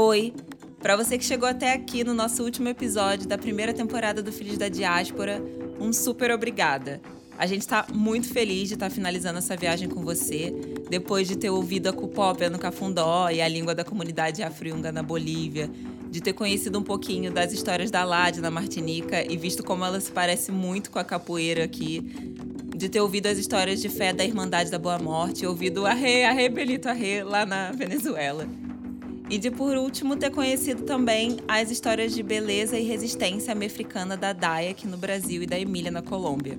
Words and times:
Oi! 0.00 0.32
Para 0.80 0.94
você 0.94 1.18
que 1.18 1.24
chegou 1.24 1.48
até 1.48 1.72
aqui 1.72 2.04
no 2.04 2.14
nosso 2.14 2.44
último 2.44 2.68
episódio 2.68 3.26
da 3.26 3.36
primeira 3.36 3.74
temporada 3.74 4.22
do 4.22 4.30
Filhos 4.30 4.56
da 4.56 4.68
Diáspora, 4.68 5.42
um 5.80 5.92
super 5.92 6.30
obrigada. 6.30 7.00
A 7.36 7.46
gente 7.46 7.62
está 7.62 7.84
muito 7.92 8.28
feliz 8.28 8.68
de 8.68 8.74
estar 8.74 8.90
tá 8.90 8.94
finalizando 8.94 9.38
essa 9.38 9.56
viagem 9.56 9.88
com 9.88 10.00
você, 10.04 10.54
depois 10.88 11.26
de 11.26 11.36
ter 11.36 11.50
ouvido 11.50 11.88
a 11.88 11.92
Cupópia 11.92 12.48
no 12.48 12.60
Cafundó 12.60 13.28
e 13.28 13.42
a 13.42 13.48
língua 13.48 13.74
da 13.74 13.84
comunidade 13.84 14.40
afro 14.40 14.76
na 14.76 15.02
Bolívia, 15.02 15.68
de 16.08 16.20
ter 16.20 16.32
conhecido 16.32 16.78
um 16.78 16.84
pouquinho 16.84 17.32
das 17.32 17.52
histórias 17.52 17.90
da 17.90 18.04
Lade 18.04 18.40
na 18.40 18.52
Martinica 18.52 19.24
e 19.28 19.36
visto 19.36 19.64
como 19.64 19.84
ela 19.84 19.98
se 19.98 20.12
parece 20.12 20.52
muito 20.52 20.92
com 20.92 21.00
a 21.00 21.04
capoeira 21.04 21.64
aqui, 21.64 22.02
de 22.76 22.88
ter 22.88 23.00
ouvido 23.00 23.26
as 23.26 23.36
histórias 23.36 23.82
de 23.82 23.88
fé 23.88 24.12
da 24.12 24.24
Irmandade 24.24 24.70
da 24.70 24.78
Boa 24.78 25.00
Morte, 25.00 25.44
ouvido 25.44 25.84
Arre, 25.86 26.22
Arre, 26.22 26.48
Belito 26.48 26.88
Arre 26.88 27.24
lá 27.24 27.44
na 27.44 27.72
Venezuela. 27.72 28.46
E 29.30 29.38
de 29.38 29.50
por 29.50 29.76
último 29.76 30.16
ter 30.16 30.30
conhecido 30.30 30.84
também 30.84 31.36
as 31.46 31.70
histórias 31.70 32.14
de 32.14 32.22
beleza 32.22 32.78
e 32.78 32.82
resistência 32.82 33.52
americana 33.52 34.16
da 34.16 34.32
Daya 34.32 34.70
aqui 34.70 34.86
no 34.86 34.96
Brasil 34.96 35.42
e 35.42 35.46
da 35.46 35.58
Emília 35.58 35.90
na 35.90 36.00
Colômbia. 36.00 36.58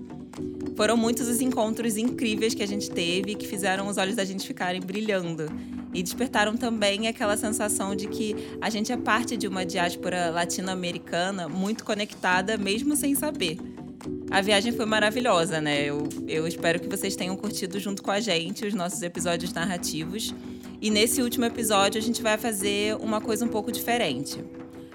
Foram 0.76 0.96
muitos 0.96 1.28
os 1.28 1.42
encontros 1.42 1.98
incríveis 1.98 2.54
que 2.54 2.64
a 2.64 2.68
gente 2.68 2.90
teve 2.90 3.36
que 3.36 3.48
fizeram 3.48 3.88
os 3.88 3.98
olhos 3.98 4.16
da 4.16 4.24
gente 4.24 4.46
ficarem 4.46 4.80
brilhando 4.80 5.48
e 5.94 6.04
despertaram 6.04 6.56
também 6.56 7.08
aquela 7.08 7.36
sensação 7.36 7.96
de 7.96 8.08
que 8.08 8.36
a 8.62 8.70
gente 8.70 8.92
é 8.92 8.98
parte 8.98 9.36
de 9.36 9.48
uma 9.48 9.66
diáspora 9.66 10.30
latino-americana 10.30 11.50
muito 11.50 11.84
conectada, 11.84 12.56
mesmo 12.58 12.96
sem 12.96 13.16
saber. 13.16 13.58
A 14.32 14.42
viagem 14.42 14.72
foi 14.72 14.86
maravilhosa, 14.86 15.60
né? 15.60 15.84
Eu, 15.84 16.08
eu 16.28 16.48
espero 16.48 16.80
que 16.80 16.88
vocês 16.88 17.16
tenham 17.16 17.36
curtido 17.36 17.80
junto 17.80 18.04
com 18.04 18.12
a 18.12 18.20
gente 18.20 18.66
os 18.66 18.74
nossos 18.74 19.02
episódios 19.02 19.52
narrativos. 19.52 20.34
E 20.82 20.90
nesse 20.90 21.22
último 21.22 21.46
episódio 21.46 22.00
a 22.00 22.04
gente 22.04 22.22
vai 22.22 22.38
fazer 22.38 22.96
uma 22.98 23.20
coisa 23.20 23.44
um 23.44 23.50
pouco 23.50 23.72
diferente. 23.72 24.44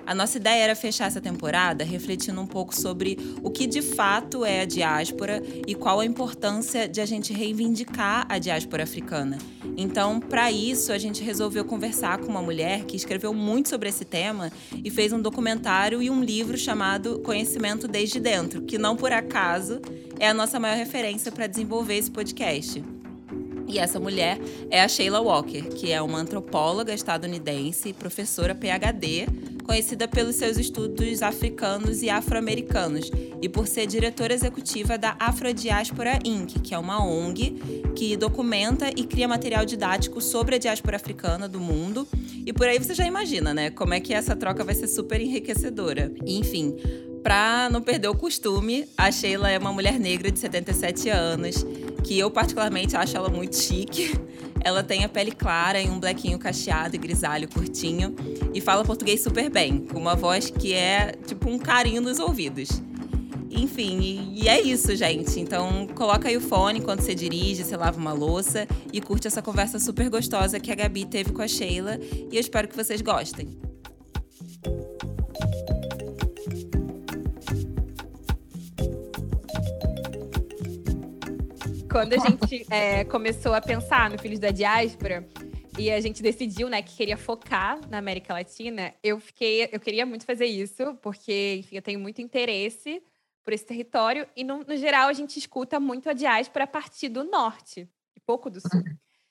A 0.07 0.15
nossa 0.15 0.37
ideia 0.37 0.65
era 0.65 0.77
fechar 0.77 1.07
essa 1.07 1.21
temporada 1.21 1.83
refletindo 1.83 2.39
um 2.41 2.47
pouco 2.47 2.75
sobre 2.75 3.19
o 3.43 3.51
que 3.51 3.67
de 3.67 3.81
fato 3.81 4.45
é 4.45 4.61
a 4.61 4.65
diáspora 4.67 5.43
e 5.67 5.75
qual 5.75 6.01
a 6.01 6.05
importância 6.05 6.87
de 6.87 7.01
a 7.01 7.07
gente 7.07 7.33
reivindicar 7.33 8.27
a 8.29 8.39
diáspora 8.39 8.83
africana. 8.83 9.39
Então, 9.77 10.21
para 10.21 10.53
isso, 10.53 10.93
a 10.93 10.99
gente 10.99 11.23
resolveu 11.23 11.65
conversar 11.65 12.19
com 12.19 12.27
uma 12.27 12.43
mulher 12.43 12.85
que 12.85 12.97
escreveu 12.97 13.33
muito 13.33 13.71
sobre 13.71 13.89
esse 13.89 14.05
tema 14.05 14.53
e 14.85 14.91
fez 14.91 15.13
um 15.13 15.21
documentário 15.21 16.03
e 16.03 16.11
um 16.11 16.23
livro 16.23 16.57
chamado 16.57 17.19
Conhecimento 17.21 17.89
Desde 17.89 18.21
Dentro, 18.21 18.63
que 18.63 18.77
não 18.77 18.97
por 18.97 19.11
acaso 19.11 19.81
é 20.21 20.29
a 20.29 20.35
nossa 20.35 20.61
maior 20.61 20.77
referência 20.77 21.33
para 21.33 21.47
desenvolver 21.47 21.97
esse 21.97 22.11
podcast. 22.11 22.94
E 23.67 23.79
essa 23.79 23.99
mulher 23.99 24.39
é 24.71 24.83
a 24.83 24.89
Sheila 24.89 25.21
Walker, 25.21 25.63
que 25.71 25.91
é 25.91 26.01
uma 26.01 26.19
antropóloga 26.19 26.93
estadunidense, 26.93 27.93
professora 27.93 28.55
PhD, 28.55 29.27
conhecida 29.65 30.07
pelos 30.07 30.37
seus 30.37 30.59
estudos 30.59 31.23
africanos 31.23 32.03
e 32.03 32.11
afro-americanos 32.11 33.11
e 33.41 33.49
por 33.49 33.67
ser 33.67 33.87
diretora 33.87 34.35
executiva 34.35 34.99
da 34.99 35.17
Afrodiáspora 35.19 36.19
Inc., 36.25 36.61
que 36.61 36.75
é 36.75 36.79
uma 36.79 37.05
ONG 37.05 37.93
que 37.97 38.17
documenta 38.17 38.91
e 38.91 39.05
cria 39.05 39.27
material 39.27 39.65
didático 39.65 40.21
sobre 40.21 40.57
a 40.57 40.59
diáspora 40.59 40.97
africana 40.97 41.49
do 41.49 41.59
mundo. 41.59 42.07
E 42.47 42.53
por 42.53 42.67
aí 42.67 42.79
você 42.79 42.95
já 42.95 43.07
imagina, 43.07 43.55
né, 43.55 43.71
como 43.71 43.95
é 43.95 44.01
que 44.01 44.13
essa 44.13 44.37
troca 44.37 44.63
vai 44.63 44.75
ser 44.75 44.89
super 44.89 45.21
enriquecedora. 45.21 46.13
enfim, 46.27 46.77
para 47.23 47.71
não 47.71 47.81
perder 47.81 48.09
o 48.09 48.15
costume, 48.15 48.87
a 48.99 49.11
Sheila 49.11 49.51
é 49.51 49.59
uma 49.59 49.73
mulher 49.73 49.99
negra 49.99 50.31
de 50.31 50.39
77 50.39 51.09
anos 51.09 51.65
que 52.05 52.19
eu 52.19 52.31
particularmente 52.31 52.97
acho 52.97 53.17
ela 53.17 53.29
muito 53.29 53.57
chique. 53.57 54.15
Ela 54.67 54.83
tem 54.83 55.05
a 55.05 55.09
pele 55.11 55.31
clara 55.31 55.79
e 55.79 55.91
um 55.91 56.01
blequinho 56.01 56.39
cacheado 56.39 56.97
e 56.97 56.99
grisalho 56.99 57.47
curtinho 57.47 58.17
e 58.55 58.63
fala 58.63 58.83
português 58.83 59.23
super 59.23 59.51
bem, 59.51 59.81
com 59.81 59.99
uma 59.99 60.15
voz 60.15 60.49
que 60.49 60.73
é 60.73 61.13
tipo 61.27 61.51
um 61.51 61.59
carinho 61.59 62.01
nos 62.01 62.19
ouvidos. 62.19 62.71
Enfim, 63.51 64.33
e, 64.35 64.49
é 64.49 64.61
isso, 64.63 64.97
gente. 64.97 65.39
Então, 65.39 65.87
coloca 65.95 66.29
aí 66.29 66.37
o 66.37 66.41
fone 66.41 66.81
quando 66.81 67.01
você 67.01 67.15
dirige, 67.15 67.63
você 67.63 67.77
lava 67.77 67.99
uma 67.99 68.15
louça 68.15 68.67
e 68.91 69.03
curte 69.03 69.27
essa 69.27 69.43
conversa 69.43 69.79
super 69.79 70.09
gostosa 70.09 70.59
que 70.59 70.73
a 70.73 70.75
Gabi 70.75 71.05
teve 71.05 71.31
com 71.31 71.43
a 71.43 71.47
Sheila. 71.47 72.01
E 72.33 72.35
eu 72.35 72.41
espero 72.41 72.67
que 72.67 72.75
vocês 72.75 73.03
gostem. 73.03 73.59
Quando 81.95 82.15
a 82.15 82.19
gente 82.19 82.67
é, 82.75 83.05
começou 83.07 83.55
a 83.55 83.61
pensar 83.61 84.11
no 84.11 84.19
Filhos 84.19 84.41
da 84.41 84.51
Diáspora 84.51 85.25
e 85.79 85.93
a 85.93 86.01
gente 86.01 86.25
decidiu, 86.25 86.69
né, 86.69 86.83
que 86.83 86.97
queria 86.97 87.17
focar 87.17 87.79
na 87.89 87.99
América 87.99 88.35
Latina, 88.35 88.93
eu 89.01 89.21
fiquei, 89.21 89.69
eu 89.71 89.79
queria 89.79 90.05
muito 90.05 90.25
fazer 90.25 90.47
isso, 90.47 90.97
porque, 91.01 91.59
enfim, 91.61 91.77
eu 91.77 91.83
tenho 91.83 92.01
muito 92.01 92.21
interesse 92.21 93.01
por 93.45 93.53
esse 93.53 93.65
território 93.65 94.27
e 94.35 94.43
no, 94.43 94.65
no 94.65 94.77
geral 94.77 95.07
a 95.07 95.13
gente 95.13 95.39
escuta 95.39 95.79
muito 95.79 96.11
a 96.11 96.13
diáspora 96.13 96.65
a 96.65 96.67
partir 96.67 97.09
do 97.09 97.23
norte 97.23 97.89
e 98.17 98.21
pouco 98.21 98.51
do 98.51 98.61
sul. 98.61 98.83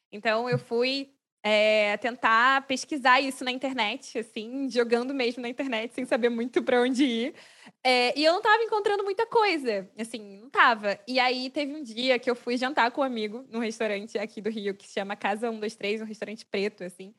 Então 0.09 0.49
eu 0.49 0.57
fui 0.57 1.12
é, 1.45 1.97
tentar 1.97 2.65
pesquisar 2.65 3.19
isso 3.19 3.43
na 3.43 3.51
internet, 3.51 4.17
assim, 4.17 4.69
jogando 4.69 5.13
mesmo 5.13 5.41
na 5.41 5.49
internet, 5.49 5.93
sem 5.93 6.05
saber 6.05 6.29
muito 6.29 6.63
para 6.63 6.81
onde 6.81 7.03
ir. 7.03 7.35
É, 7.83 8.17
e 8.17 8.23
eu 8.23 8.31
não 8.31 8.39
estava 8.39 8.63
encontrando 8.63 9.03
muita 9.03 9.25
coisa, 9.27 9.89
assim, 9.99 10.39
não 10.39 10.49
tava. 10.49 10.97
E 11.05 11.19
aí 11.19 11.49
teve 11.49 11.75
um 11.75 11.83
dia 11.83 12.17
que 12.17 12.29
eu 12.29 12.35
fui 12.35 12.55
jantar 12.55 12.89
com 12.91 13.01
um 13.01 13.03
amigo 13.03 13.45
num 13.49 13.59
restaurante 13.59 14.17
aqui 14.17 14.39
do 14.39 14.49
Rio, 14.49 14.73
que 14.73 14.87
se 14.87 14.93
chama 14.93 15.17
Casa 15.17 15.49
123, 15.49 16.01
um 16.01 16.05
restaurante 16.05 16.45
preto, 16.45 16.85
assim. 16.85 17.13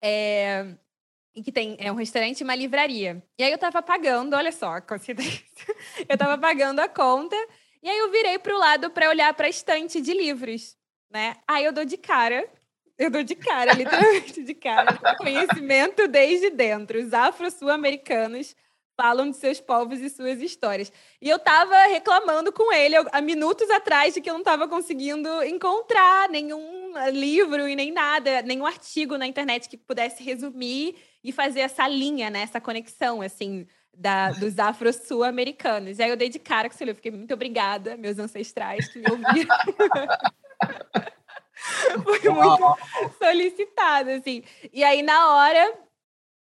É, 0.00 0.66
e 1.34 1.42
que 1.42 1.50
tem 1.50 1.76
é 1.80 1.90
um 1.90 1.96
restaurante 1.96 2.40
e 2.40 2.44
uma 2.44 2.54
livraria. 2.54 3.20
E 3.36 3.42
aí 3.42 3.50
eu 3.50 3.56
estava 3.56 3.82
pagando, 3.82 4.36
olha 4.36 4.52
só, 4.52 4.80
coincidência. 4.80 5.44
eu 6.08 6.14
estava 6.14 6.38
pagando 6.38 6.78
a 6.78 6.88
conta, 6.88 7.36
e 7.82 7.88
aí 7.90 7.98
eu 7.98 8.10
virei 8.12 8.38
para 8.38 8.54
o 8.54 8.58
lado 8.58 8.90
para 8.90 9.08
olhar 9.08 9.34
para 9.34 9.46
a 9.48 9.50
estante 9.50 10.00
de 10.00 10.14
livros, 10.14 10.76
né? 11.10 11.36
Aí 11.48 11.64
eu 11.64 11.72
dou 11.72 11.84
de 11.84 11.96
cara 11.96 12.48
eu 12.98 13.10
dou 13.10 13.22
de 13.22 13.34
cara, 13.34 13.72
literalmente 13.72 14.42
de 14.42 14.54
cara. 14.54 14.98
Conhecimento 15.16 16.06
desde 16.08 16.50
dentro. 16.50 16.98
Os 17.00 17.12
afro-sul-americanos 17.12 18.54
falam 18.96 19.30
de 19.30 19.36
seus 19.36 19.60
povos 19.60 20.00
e 20.00 20.08
suas 20.08 20.40
histórias. 20.40 20.92
E 21.20 21.28
eu 21.28 21.38
tava 21.38 21.76
reclamando 21.86 22.52
com 22.52 22.72
ele 22.72 22.94
há 23.12 23.20
minutos 23.20 23.68
atrás 23.70 24.14
de 24.14 24.20
que 24.20 24.30
eu 24.30 24.34
não 24.34 24.42
tava 24.42 24.68
conseguindo 24.68 25.42
encontrar 25.42 26.28
nenhum 26.28 26.92
livro 27.10 27.68
e 27.68 27.74
nem 27.74 27.92
nada, 27.92 28.42
nenhum 28.42 28.64
artigo 28.64 29.18
na 29.18 29.26
internet 29.26 29.68
que 29.68 29.76
pudesse 29.76 30.22
resumir 30.22 30.94
e 31.22 31.32
fazer 31.32 31.60
essa 31.60 31.88
linha, 31.88 32.30
né, 32.30 32.42
essa 32.42 32.60
conexão, 32.60 33.20
assim, 33.20 33.66
da, 33.92 34.30
dos 34.30 34.58
afro-sul-americanos. 34.58 35.98
E 35.98 36.02
aí 36.02 36.10
eu 36.10 36.16
dei 36.16 36.28
de 36.28 36.38
cara 36.38 36.68
com 36.68 36.74
esse 36.74 36.84
livro. 36.84 36.96
Fiquei 36.96 37.10
muito 37.10 37.34
obrigada, 37.34 37.96
meus 37.96 38.18
ancestrais 38.18 38.86
que 38.88 38.98
me 39.00 39.06
ouviram. 39.10 39.56
Foi 42.04 42.20
muito 42.30 42.78
solicitado, 43.18 44.10
assim. 44.10 44.42
E 44.72 44.84
aí, 44.84 45.02
na 45.02 45.34
hora, 45.34 45.78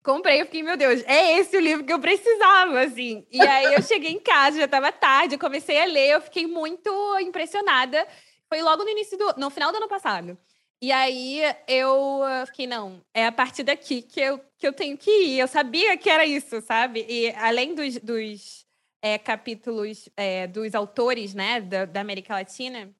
comprei, 0.02 0.40
eu 0.40 0.46
fiquei, 0.46 0.62
meu 0.62 0.76
Deus, 0.76 1.02
é 1.06 1.38
esse 1.38 1.56
o 1.56 1.60
livro 1.60 1.84
que 1.84 1.92
eu 1.92 1.98
precisava, 1.98 2.80
assim. 2.80 3.26
E 3.30 3.40
aí 3.40 3.74
eu 3.74 3.82
cheguei 3.82 4.10
em 4.10 4.20
casa, 4.20 4.58
já 4.58 4.64
estava 4.64 4.92
tarde, 4.92 5.34
eu 5.34 5.38
comecei 5.38 5.80
a 5.80 5.84
ler, 5.84 6.10
eu 6.10 6.20
fiquei 6.20 6.46
muito 6.46 6.90
impressionada. 7.20 8.06
Foi 8.48 8.62
logo 8.62 8.84
no 8.84 8.90
início 8.90 9.18
do. 9.18 9.34
no 9.36 9.50
final 9.50 9.70
do 9.72 9.76
ano 9.76 9.88
passado. 9.88 10.38
E 10.80 10.92
aí 10.92 11.40
eu 11.66 12.20
fiquei, 12.46 12.66
não, 12.66 13.04
é 13.12 13.26
a 13.26 13.32
partir 13.32 13.64
daqui 13.64 14.00
que 14.00 14.20
eu, 14.20 14.40
que 14.56 14.66
eu 14.66 14.72
tenho 14.72 14.96
que 14.96 15.10
ir. 15.10 15.40
Eu 15.40 15.48
sabia 15.48 15.96
que 15.96 16.08
era 16.08 16.24
isso, 16.24 16.60
sabe? 16.60 17.04
E 17.08 17.30
além 17.32 17.74
dos, 17.74 17.98
dos 17.98 18.64
é, 19.02 19.18
capítulos 19.18 20.08
é, 20.16 20.46
dos 20.46 20.76
autores, 20.76 21.34
né, 21.34 21.60
da, 21.60 21.84
da 21.84 22.00
América 22.00 22.34
Latina, 22.34 22.94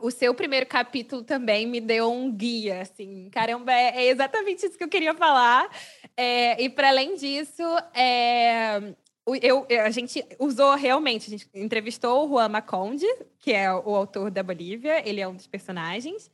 o 0.00 0.10
seu 0.10 0.34
primeiro 0.34 0.66
capítulo 0.66 1.22
também 1.22 1.66
me 1.66 1.80
deu 1.80 2.10
um 2.10 2.30
guia, 2.30 2.82
assim, 2.82 3.28
caramba, 3.30 3.72
é, 3.72 4.04
é 4.04 4.08
exatamente 4.08 4.66
isso 4.66 4.76
que 4.76 4.84
eu 4.84 4.88
queria 4.88 5.14
falar. 5.14 5.68
É, 6.16 6.62
e 6.62 6.68
para 6.68 6.88
além 6.88 7.14
disso, 7.16 7.62
é, 7.94 8.94
eu, 9.42 9.66
a 9.84 9.90
gente 9.90 10.24
usou 10.38 10.74
realmente, 10.74 11.26
a 11.26 11.30
gente 11.30 11.48
entrevistou 11.54 12.26
o 12.26 12.28
Juan 12.28 12.48
Maconde, 12.48 13.06
que 13.38 13.52
é 13.52 13.72
o 13.72 13.94
autor 13.94 14.30
da 14.30 14.42
Bolívia, 14.42 15.06
ele 15.08 15.20
é 15.20 15.28
um 15.28 15.34
dos 15.34 15.46
personagens. 15.46 16.30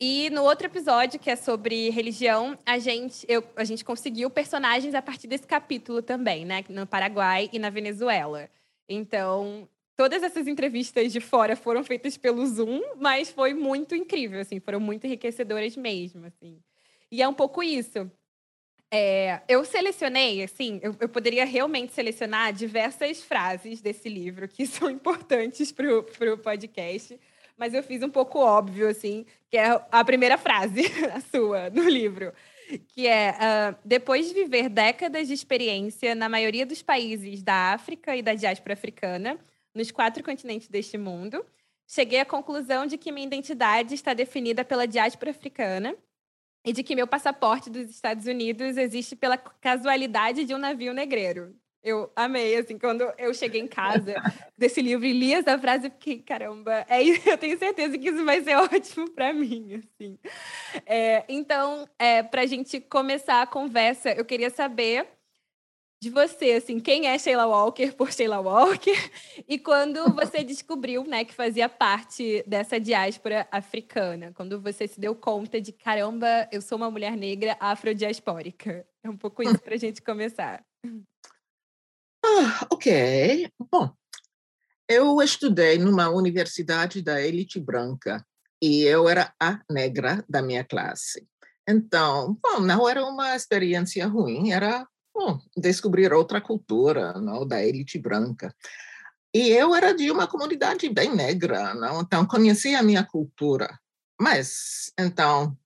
E 0.00 0.30
no 0.30 0.44
outro 0.44 0.66
episódio, 0.66 1.18
que 1.18 1.28
é 1.28 1.34
sobre 1.34 1.90
religião, 1.90 2.56
a 2.64 2.78
gente, 2.78 3.26
eu, 3.28 3.42
a 3.56 3.64
gente 3.64 3.84
conseguiu 3.84 4.30
personagens 4.30 4.94
a 4.94 5.02
partir 5.02 5.26
desse 5.26 5.46
capítulo 5.46 6.00
também, 6.00 6.44
né? 6.44 6.64
No 6.68 6.86
Paraguai 6.86 7.50
e 7.52 7.58
na 7.58 7.68
Venezuela. 7.68 8.48
Então, 8.88 9.68
todas 9.98 10.22
essas 10.22 10.46
entrevistas 10.46 11.12
de 11.12 11.18
fora 11.18 11.56
foram 11.56 11.82
feitas 11.82 12.16
pelo 12.16 12.46
Zoom, 12.46 12.80
mas 13.00 13.30
foi 13.30 13.52
muito 13.52 13.96
incrível, 13.96 14.40
assim, 14.40 14.60
foram 14.60 14.78
muito 14.78 15.04
enriquecedoras 15.04 15.76
mesmo, 15.76 16.24
assim. 16.24 16.62
E 17.10 17.20
é 17.20 17.26
um 17.26 17.34
pouco 17.34 17.64
isso. 17.64 18.08
É, 18.92 19.42
eu 19.48 19.64
selecionei, 19.64 20.44
assim, 20.44 20.78
eu, 20.84 20.94
eu, 21.00 21.08
poderia 21.08 21.44
realmente 21.44 21.92
selecionar 21.92 22.52
diversas 22.52 23.24
frases 23.24 23.80
desse 23.80 24.08
livro 24.08 24.46
que 24.46 24.64
são 24.70 24.88
importantes 24.88 25.72
para 25.72 26.32
o 26.32 26.38
podcast, 26.38 27.18
mas 27.56 27.74
eu 27.74 27.82
fiz 27.82 28.00
um 28.00 28.08
pouco 28.08 28.38
óbvio, 28.38 28.88
assim, 28.88 29.26
que 29.50 29.56
é 29.58 29.82
a 29.90 30.04
primeira 30.04 30.38
frase, 30.38 30.82
a 31.12 31.20
sua, 31.20 31.70
no 31.70 31.82
livro, 31.82 32.32
que 32.86 33.08
é 33.08 33.32
uh, 33.32 33.76
depois 33.84 34.28
de 34.28 34.34
viver 34.34 34.68
décadas 34.68 35.26
de 35.26 35.34
experiência 35.34 36.14
na 36.14 36.28
maioria 36.28 36.64
dos 36.64 36.82
países 36.82 37.42
da 37.42 37.72
África 37.72 38.14
e 38.14 38.22
da 38.22 38.34
diáspora 38.34 38.74
africana, 38.74 39.36
nos 39.74 39.90
quatro 39.90 40.22
continentes 40.22 40.68
deste 40.68 40.98
mundo, 40.98 41.44
cheguei 41.86 42.20
à 42.20 42.24
conclusão 42.24 42.86
de 42.86 42.98
que 42.98 43.12
minha 43.12 43.26
identidade 43.26 43.94
está 43.94 44.14
definida 44.14 44.64
pela 44.64 44.86
diáspora 44.86 45.30
africana 45.30 45.96
e 46.64 46.72
de 46.72 46.82
que 46.82 46.94
meu 46.94 47.06
passaporte 47.06 47.70
dos 47.70 47.88
Estados 47.88 48.26
Unidos 48.26 48.76
existe 48.76 49.16
pela 49.16 49.38
casualidade 49.38 50.44
de 50.44 50.54
um 50.54 50.58
navio 50.58 50.92
negreiro. 50.92 51.54
Eu 51.82 52.10
amei, 52.16 52.56
assim, 52.56 52.76
quando 52.76 53.02
eu 53.16 53.32
cheguei 53.32 53.60
em 53.60 53.68
casa 53.68 54.14
desse 54.58 54.82
livro 54.82 55.06
e 55.06 55.12
li 55.12 55.32
essa 55.32 55.56
frase, 55.58 55.86
eu 55.86 55.90
fiquei, 55.92 56.18
caramba, 56.18 56.84
é 56.88 57.00
isso, 57.00 57.26
eu 57.30 57.38
tenho 57.38 57.56
certeza 57.58 57.96
que 57.96 58.08
isso 58.08 58.24
vai 58.24 58.42
ser 58.42 58.56
ótimo 58.56 59.10
para 59.10 59.32
mim, 59.32 59.74
assim. 59.74 60.18
É, 60.84 61.24
então, 61.28 61.88
é, 61.98 62.22
para 62.22 62.42
a 62.42 62.46
gente 62.46 62.80
começar 62.80 63.42
a 63.42 63.46
conversa, 63.46 64.10
eu 64.10 64.24
queria 64.24 64.50
saber 64.50 65.06
de 66.00 66.10
você, 66.10 66.52
assim, 66.52 66.78
quem 66.78 67.06
é 67.08 67.18
Sheila 67.18 67.46
Walker 67.46 67.92
por 67.92 68.12
Sheila 68.12 68.38
Walker 68.38 68.92
e 69.48 69.58
quando 69.58 70.12
você 70.14 70.44
descobriu, 70.44 71.04
né, 71.04 71.24
que 71.24 71.34
fazia 71.34 71.68
parte 71.68 72.44
dessa 72.46 72.78
diáspora 72.78 73.48
africana, 73.50 74.32
quando 74.34 74.60
você 74.60 74.86
se 74.86 75.00
deu 75.00 75.14
conta 75.14 75.60
de, 75.60 75.72
caramba, 75.72 76.48
eu 76.52 76.62
sou 76.62 76.78
uma 76.78 76.90
mulher 76.90 77.16
negra 77.16 77.56
afrodiaspórica. 77.58 78.86
É 79.02 79.10
um 79.10 79.16
pouco 79.16 79.42
isso 79.42 79.58
para 79.58 79.74
a 79.74 79.78
gente 79.78 80.00
começar. 80.00 80.64
Ah, 82.24 82.66
ok. 82.70 83.50
Bom, 83.70 83.92
eu 84.88 85.20
estudei 85.20 85.78
numa 85.78 86.08
universidade 86.08 87.02
da 87.02 87.20
elite 87.20 87.58
branca 87.58 88.24
e 88.62 88.82
eu 88.82 89.08
era 89.08 89.32
a 89.40 89.60
negra 89.70 90.24
da 90.28 90.42
minha 90.42 90.64
classe. 90.64 91.26
Então, 91.68 92.38
bom, 92.42 92.60
não 92.60 92.88
era 92.88 93.04
uma 93.04 93.34
experiência 93.34 94.06
ruim, 94.06 94.52
era 94.52 94.86
bom, 95.18 95.40
descobrir 95.56 96.12
outra 96.12 96.40
cultura, 96.40 97.14
não, 97.14 97.46
da 97.46 97.64
elite 97.64 97.98
branca. 97.98 98.54
E 99.34 99.48
eu 99.48 99.74
era 99.74 99.92
de 99.92 100.10
uma 100.10 100.28
comunidade 100.28 100.88
bem 100.88 101.14
negra, 101.14 101.74
não? 101.74 102.00
então 102.00 102.24
conhecia 102.24 102.78
a 102.78 102.82
minha 102.82 103.04
cultura. 103.04 103.78
Mas, 104.20 104.92
então, 104.98 105.56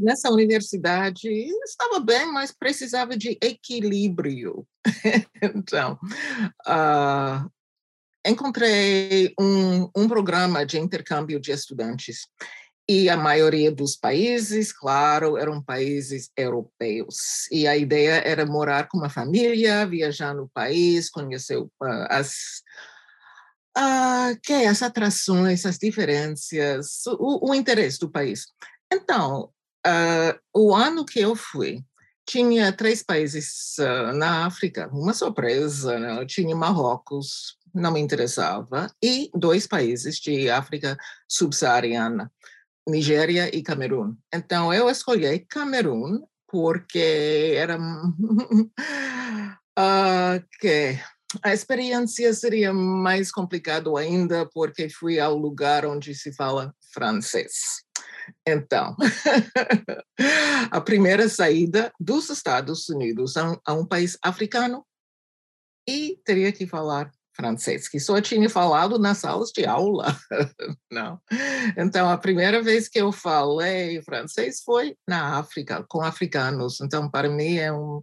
nessa 0.00 0.30
universidade 0.30 1.28
estava 1.64 2.00
bem, 2.00 2.26
mas 2.32 2.52
precisava 2.52 3.16
de 3.16 3.36
equilíbrio. 3.42 4.66
então, 5.42 5.98
uh, 6.66 7.50
encontrei 8.24 9.34
um, 9.38 9.90
um 9.96 10.08
programa 10.08 10.64
de 10.64 10.78
intercâmbio 10.78 11.40
de 11.40 11.50
estudantes 11.50 12.26
e 12.88 13.10
a 13.10 13.16
maioria 13.16 13.70
dos 13.70 13.96
países, 13.96 14.72
claro, 14.72 15.36
eram 15.36 15.62
países 15.62 16.30
europeus. 16.36 17.46
E 17.52 17.66
a 17.66 17.76
ideia 17.76 18.22
era 18.24 18.46
morar 18.46 18.88
com 18.88 18.98
uma 18.98 19.10
família, 19.10 19.86
viajar 19.86 20.34
no 20.34 20.48
país, 20.48 21.10
conhecer 21.10 21.58
uh, 21.58 21.70
as 22.08 22.62
uh, 23.76 24.38
que 24.42 24.52
é, 24.52 24.68
as 24.68 24.82
atrações, 24.82 25.66
as 25.66 25.76
diferenças, 25.76 27.02
o, 27.18 27.50
o 27.50 27.54
interesse 27.54 27.98
do 27.98 28.10
país. 28.10 28.46
Então, 28.92 29.50
Uh, 29.86 30.38
o 30.52 30.74
ano 30.74 31.04
que 31.04 31.20
eu 31.20 31.34
fui, 31.36 31.82
tinha 32.26 32.72
três 32.72 33.02
países 33.02 33.76
na 34.16 34.44
África, 34.44 34.88
uma 34.92 35.14
surpresa, 35.14 35.98
né? 35.98 36.26
tinha 36.26 36.54
Marrocos, 36.54 37.56
não 37.74 37.92
me 37.92 38.00
interessava, 38.00 38.92
e 39.02 39.30
dois 39.34 39.66
países 39.66 40.16
de 40.16 40.50
África 40.50 40.98
subsaariana, 41.26 42.30
Nigéria 42.88 43.54
e 43.54 43.62
Camerún. 43.62 44.16
Então, 44.32 44.72
eu 44.72 44.88
escolhi 44.88 45.40
Camerún 45.40 46.24
porque 46.50 47.54
era 47.56 47.78
uh, 47.78 48.18
que 50.58 50.98
a 51.42 51.52
experiência 51.52 52.32
seria 52.32 52.72
mais 52.72 53.30
complicada 53.30 53.90
ainda 53.98 54.46
porque 54.46 54.88
fui 54.88 55.20
ao 55.20 55.36
lugar 55.36 55.84
onde 55.84 56.14
se 56.14 56.34
fala 56.34 56.74
francês. 56.92 57.84
Então, 58.46 58.96
a 60.70 60.80
primeira 60.80 61.28
saída 61.28 61.92
dos 62.00 62.30
Estados 62.30 62.88
Unidos 62.88 63.36
a 63.36 63.52
um, 63.52 63.56
a 63.66 63.74
um, 63.74 63.86
país 63.86 64.18
africano 64.22 64.84
e 65.86 66.18
teria 66.24 66.52
que 66.52 66.66
falar 66.66 67.10
francês, 67.38 67.88
que 67.88 68.00
só 68.00 68.20
tinha 68.20 68.50
falado 68.50 68.98
nas 68.98 69.18
salas 69.18 69.50
de 69.50 69.64
aula. 69.64 70.16
Não. 70.90 71.20
Então, 71.76 72.10
a 72.10 72.18
primeira 72.18 72.60
vez 72.62 72.88
que 72.88 73.00
eu 73.00 73.12
falei 73.12 74.02
francês 74.02 74.60
foi 74.62 74.96
na 75.08 75.38
África, 75.38 75.84
com 75.88 76.02
africanos. 76.02 76.80
Então, 76.80 77.08
para 77.08 77.28
mim 77.28 77.56
é 77.56 77.72
um 77.72 78.02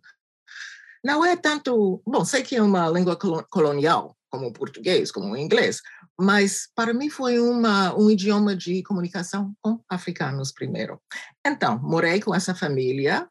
não 1.05 1.23
é 1.23 1.35
tanto, 1.35 2.01
bom, 2.03 2.25
sei 2.25 2.41
que 2.41 2.55
é 2.55 2.61
uma 2.63 2.89
língua 2.89 3.15
colonial, 3.15 4.17
como 4.27 4.47
o 4.47 4.51
português, 4.51 5.11
como 5.11 5.33
o 5.33 5.37
inglês, 5.37 5.79
mas 6.19 6.67
para 6.73 6.95
mim 6.95 7.11
foi 7.11 7.39
uma, 7.39 7.95
um 7.95 8.09
idioma 8.09 8.55
de 8.55 8.81
comunicação 8.81 9.53
com 9.61 9.79
africanos 9.87 10.51
primeiro. 10.51 10.99
Então, 11.45 11.77
morei 11.77 12.19
com 12.19 12.33
essa 12.33 12.55
família 12.55 13.29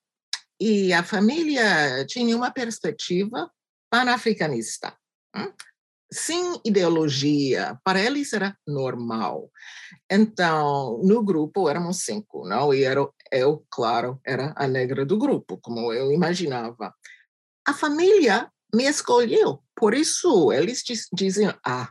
e 0.60 0.92
a 0.92 1.02
família 1.02 2.06
tinha 2.06 2.36
uma 2.36 2.52
perspectiva 2.52 3.50
panafricanista. 3.90 4.96
Sem 6.14 6.60
ideologia, 6.64 7.76
para 7.82 8.00
eles 8.00 8.32
era 8.32 8.56
normal. 8.64 9.50
Então, 10.08 11.00
no 11.02 11.24
grupo 11.24 11.68
éramos 11.68 12.04
cinco, 12.04 12.48
não? 12.48 12.72
E 12.72 12.84
era, 12.84 13.04
eu, 13.32 13.66
claro, 13.68 14.20
era 14.24 14.54
a 14.56 14.68
negra 14.68 15.04
do 15.04 15.18
grupo, 15.18 15.58
como 15.60 15.92
eu 15.92 16.12
imaginava. 16.12 16.94
A 17.66 17.74
família 17.74 18.48
me 18.72 18.84
escolheu, 18.84 19.60
por 19.74 19.92
isso 19.92 20.52
eles 20.52 20.84
dizem, 21.12 21.52
ah, 21.66 21.90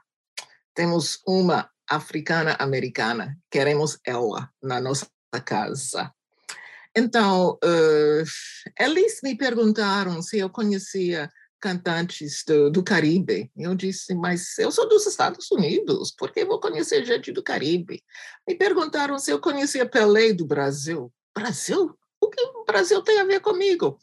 temos 0.74 1.20
uma 1.28 1.70
africana 1.90 2.56
americana, 2.60 3.38
queremos 3.52 4.00
ela 4.06 4.50
na 4.62 4.80
nossa 4.80 5.08
casa. 5.44 6.14
Então, 6.96 7.58
uh, 7.64 8.24
eles 8.80 9.20
me 9.24 9.36
perguntaram 9.36 10.22
se 10.22 10.38
eu 10.38 10.50
conhecia 10.50 11.30
cantantes 11.63 12.44
do, 12.45 12.69
do, 12.69 12.83
Caribe. 12.83 13.50
Eu 13.56 13.74
disse, 13.74 14.13
mas 14.13 14.60
eu 14.60 14.69
sou 14.69 14.86
dos 14.89 15.07
Estados 15.07 15.50
Unidos, 15.50 16.12
por 16.12 16.30
que 16.30 16.44
vou 16.44 16.60
conhecer 16.60 17.06
gente 17.06 17.31
do 17.31 17.42
Caribe? 17.42 18.04
Me 18.45 18.54
perguntaram 18.54 19.18
se 19.18 19.31
eu 19.31 19.39
conhecia 19.39 19.88
Pelé 19.88 20.33
do 20.33 20.45
Brasil. 20.45 21.10
Brasil? 21.34 21.98
O 22.20 22.29
que 22.29 22.41
o 22.41 22.65
Brasil 22.65 23.01
tem 23.01 23.17
a 23.17 23.24
ver 23.24 23.39
comigo? 23.39 23.98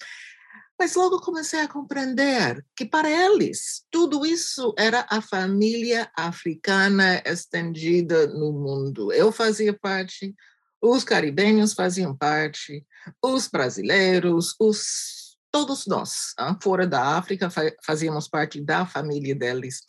Mas 0.79 0.95
logo 0.95 1.21
comecei 1.21 1.61
a 1.61 1.69
compreender 1.69 2.65
que 2.75 2.87
para 2.87 3.11
eles 3.11 3.85
tudo 3.91 4.25
isso 4.25 4.73
era 4.79 5.07
a 5.11 5.21
família 5.21 6.11
africana 6.17 7.23
estendida 7.27 8.27
no 8.29 8.53
mundo. 8.53 9.13
Eu 9.13 9.31
fazia 9.31 9.79
parte, 9.79 10.35
os 10.81 11.05
caribenhos 11.05 11.75
faziam 11.75 12.17
parte, 12.17 12.87
os 13.23 13.49
brasileiros, 13.49 14.55
os 14.59 15.20
todos 15.51 15.87
nós, 15.87 16.35
fora 16.63 16.87
da 16.87 17.17
África, 17.17 17.49
fazíamos 17.85 18.29
parte 18.29 18.61
da 18.61 18.87
família 18.87 19.35
deles. 19.35 19.81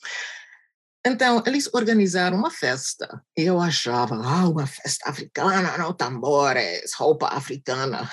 Então, 1.06 1.42
eles 1.48 1.70
organizaram 1.74 2.38
uma 2.38 2.52
festa. 2.52 3.24
Eu 3.36 3.60
achava, 3.60 4.16
ah, 4.16 4.48
uma 4.48 4.68
festa 4.68 5.10
africana, 5.10 5.78
não 5.78 5.94
tambores, 5.94 6.94
roupa 6.94 7.28
africana. 7.28 8.08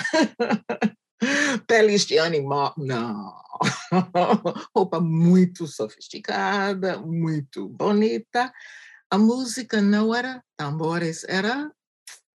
peles 1.66 2.06
de 2.06 2.18
animal, 2.18 2.74
não. 2.76 3.34
Roupa 4.74 5.00
muito 5.00 5.66
sofisticada, 5.66 6.98
muito 6.98 7.68
bonita. 7.68 8.52
A 9.10 9.18
música 9.18 9.80
não 9.80 10.14
era 10.14 10.42
tambores, 10.56 11.24
era 11.24 11.70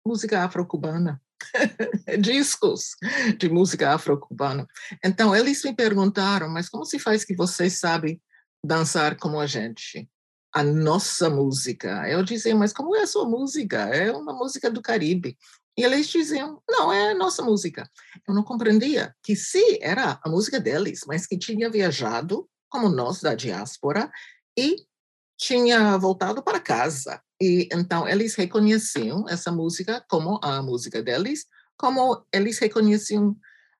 música 0.05 0.43
afro-cubana. 0.43 1.21
discos 2.19 2.95
de 3.37 3.49
música 3.49 3.93
afro-cubana. 3.93 4.67
Então, 5.03 5.35
eles 5.35 5.63
me 5.63 5.75
perguntaram, 5.75 6.49
mas 6.49 6.69
como 6.69 6.85
se 6.85 6.99
faz 6.99 7.23
que 7.23 7.35
vocês 7.35 7.79
sabem 7.79 8.21
dançar 8.63 9.17
como 9.17 9.39
a 9.39 9.47
gente? 9.47 10.09
A 10.53 10.63
nossa 10.63 11.29
música. 11.29 12.07
Eu 12.09 12.23
dizia, 12.23 12.55
mas 12.55 12.73
como 12.73 12.95
é 12.95 13.03
a 13.03 13.07
sua 13.07 13.27
música? 13.27 13.77
É 13.77 14.11
uma 14.11 14.33
música 14.33 14.69
do 14.69 14.81
Caribe. 14.81 15.37
E 15.77 15.83
eles 15.83 16.07
diziam, 16.07 16.61
não, 16.69 16.91
é 16.91 17.13
nossa 17.13 17.41
música. 17.41 17.89
Eu 18.27 18.33
não 18.33 18.43
compreendia 18.43 19.15
que 19.23 19.35
se 19.35 19.79
era 19.81 20.19
a 20.23 20.29
música 20.29 20.59
deles, 20.59 21.01
mas 21.07 21.25
que 21.25 21.37
tinha 21.37 21.69
viajado, 21.69 22.47
como 22.69 22.89
nós 22.89 23.21
da 23.21 23.33
diáspora, 23.33 24.11
e 24.57 24.75
tinha 25.41 25.97
voltado 25.97 26.43
para 26.43 26.59
casa. 26.59 27.19
E 27.41 27.67
então 27.73 28.07
eles 28.07 28.35
reconheciam 28.35 29.27
essa 29.27 29.51
música 29.51 30.05
como 30.07 30.39
a 30.43 30.61
música 30.61 31.01
deles, 31.01 31.47
como 31.75 32.23
eles 32.31 32.59
reconheciam 32.59 33.35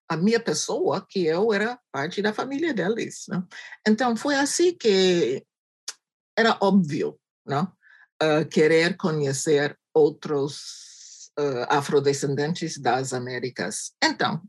a 0.09 0.17
minha 0.17 0.39
pessoa, 0.39 1.05
que 1.07 1.23
eu 1.23 1.53
era 1.53 1.79
parte 1.91 2.19
da 2.19 2.33
família 2.33 2.73
deles. 2.73 3.25
Né? 3.29 3.43
Então 3.87 4.15
foi 4.15 4.35
assim 4.35 4.75
que 4.75 5.45
era 6.35 6.57
óbvio, 6.59 7.19
não? 7.45 7.71
Uh, 8.21 8.45
querer 8.49 8.97
conhecer 8.97 9.77
outros 9.93 11.31
uh, 11.39 11.65
afrodescendentes 11.69 12.79
das 12.79 13.13
Américas. 13.13 13.91
Então, 14.03 14.41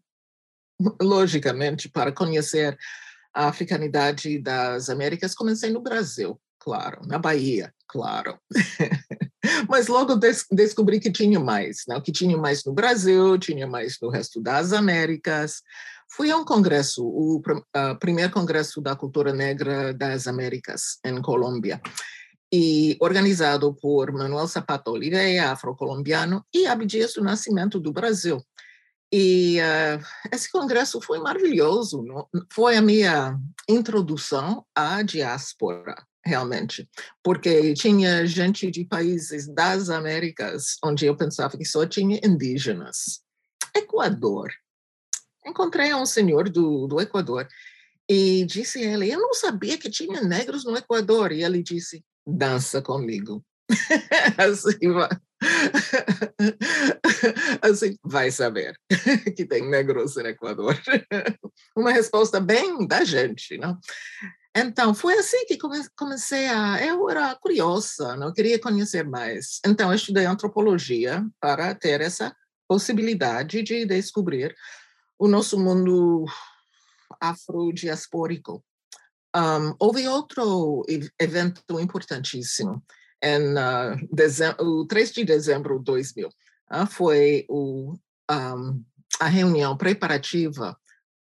logicamente, 1.00 1.88
para 1.88 2.12
conhecer 2.12 2.78
a 3.35 3.49
africanidade 3.49 4.38
das 4.38 4.90
Américas, 4.90 5.35
comecei 5.35 5.71
no 5.71 5.81
Brasil, 5.81 6.40
claro, 6.62 7.00
na 7.07 7.19
Bahia, 7.19 7.75
claro. 7.88 8.38
Mas 9.69 9.88
logo 9.88 10.14
des 10.14 10.47
descobri 10.50 11.00
que 11.00 11.11
tinha 11.11 11.40
mais, 11.40 11.83
né? 11.88 12.00
que 12.00 12.12
tinha 12.12 12.38
mais 12.38 12.64
no 12.64 12.73
Brasil, 12.73 13.37
tinha 13.37 13.66
mais 13.66 13.99
no 14.00 14.09
resto 14.09 14.40
das 14.40 14.73
Américas. 14.73 15.62
Fui 16.09 16.31
a 16.31 16.37
um 16.37 16.45
congresso, 16.45 17.04
o 17.04 17.38
uh, 17.38 17.99
primeiro 17.99 18.33
congresso 18.33 18.81
da 18.81 18.95
cultura 18.95 19.33
negra 19.33 19.92
das 19.92 20.28
Américas, 20.28 20.99
em 21.04 21.21
Colômbia, 21.21 21.81
e 22.52 22.97
organizado 23.00 23.75
por 23.75 24.12
Manuel 24.12 24.47
Zapata 24.47 24.90
Oliveira, 24.90 25.50
afro-colombiano, 25.50 26.45
e 26.54 26.66
Abdias 26.66 27.14
do 27.14 27.25
Nascimento 27.25 27.81
do 27.81 27.92
Brasil. 27.92 28.40
E 29.11 29.59
uh, 29.59 30.04
esse 30.31 30.50
congresso 30.52 31.00
foi 31.00 31.19
maravilhoso, 31.19 32.02
não? 32.02 32.28
foi 32.52 32.76
a 32.76 32.83
minha 32.83 33.37
introdução 33.69 34.64
à 34.75 35.02
diáspora, 35.02 35.97
realmente, 36.24 36.88
porque 37.22 37.74
tinha 37.74 38.26
gente 38.26 38.70
de 38.70 38.84
países 38.84 39.48
das 39.48 39.90
Américas, 39.90 40.76
onde 40.84 41.06
eu 41.06 41.16
pensava 41.16 41.56
que 41.56 41.64
só 41.64 41.86
tinha 41.86 42.20
indígenas. 42.24 43.22
Equador. 43.74 44.50
Encontrei 45.44 45.92
um 45.94 46.06
senhor 46.06 46.48
do, 46.48 46.86
do 46.86 47.00
Equador 47.00 47.48
e 48.08 48.44
disse 48.44 48.78
a 48.78 48.94
ele: 48.94 49.10
Eu 49.10 49.20
não 49.20 49.34
sabia 49.34 49.78
que 49.78 49.90
tinha 49.90 50.22
negros 50.22 50.64
no 50.64 50.76
Equador. 50.76 51.32
E 51.32 51.42
ele 51.42 51.62
disse: 51.62 52.04
Dança 52.26 52.80
comigo. 52.80 53.44
assim, 54.38 54.92
vai. 54.92 55.08
assim, 57.62 57.98
vai 58.04 58.30
saber 58.30 58.78
que 59.36 59.44
tem 59.44 59.68
negros 59.68 60.16
no 60.16 60.26
Equador. 60.26 60.80
Uma 61.76 61.92
resposta 61.92 62.38
bem 62.38 62.86
da 62.86 63.04
gente, 63.04 63.58
não? 63.58 63.78
Então, 64.54 64.94
foi 64.94 65.14
assim 65.14 65.47
que 65.47 65.56
comecei 65.97 66.47
a. 66.47 66.85
Eu 66.85 67.09
era 67.09 67.35
curiosa, 67.37 68.16
não 68.16 68.32
queria 68.32 68.61
conhecer 68.61 69.02
mais. 69.02 69.61
Então, 69.64 69.90
eu 69.90 69.97
estudei 69.97 70.26
antropologia 70.26 71.25
para 71.40 71.75
ter 71.75 72.02
essa 72.02 72.37
possibilidade 72.68 73.62
de 73.62 73.87
descobrir 73.87 74.54
o 75.18 75.26
nosso 75.26 75.59
mundo 75.59 76.26
afrodiaspórico. 77.18 78.62
Um, 79.35 79.75
houve 79.78 80.06
outro 80.06 80.85
evento 81.18 81.80
importantíssimo. 81.80 82.85
Em 83.23 83.54
uh, 83.54 84.62
o 84.62 84.87
3 84.87 85.12
de 85.12 85.25
dezembro 85.25 85.78
de 85.78 85.85
2000, 85.85 86.28
uh, 86.28 86.87
foi 86.87 87.47
o, 87.49 87.94
um, 88.30 88.85
a 89.21 89.26
reunião 89.28 89.76
preparativa 89.76 90.76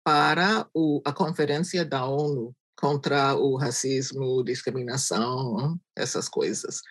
para 0.03 0.67
o, 0.73 1.01
a 1.05 1.11
conferência 1.11 1.83
da 1.83 2.05
ONU 2.05 2.55
contra 2.77 3.35
o 3.35 3.55
racismo, 3.55 4.43
discriminação, 4.43 5.79
essas 5.95 6.27
coisas. 6.27 6.81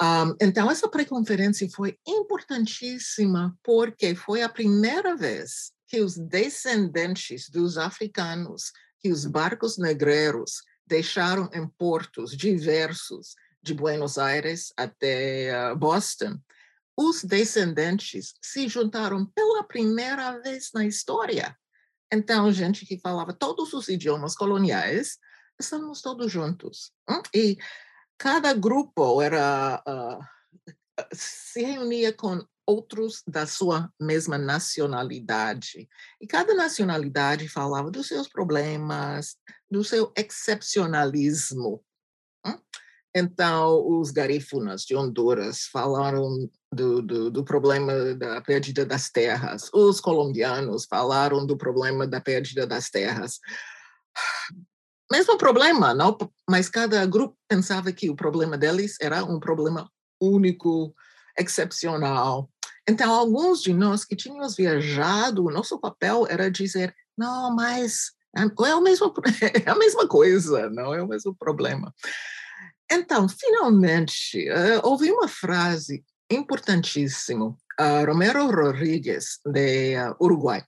Um, 0.00 0.34
então, 0.40 0.70
essa 0.70 0.88
pré-conferência 0.88 1.68
foi 1.70 1.96
importantíssima 2.06 3.56
porque 3.62 4.14
foi 4.14 4.42
a 4.42 4.48
primeira 4.48 5.16
vez 5.16 5.72
que 5.86 6.00
os 6.00 6.16
descendentes 6.16 7.48
dos 7.48 7.78
africanos 7.78 8.72
que 8.98 9.10
os 9.10 9.26
barcos 9.26 9.76
negreiros 9.76 10.62
deixaram 10.86 11.48
em 11.52 11.68
portos 11.68 12.36
diversos, 12.36 13.34
de 13.62 13.72
Buenos 13.72 14.18
Aires 14.18 14.72
até 14.76 15.74
Boston, 15.74 16.38
os 16.96 17.24
descendentes 17.24 18.34
se 18.42 18.68
juntaram 18.68 19.24
pela 19.26 19.64
primeira 19.64 20.38
vez 20.40 20.70
na 20.74 20.84
história 20.84 21.56
então, 22.12 22.52
gente 22.52 22.86
que 22.86 22.98
falava 22.98 23.32
todos 23.32 23.72
os 23.72 23.88
idiomas 23.88 24.34
coloniais, 24.34 25.18
estávamos 25.60 26.00
todos 26.00 26.30
juntos. 26.30 26.92
Hum? 27.08 27.22
E 27.34 27.56
cada 28.18 28.52
grupo 28.52 29.20
era 29.20 29.82
uh, 29.86 31.04
se 31.12 31.62
reunia 31.62 32.12
com 32.12 32.44
outros 32.66 33.22
da 33.26 33.46
sua 33.46 33.92
mesma 34.00 34.38
nacionalidade. 34.38 35.88
E 36.20 36.26
cada 36.26 36.54
nacionalidade 36.54 37.48
falava 37.48 37.90
dos 37.90 38.08
seus 38.08 38.28
problemas, 38.28 39.36
do 39.70 39.84
seu 39.84 40.12
excepcionalismo. 40.16 41.84
Hum? 42.46 42.58
Então, 43.14 43.86
os 43.86 44.10
garífunas 44.10 44.82
de 44.82 44.96
Honduras 44.96 45.68
falaram 45.72 46.50
do, 46.72 47.00
do, 47.00 47.30
do, 47.30 47.44
problema 47.44 48.14
da 48.14 48.40
perda 48.40 48.84
das 48.84 49.08
terras, 49.08 49.70
os 49.72 50.00
colombianos 50.00 50.84
falaram 50.84 51.46
do 51.46 51.56
problema 51.56 52.08
da 52.08 52.20
perda 52.20 52.66
das 52.66 52.90
terras. 52.90 53.38
Mesmo 55.12 55.38
problema, 55.38 55.94
não? 55.94 56.16
mas 56.50 56.68
cada 56.68 57.06
grupo 57.06 57.36
pensava 57.48 57.92
que 57.92 58.10
o 58.10 58.16
problema 58.16 58.58
deles 58.58 58.96
era 59.00 59.24
um 59.24 59.38
problema 59.38 59.88
único, 60.20 60.92
excepcional. 61.38 62.50
Então, 62.88 63.12
alguns 63.12 63.62
de 63.62 63.72
nós 63.72 64.04
que 64.04 64.16
tínhamos 64.16 64.56
viajado, 64.56 65.44
o 65.44 65.50
nosso 65.50 65.78
papel 65.78 66.26
era 66.28 66.50
dizer: 66.50 66.94
não, 67.16 67.54
mas 67.54 68.12
é, 68.36 68.42
é, 68.42 68.74
o 68.74 68.80
mesmo, 68.80 69.12
é 69.64 69.70
a 69.70 69.76
mesma 69.76 70.08
coisa, 70.08 70.68
não 70.70 70.92
é 70.92 71.02
o 71.02 71.08
mesmo 71.08 71.34
problema. 71.34 71.94
Então, 72.90 73.28
finalmente, 73.28 74.48
uh, 74.50 74.80
uma 75.10 75.28
frase 75.28 76.04
importantíssima. 76.30 77.56
Uh, 77.80 78.06
Romero 78.06 78.46
Rodrigues, 78.46 79.40
de 79.44 79.96
uh, 79.96 80.14
Uruguai, 80.24 80.62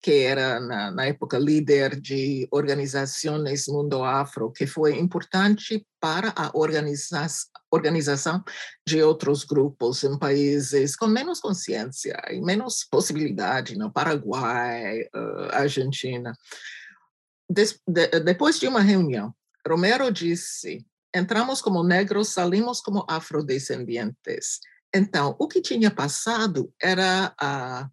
que 0.00 0.22
era, 0.22 0.60
na, 0.60 0.90
na, 0.90 1.06
época, 1.06 1.38
líder 1.38 1.98
de 1.98 2.46
organizações 2.50 3.66
Mundo 3.66 4.04
Afro, 4.04 4.52
que 4.52 4.66
foi 4.66 4.98
importante 4.98 5.84
para 6.00 6.32
a 6.36 6.50
organiza 6.54 7.26
organização 7.72 8.44
de 8.86 9.02
outros 9.02 9.42
grupos 9.42 10.04
em 10.04 10.16
países 10.16 10.94
com 10.94 11.08
menos 11.08 11.40
consciência 11.40 12.16
e 12.30 12.40
menos 12.40 12.86
possibilidade, 12.88 13.76
no 13.76 13.90
Paraguai, 13.90 15.08
uh, 15.14 15.50
Argentina. 15.50 16.32
Des 17.50 17.80
de 17.86 18.20
depois 18.20 18.60
de 18.60 18.68
uma 18.68 18.80
reunião, 18.80 19.34
Romero 19.66 20.10
disse 20.12 20.86
entramos 21.14 21.62
como 21.62 21.84
negros, 21.84 22.30
saímos 22.30 22.80
como 22.80 23.04
afrodescendentes. 23.08 24.60
Então, 24.94 25.36
o 25.38 25.48
que 25.48 25.60
tinha 25.60 25.90
passado 25.90 26.72
era 26.80 27.34
a, 27.40 27.88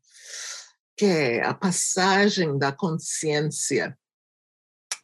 que 0.98 1.40
a 1.44 1.54
passagem 1.54 2.58
da 2.58 2.72
consciência 2.72 3.98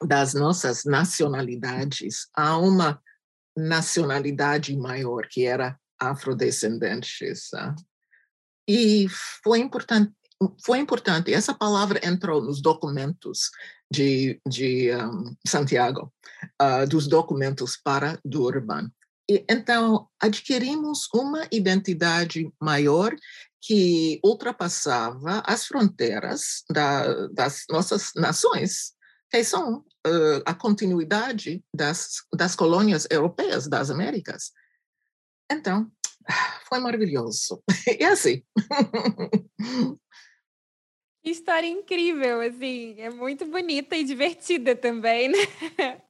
das 0.04 0.34
nossas 0.34 0.84
nacionalidades 0.86 2.28
a 2.36 2.58
uma 2.58 3.02
nacionalidade 3.56 4.76
maior, 4.78 5.28
que 5.28 5.46
era 5.46 5.80
afrodescendentes. 6.00 7.50
E 8.68 9.08
foi 9.44 9.60
importante, 9.60 10.14
foi 10.64 10.78
importante. 10.78 11.34
Essa 11.34 11.54
palavra 11.54 12.00
entrou 12.04 12.44
nos 12.44 12.62
documentos 12.62 13.50
de, 13.92 14.40
de 14.48 14.92
um, 14.96 15.36
Santiago, 15.46 16.14
uh, 16.62 16.88
dos 16.88 17.08
documentos 17.08 17.78
para 17.78 18.20
Durban. 18.24 18.92
E, 19.30 19.46
então, 19.50 20.08
adquirimos 20.22 21.08
uma 21.14 21.48
identidade 21.52 22.52
maior 22.62 23.16
que 23.62 24.20
ultrapassava 24.24 25.44
as 25.46 25.66
fronteiras 25.66 26.64
da, 26.70 27.28
das 27.28 27.64
nossas 27.70 28.12
nações, 28.16 28.94
que 29.30 29.44
são 29.44 29.80
uh, 29.80 30.42
a 30.46 30.54
continuidade 30.54 31.64
das, 31.74 32.24
das 32.34 32.56
colônias 32.56 33.08
europeias 33.10 33.68
das 33.68 33.90
Américas. 33.90 34.52
Então, 35.52 35.92
foi 36.68 36.80
maravilhoso. 36.80 37.64
E 38.00 38.04
assim. 38.04 38.44
Que 41.28 41.32
história 41.32 41.68
incrível, 41.68 42.40
assim, 42.40 42.96
é 43.02 43.10
muito 43.10 43.46
bonita 43.46 43.98
e 43.98 44.06
divertida 44.06 44.78
também, 44.78 45.28
né? 45.28 45.38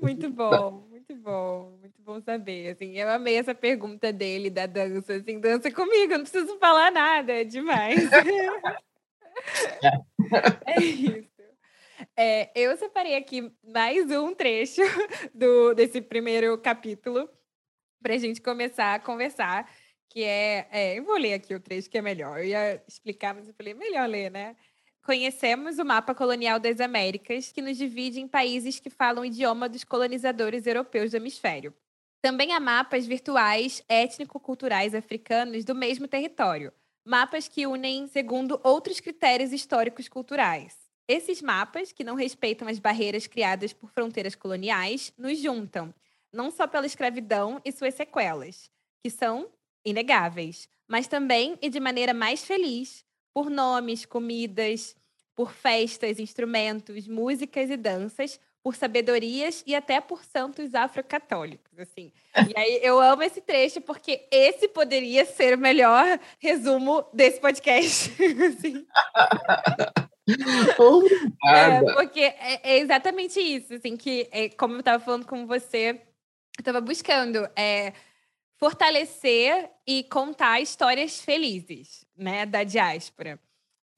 Muito 0.00 0.30
bom, 0.30 0.84
muito 0.90 1.14
bom, 1.14 1.78
muito 1.80 2.02
bom 2.02 2.20
saber, 2.20 2.70
assim, 2.70 2.98
eu 2.98 3.08
amei 3.08 3.36
essa 3.36 3.54
pergunta 3.54 4.12
dele 4.12 4.50
da 4.50 4.66
dança, 4.66 5.14
assim, 5.14 5.38
dança 5.38 5.70
comigo, 5.70 6.14
não 6.14 6.22
preciso 6.22 6.58
falar 6.58 6.90
nada, 6.90 7.32
é 7.32 7.44
demais. 7.44 8.00
é 10.66 10.82
isso. 10.82 11.28
É, 12.16 12.50
eu 12.54 12.76
separei 12.76 13.14
aqui 13.14 13.52
mais 13.62 14.10
um 14.10 14.34
trecho 14.34 14.82
do, 15.32 15.72
desse 15.74 16.00
primeiro 16.00 16.58
capítulo 16.58 17.28
para 18.02 18.14
a 18.14 18.18
gente 18.18 18.40
começar 18.40 18.94
a 18.94 19.00
conversar 19.00 19.70
que 20.18 20.24
é, 20.24 20.66
é, 20.72 20.98
Eu 20.98 21.04
vou 21.04 21.16
ler 21.16 21.34
aqui 21.34 21.54
o 21.54 21.60
trecho 21.60 21.88
que 21.88 21.96
é 21.96 22.02
melhor. 22.02 22.40
Eu 22.40 22.46
ia 22.46 22.82
explicar, 22.88 23.32
mas 23.32 23.46
eu 23.46 23.54
falei, 23.54 23.72
melhor 23.72 24.08
ler, 24.08 24.32
né? 24.32 24.56
Conhecemos 25.04 25.78
o 25.78 25.84
mapa 25.84 26.12
colonial 26.12 26.58
das 26.58 26.80
Américas, 26.80 27.52
que 27.52 27.62
nos 27.62 27.78
divide 27.78 28.18
em 28.18 28.26
países 28.26 28.80
que 28.80 28.90
falam 28.90 29.22
o 29.22 29.24
idioma 29.24 29.68
dos 29.68 29.84
colonizadores 29.84 30.66
europeus 30.66 31.12
do 31.12 31.18
hemisfério. 31.18 31.72
Também 32.20 32.52
há 32.52 32.58
mapas 32.58 33.06
virtuais 33.06 33.80
étnico-culturais 33.88 34.92
africanos 34.92 35.64
do 35.64 35.72
mesmo 35.72 36.08
território, 36.08 36.72
mapas 37.04 37.46
que 37.46 37.64
unem 37.68 38.08
segundo 38.08 38.60
outros 38.64 38.98
critérios 38.98 39.52
históricos 39.52 40.08
culturais. 40.08 40.76
Esses 41.06 41.40
mapas, 41.40 41.92
que 41.92 42.02
não 42.02 42.16
respeitam 42.16 42.66
as 42.66 42.80
barreiras 42.80 43.28
criadas 43.28 43.72
por 43.72 43.88
fronteiras 43.92 44.34
coloniais, 44.34 45.12
nos 45.16 45.38
juntam, 45.38 45.94
não 46.32 46.50
só 46.50 46.66
pela 46.66 46.86
escravidão 46.86 47.60
e 47.64 47.70
suas 47.70 47.94
sequelas, 47.94 48.68
que 49.00 49.10
são 49.10 49.48
inegáveis, 49.84 50.68
mas 50.86 51.06
também 51.06 51.58
e 51.60 51.68
de 51.68 51.80
maneira 51.80 52.14
mais 52.14 52.44
feliz, 52.44 53.04
por 53.32 53.50
nomes, 53.50 54.04
comidas, 54.04 54.96
por 55.34 55.52
festas, 55.52 56.18
instrumentos, 56.18 57.06
músicas 57.06 57.70
e 57.70 57.76
danças, 57.76 58.40
por 58.62 58.74
sabedorias 58.74 59.62
e 59.66 59.74
até 59.74 60.00
por 60.00 60.24
santos 60.24 60.74
afrocatólicos, 60.74 61.78
assim. 61.78 62.12
E 62.48 62.58
aí 62.58 62.80
eu 62.82 63.00
amo 63.00 63.22
esse 63.22 63.40
trecho 63.40 63.80
porque 63.80 64.26
esse 64.30 64.68
poderia 64.68 65.24
ser 65.24 65.54
o 65.56 65.58
melhor 65.58 66.18
resumo 66.38 67.04
desse 67.12 67.40
podcast. 67.40 68.12
assim. 68.44 68.86
é, 71.46 71.80
porque 71.94 72.20
é, 72.20 72.60
é, 72.62 72.78
exatamente 72.78 73.40
isso, 73.40 73.74
assim, 73.74 73.96
que 73.96 74.28
é, 74.30 74.48
como 74.50 74.74
eu 74.74 74.80
estava 74.80 75.02
falando 75.02 75.24
com 75.24 75.46
você, 75.46 75.90
eu 75.90 76.60
estava 76.60 76.80
buscando 76.80 77.48
é, 77.56 77.92
fortalecer 78.58 79.70
e 79.86 80.02
contar 80.04 80.60
histórias 80.60 81.20
felizes, 81.20 82.04
né, 82.16 82.44
da 82.44 82.64
diáspora. 82.64 83.40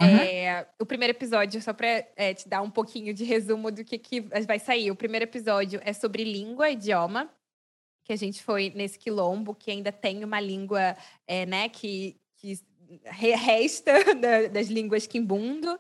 Uhum. 0.01 0.09
É, 0.09 0.67
o 0.79 0.87
primeiro 0.87 1.13
episódio, 1.13 1.61
só 1.61 1.73
para 1.73 2.07
é, 2.17 2.33
te 2.33 2.49
dar 2.49 2.63
um 2.63 2.71
pouquinho 2.71 3.13
de 3.13 3.25
resumo 3.25 3.71
do 3.71 3.85
que, 3.85 3.99
que 3.99 4.21
vai 4.47 4.59
sair. 4.59 4.91
O 4.91 4.97
primeiro 4.97 5.25
episódio 5.25 5.81
é 5.85 5.93
sobre 5.93 6.25
língua, 6.25 6.71
idioma, 6.71 7.31
que 8.05 8.13
a 8.13 8.17
gente 8.17 8.43
foi 8.43 8.71
nesse 8.75 8.99
quilombo, 8.99 9.55
que 9.55 9.71
ainda 9.71 9.93
tem 9.93 10.25
uma 10.25 10.41
língua, 10.41 10.97
é, 11.27 11.45
né, 11.45 11.69
que, 11.69 12.19
que 12.37 12.59
resta 13.05 13.93
das 14.51 14.69
línguas 14.69 15.07
quimbundo 15.07 15.79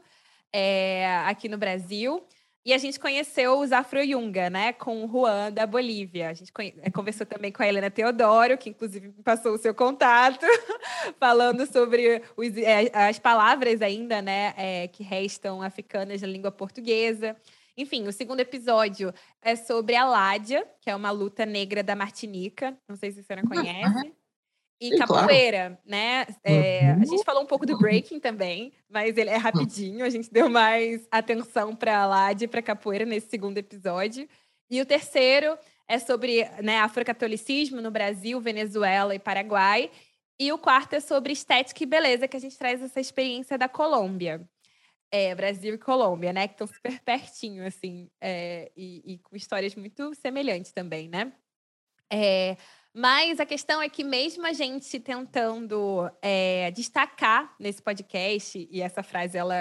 é, 0.53 1.07
aqui 1.27 1.49
no 1.49 1.59
Brasil. 1.59 2.23
E 2.65 2.75
a 2.75 2.79
gente 2.79 3.01
conheceu 3.01 3.59
os 3.59 3.73
Afro-Yunga, 3.73 4.51
né, 4.51 4.73
com 4.75 5.05
o 5.05 5.09
Juan 5.09 5.51
da 5.51 5.67
Bolívia. 5.67 6.29
A 6.29 6.35
gente 6.35 6.53
eh, 6.59 6.91
conversou 6.91 7.27
também 7.27 7.51
com 7.51 7.63
a 7.63 7.67
Helena 7.67 7.91
Teodoro, 7.91 8.59
que 8.59 8.69
inclusive 8.69 9.11
passou 9.25 9.55
o 9.55 9.59
seu 9.59 9.75
contato, 9.75 10.45
falando 11.19 11.67
sobre 11.67 12.23
os, 12.37 12.55
é, 12.59 12.91
as 12.93 13.19
palavras 13.19 13.81
ainda, 13.81 14.21
né, 14.21 14.53
é, 14.59 14.89
que 14.89 15.03
restam 15.03 15.63
africanas 15.63 16.21
na 16.21 16.29
língua 16.29 16.53
portuguesa. 16.53 17.35
Enfim, 17.79 18.07
o 18.07 18.13
segundo 18.13 18.41
episódio 18.41 19.15
é 19.41 19.57
sobre 19.57 19.97
a 19.97 20.05
Ládia, 20.05 20.69
que 20.83 20.91
é 20.91 20.95
uma 20.95 21.11
luta 21.11 21.47
negra 21.47 21.83
da 21.83 21.97
Martinica. 21.97 22.77
Não 22.87 22.95
sei 22.95 23.11
se 23.11 23.23
você 23.23 23.37
não 23.37 23.45
conhece 23.45 24.13
e 24.81 24.89
Sim, 24.89 24.97
capoeira, 24.97 25.59
claro. 25.59 25.79
né? 25.85 26.27
É, 26.43 26.93
a 26.93 27.05
gente 27.05 27.23
falou 27.23 27.43
um 27.43 27.47
pouco 27.47 27.67
do 27.67 27.77
breaking 27.77 28.19
também, 28.19 28.73
mas 28.89 29.19
ele 29.19 29.29
é 29.29 29.37
rapidinho. 29.37 30.05
A 30.05 30.09
gente 30.09 30.33
deu 30.33 30.49
mais 30.49 31.07
atenção 31.11 31.77
para 31.77 32.05
a 32.05 32.33
e 32.33 32.49
para 32.49 32.63
capoeira 32.63 33.05
nesse 33.05 33.29
segundo 33.29 33.59
episódio. 33.59 34.27
E 34.71 34.81
o 34.81 34.87
terceiro 34.87 35.59
é 35.87 35.99
sobre 35.99 36.49
né, 36.63 36.79
afrocatolicismo 36.79 37.83
no 37.83 37.91
Brasil, 37.91 38.41
Venezuela 38.41 39.15
e 39.15 39.19
Paraguai. 39.19 39.91
E 40.39 40.51
o 40.51 40.57
quarto 40.57 40.95
é 40.95 41.01
sobre 41.01 41.35
estética 41.35 41.83
e 41.83 41.87
beleza, 41.87 42.27
que 42.27 42.37
a 42.37 42.41
gente 42.41 42.57
traz 42.57 42.81
essa 42.83 43.01
experiência 43.01 43.59
da 43.59 43.69
Colômbia. 43.69 44.41
É, 45.13 45.35
Brasil 45.35 45.75
e 45.75 45.79
Colômbia, 45.79 46.33
né? 46.33 46.49
Que 46.49 46.55
estão 46.55 46.67
super 46.67 46.99
pertinho, 47.05 47.67
assim, 47.67 48.09
é, 48.19 48.73
e, 48.75 49.15
e, 49.15 49.19
com 49.19 49.37
histórias 49.37 49.75
muito 49.75 50.15
semelhantes 50.15 50.73
também, 50.73 51.07
né? 51.09 51.33
É, 52.11 52.57
mas 52.95 53.39
a 53.39 53.47
questão 53.47 53.81
é 53.81 53.89
que, 53.89 54.03
mesmo 54.03 54.47
a 54.47 54.53
gente 54.53 54.99
tentando 54.99 56.11
é, 56.21 56.71
destacar 56.73 57.55
nesse 57.59 57.81
podcast, 57.81 58.69
e 58.71 58.83
essa 58.83 59.03
frase 59.03 59.39
ela 59.39 59.55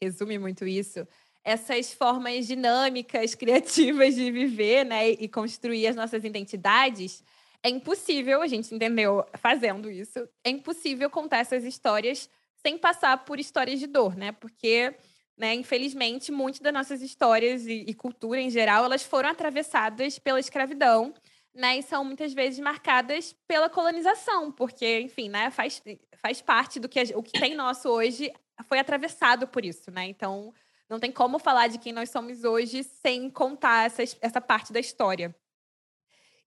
resume 0.00 0.38
muito 0.38 0.66
isso, 0.66 1.06
essas 1.44 1.92
formas 1.92 2.46
dinâmicas, 2.46 3.34
criativas 3.36 4.14
de 4.14 4.30
viver 4.30 4.84
né, 4.84 5.10
e 5.10 5.28
construir 5.28 5.86
as 5.88 5.96
nossas 5.96 6.24
identidades, 6.24 7.24
é 7.62 7.68
impossível, 7.68 8.42
a 8.42 8.46
gente 8.46 8.72
entendeu 8.72 9.26
fazendo 9.38 9.90
isso, 9.90 10.28
é 10.44 10.50
impossível 10.50 11.10
contar 11.10 11.38
essas 11.38 11.64
histórias 11.64 12.30
sem 12.56 12.78
passar 12.78 13.24
por 13.24 13.40
histórias 13.40 13.80
de 13.80 13.86
dor, 13.86 14.16
né? 14.16 14.32
Porque, 14.32 14.94
né, 15.36 15.54
infelizmente, 15.54 16.30
muitas 16.30 16.60
das 16.60 16.72
nossas 16.72 17.02
histórias 17.02 17.66
e, 17.66 17.84
e 17.86 17.94
cultura 17.94 18.40
em 18.40 18.50
geral, 18.50 18.84
elas 18.84 19.02
foram 19.02 19.30
atravessadas 19.30 20.18
pela 20.18 20.38
escravidão 20.38 21.12
né, 21.56 21.78
e 21.78 21.82
são 21.82 22.04
muitas 22.04 22.34
vezes 22.34 22.60
marcadas 22.60 23.34
pela 23.48 23.70
colonização, 23.70 24.52
porque, 24.52 25.00
enfim, 25.00 25.30
né, 25.30 25.50
faz, 25.50 25.82
faz 26.18 26.42
parte 26.42 26.78
do 26.78 26.88
que 26.88 27.00
o 27.14 27.22
que 27.22 27.32
tem 27.38 27.54
nosso 27.54 27.88
hoje 27.88 28.30
foi 28.68 28.78
atravessado 28.78 29.48
por 29.48 29.64
isso, 29.64 29.90
né? 29.90 30.06
Então, 30.06 30.52
não 30.88 31.00
tem 31.00 31.10
como 31.10 31.38
falar 31.38 31.68
de 31.68 31.78
quem 31.78 31.92
nós 31.92 32.10
somos 32.10 32.44
hoje 32.44 32.82
sem 32.84 33.28
contar 33.30 33.86
essa, 33.86 34.02
essa 34.20 34.40
parte 34.40 34.72
da 34.72 34.80
história. 34.80 35.34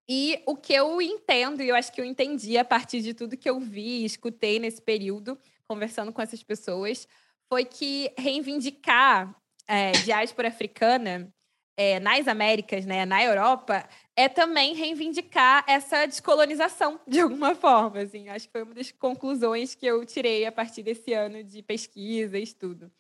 E 0.08 0.42
o 0.48 0.56
que 0.56 0.74
eu 0.74 1.02
entendo, 1.02 1.62
e 1.62 1.70
eu 1.70 1.76
acho 1.76 1.92
que 1.92 2.02
eu 2.02 2.06
entendi 2.06 2.58
a 2.58 2.66
partir 2.66 3.02
de 3.02 3.14
tudo 3.14 3.38
que 3.38 3.50
eu 3.50 3.60
vi 3.60 4.02
e 4.02 4.06
escutei 4.06 4.58
nesse 4.58 4.82
período, 4.82 5.38
conversando 5.68 6.12
com 6.12 6.22
essas 6.22 6.42
pessoas, 6.42 7.08
foi 7.48 7.66
que 7.66 8.12
reivindicar 8.18 9.36
é, 9.68 9.92
diáspora 9.92 10.48
africana 10.48 11.32
é, 11.80 11.98
nas 11.98 12.28
Américas, 12.28 12.86
né, 12.86 13.06
na 13.06 13.24
Europa, 13.24 13.88
é 14.14 14.28
também 14.28 14.76
reivindicar 14.76 15.64
essa 15.66 16.06
descolonização 16.06 17.00
de 17.08 17.22
alguma 17.22 17.56
forma. 17.56 18.02
Assim. 18.02 18.28
Acho 18.28 18.48
que 18.48 18.52
foi 18.52 18.64
uma 18.64 18.74
das 18.74 18.92
conclusões 18.92 19.76
que 19.76 19.86
eu 19.86 20.06
tirei 20.06 20.46
a 20.46 20.52
partir 20.52 20.84
desse 20.84 21.14
ano 21.14 21.42
de 21.42 21.64
pesquisa 21.64 22.38
e 22.38 22.44
estudo. 22.44 22.92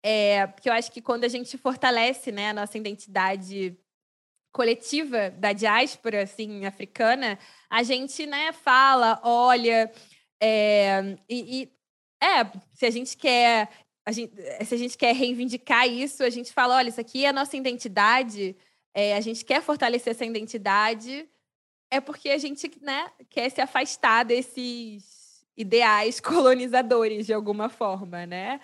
É, 0.00 0.46
porque 0.46 0.68
eu 0.68 0.72
acho 0.72 0.92
que 0.92 1.02
quando 1.02 1.24
a 1.24 1.28
gente 1.28 1.58
fortalece 1.58 2.30
né, 2.30 2.50
a 2.50 2.54
nossa 2.54 2.78
identidade 2.78 3.76
coletiva 4.52 5.30
da 5.30 5.52
diáspora 5.52 6.22
assim, 6.22 6.64
africana, 6.64 7.36
a 7.68 7.82
gente 7.82 8.26
né, 8.26 8.52
fala, 8.52 9.20
olha, 9.24 9.90
é, 10.40 11.16
e, 11.28 11.62
e 11.62 11.72
é, 12.24 12.44
se 12.72 12.86
a 12.86 12.90
gente 12.90 13.16
quer 13.16 13.68
gente, 14.08 14.32
eh, 14.38 14.64
se 14.64 14.74
a 14.74 14.78
gente 14.78 14.96
quer 14.96 15.14
reivindicar 15.14 15.88
isso, 15.88 16.22
a 16.22 16.30
gente 16.30 16.52
fala, 16.52 16.76
olha, 16.76 16.88
isso 16.88 17.00
aqui 17.00 17.24
é 17.24 17.28
a 17.28 17.32
nossa 17.32 17.56
identidade, 17.56 18.56
é, 18.94 19.14
a 19.14 19.20
gente 19.20 19.44
quer 19.44 19.62
fortalecer 19.62 20.12
essa 20.12 20.24
identidade, 20.24 21.28
é 21.90 22.00
porque 22.00 22.30
a 22.30 22.38
gente 22.38 22.70
né, 22.80 23.10
quer 23.28 23.50
se 23.50 23.60
afastar 23.60 24.24
desses 24.24 25.44
ideais 25.56 26.18
colonizadores 26.20 27.26
de 27.26 27.32
alguma 27.32 27.68
forma, 27.68 28.26
né? 28.26 28.60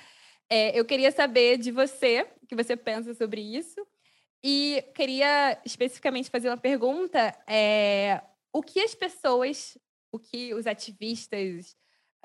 É, 0.48 0.78
eu 0.78 0.84
queria 0.84 1.10
saber 1.10 1.58
de 1.58 1.70
você, 1.70 2.26
o 2.42 2.46
que 2.46 2.54
você 2.54 2.76
pensa 2.76 3.12
sobre 3.14 3.40
isso, 3.40 3.84
e 4.42 4.84
queria 4.94 5.60
especificamente 5.64 6.30
fazer 6.30 6.48
uma 6.48 6.56
pergunta: 6.56 7.36
é, 7.48 8.22
o 8.52 8.62
que 8.62 8.80
as 8.80 8.94
pessoas, 8.94 9.76
o 10.12 10.18
que 10.18 10.54
os 10.54 10.66
ativistas, 10.66 11.76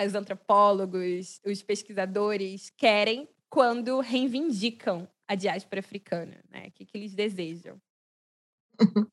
os 0.06 0.16
antropólogos, 0.16 1.40
os 1.46 1.62
pesquisadores 1.62 2.72
querem 2.78 3.28
quando 3.50 4.00
reivindicam 4.00 5.08
a 5.28 5.36
diáspora 5.36 5.80
africana, 5.80 6.44
né? 6.50 6.68
O 6.68 6.72
que, 6.72 6.86
que 6.86 6.98
eles 6.98 7.14
desejam? 7.14 7.82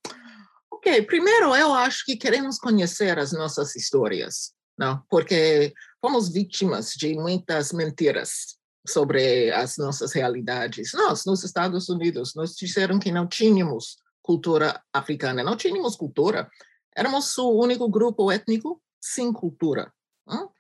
ok, 0.71 1.03
primeiro 1.03 1.55
eu 1.55 1.73
acho 1.73 2.05
que 2.05 2.17
queremos 2.17 2.59
conhecer 2.59 3.19
as 3.19 3.33
nossas 3.33 3.75
histórias, 3.77 4.53
não? 4.79 5.03
Porque 5.09 5.73
fomos 6.01 6.33
vítimas 6.33 6.93
de 6.93 7.15
muitas 7.15 7.73
mentiras 7.73 8.59
sobre 8.87 9.53
as 9.53 9.77
nossas 9.77 10.13
realidades. 10.13 10.93
Nós, 10.95 11.25
nos 11.27 11.45
Estados 11.45 11.89
Unidos, 11.89 12.35
nos 12.35 12.55
disseram 12.55 12.99
que 12.99 13.13
não 13.13 13.27
tínhamos 13.27 13.99
cultura 14.23 14.83
africana, 14.93 15.43
não 15.43 15.57
tínhamos 15.57 15.97
cultura. 15.97 16.51
Éramos 16.97 17.37
o 17.39 17.51
único 17.51 17.89
grupo 17.89 18.31
étnico 18.31 18.83
sem 19.01 19.33
cultura. 19.33 19.93
Não? 20.27 20.51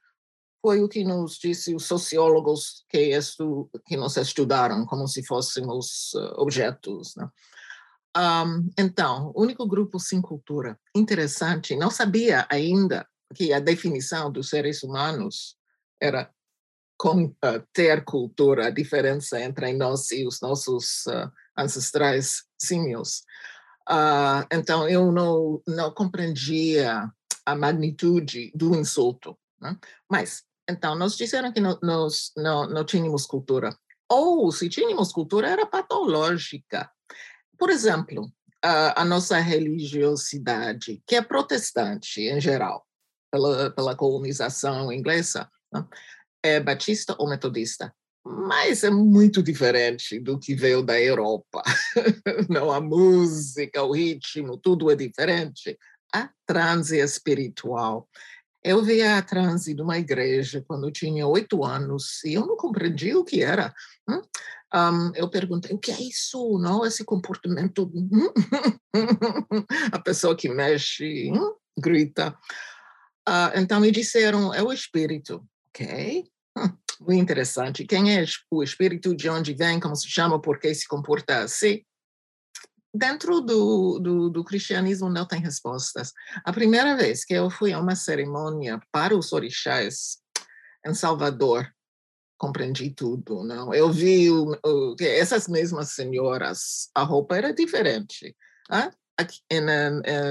Foi 0.60 0.82
o 0.82 0.88
que 0.88 1.04
nos 1.04 1.38
disse 1.38 1.74
os 1.74 1.84
sociólogos 1.84 2.84
que, 2.88 3.14
estu, 3.14 3.70
que 3.86 3.96
nos 3.96 4.16
estudaram, 4.16 4.84
como 4.86 5.06
se 5.06 5.24
fôssemos 5.24 6.12
uh, 6.14 6.40
objetos. 6.40 7.14
Né? 7.16 7.28
Um, 8.16 8.70
então, 8.76 9.32
único 9.36 9.66
grupo 9.66 10.00
sem 10.00 10.20
cultura. 10.20 10.78
Interessante, 10.94 11.76
não 11.76 11.90
sabia 11.90 12.46
ainda 12.50 13.06
que 13.34 13.52
a 13.52 13.60
definição 13.60 14.32
dos 14.32 14.48
seres 14.48 14.82
humanos 14.82 15.56
era 16.00 16.30
com, 16.98 17.26
uh, 17.26 17.64
ter 17.72 18.04
cultura, 18.04 18.66
a 18.66 18.70
diferença 18.70 19.40
entre 19.40 19.72
nós 19.72 20.10
e 20.10 20.26
os 20.26 20.40
nossos 20.40 21.06
uh, 21.06 21.30
ancestrais 21.56 22.42
símios. 22.60 23.22
Uh, 23.88 24.42
então, 24.52 24.88
eu 24.88 25.12
não, 25.12 25.62
não 25.66 25.92
compreendia 25.92 27.08
a 27.46 27.54
magnitude 27.54 28.50
do 28.54 28.74
insulto. 28.74 29.38
Né? 29.60 29.76
Mas 30.10 30.42
então, 30.68 30.94
nós 30.94 31.16
disseram 31.16 31.52
que 31.52 31.60
não, 31.60 31.78
nós 31.82 32.32
não, 32.36 32.68
não 32.68 32.84
tínhamos 32.84 33.26
cultura. 33.26 33.76
Ou, 34.08 34.50
se 34.52 34.68
tínhamos 34.68 35.12
cultura, 35.12 35.48
era 35.48 35.66
patológica. 35.66 36.90
Por 37.58 37.70
exemplo, 37.70 38.30
a, 38.62 39.02
a 39.02 39.04
nossa 39.04 39.38
religiosidade, 39.38 41.02
que 41.06 41.16
é 41.16 41.22
protestante 41.22 42.20
em 42.20 42.40
geral, 42.40 42.86
pela, 43.30 43.70
pela 43.70 43.96
colonização 43.96 44.92
inglesa, 44.92 45.50
né? 45.72 45.86
é 46.42 46.60
batista 46.60 47.14
ou 47.18 47.28
metodista 47.28 47.92
mas 48.28 48.84
é 48.84 48.90
muito 48.90 49.42
diferente 49.42 50.20
do 50.20 50.38
que 50.38 50.54
veio 50.54 50.82
da 50.82 51.00
Europa. 51.00 51.62
Não 52.48 52.70
a 52.70 52.80
música, 52.80 53.82
o 53.82 53.92
ritmo, 53.92 54.58
tudo 54.58 54.90
é 54.90 54.94
diferente. 54.94 55.78
A 56.14 56.28
transe 56.46 56.98
espiritual. 56.98 58.06
Eu 58.62 58.82
vi 58.82 59.02
a 59.02 59.22
transe 59.22 59.74
de 59.74 59.82
uma 59.82 59.98
igreja 59.98 60.64
quando 60.66 60.90
tinha 60.90 61.26
oito 61.26 61.64
anos 61.64 62.22
e 62.24 62.34
eu 62.34 62.46
não 62.46 62.56
compreendi 62.56 63.14
o 63.14 63.24
que 63.24 63.42
era. 63.42 63.72
Um, 64.08 64.14
hum? 64.14 65.12
eu 65.14 65.28
perguntei 65.30 65.74
o 65.74 65.78
que 65.78 65.90
é 65.90 66.00
isso, 66.00 66.58
não? 66.58 66.84
Esse 66.84 67.04
comportamento. 67.04 67.90
a 69.92 69.98
pessoa 70.00 70.36
que 70.36 70.48
mexe, 70.48 71.30
hum? 71.32 71.54
grita. 71.78 72.36
Uh, 73.28 73.52
então 73.56 73.80
me 73.80 73.90
disseram 73.90 74.52
é 74.52 74.62
o 74.62 74.72
espírito, 74.72 75.46
ok? 75.68 76.24
muito 77.00 77.22
interessante. 77.22 77.84
Quem 77.84 78.16
é 78.16 78.24
o 78.50 78.62
espírito, 78.62 79.14
de 79.14 79.28
onde 79.28 79.54
vem, 79.54 79.78
como 79.78 79.94
se 79.94 80.08
chama, 80.08 80.40
por 80.40 80.58
que 80.58 80.74
se 80.74 80.86
comporta 80.86 81.42
assim? 81.42 81.82
Dentro 82.94 83.40
do, 83.40 83.98
do, 83.98 84.30
do, 84.30 84.44
cristianismo 84.44 85.10
não 85.10 85.26
tem 85.26 85.40
respostas. 85.40 86.12
A 86.44 86.52
primeira 86.52 86.96
vez 86.96 87.24
que 87.24 87.34
eu 87.34 87.50
fui 87.50 87.72
a 87.72 87.80
uma 87.80 87.94
cerimônia 87.94 88.80
para 88.90 89.16
os 89.16 89.32
orixás 89.32 90.18
em 90.86 90.94
Salvador, 90.94 91.70
compreendi 92.38 92.90
tudo. 92.90 93.44
Não? 93.44 93.74
Eu 93.74 93.92
vi 93.92 94.30
o, 94.30 94.58
o, 94.64 94.96
essas 95.00 95.48
mesmas 95.48 95.90
senhoras, 95.90 96.88
a 96.94 97.02
roupa 97.02 97.36
era 97.36 97.52
diferente. 97.52 98.34
Ah? 98.70 98.90
Aqui, 99.16 99.40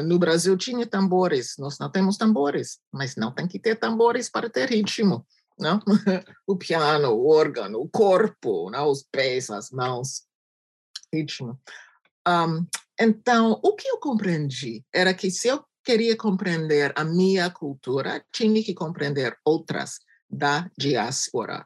no 0.05 0.17
Brasil 0.17 0.55
tinha 0.57 0.87
tambores, 0.87 1.55
nós 1.59 1.77
não 1.77 1.91
temos 1.91 2.15
tambores, 2.15 2.79
mas 2.89 3.17
não 3.17 3.33
tem 3.33 3.45
que 3.45 3.59
ter 3.59 3.75
tambores 3.75 4.29
para 4.29 4.49
ter 4.49 4.69
ritmo 4.69 5.25
não? 5.59 5.79
o 6.45 6.55
piano, 6.55 7.09
o 7.09 7.29
órgão, 7.29 7.73
o 7.73 7.89
corpo, 7.89 8.69
não? 8.69 8.89
os 8.89 9.03
pés, 9.03 9.49
as 9.49 9.71
mãos, 9.71 10.23
ritmo. 11.13 11.59
Um, 12.27 12.67
então, 12.99 13.59
o 13.63 13.75
que 13.75 13.87
eu 13.87 13.99
compreendi 13.99 14.83
era 14.93 15.13
que 15.13 15.31
se 15.31 15.47
eu 15.47 15.63
queria 15.83 16.17
compreender 16.17 16.91
a 16.97 17.05
minha 17.05 17.49
cultura, 17.49 18.21
tinha 18.33 18.61
que 18.61 18.73
compreender 18.73 19.37
outras 19.45 19.99
da 20.29 20.69
diáspora. 20.77 21.65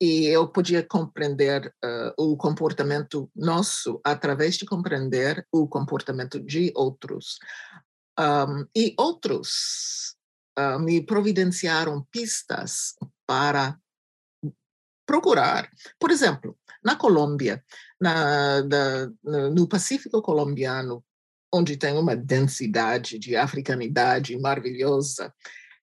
E 0.00 0.26
eu 0.26 0.46
podia 0.46 0.82
compreender 0.82 1.74
uh, 1.82 2.12
o 2.18 2.36
comportamento 2.36 3.30
nosso 3.34 4.00
através 4.04 4.56
de 4.56 4.66
compreender 4.66 5.46
o 5.50 5.66
comportamento 5.66 6.38
de 6.38 6.70
outros. 6.76 7.38
Um, 8.18 8.66
e 8.76 8.94
outros 8.98 10.14
uh, 10.58 10.78
me 10.78 11.00
providenciaram 11.04 12.06
pistas 12.10 12.94
para 13.26 13.78
procurar. 15.06 15.70
Por 15.98 16.10
exemplo, 16.10 16.57
na 16.84 16.96
Colômbia, 16.96 17.64
na, 18.00 18.62
no 19.52 19.68
Pacífico 19.68 20.22
colombiano, 20.22 21.04
onde 21.52 21.76
tem 21.76 21.96
uma 21.96 22.14
densidade 22.14 23.18
de 23.18 23.36
africanidade 23.36 24.38
maravilhosa, 24.38 25.32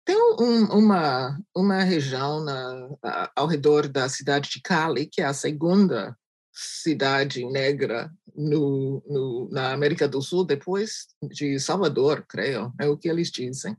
tem 0.06 0.16
um, 0.40 0.66
uma, 0.66 1.40
uma 1.56 1.82
região 1.82 2.44
na, 2.44 3.30
ao 3.36 3.48
redor 3.48 3.88
da 3.88 4.08
cidade 4.08 4.50
de 4.52 4.62
Cali, 4.62 5.08
que 5.08 5.22
é 5.22 5.26
a 5.26 5.34
segunda 5.34 6.16
cidade 6.54 7.44
negra 7.46 8.12
no, 8.36 9.04
no, 9.08 9.50
na 9.52 9.74
América 9.74 10.08
do 10.08 10.22
Sul, 10.22 10.46
depois 10.46 11.08
de 11.22 11.60
Salvador, 11.60 12.24
creio, 12.30 12.72
é 12.80 12.88
o 12.88 12.98
que 12.98 13.10
eles 13.10 13.32
dizem. 13.32 13.76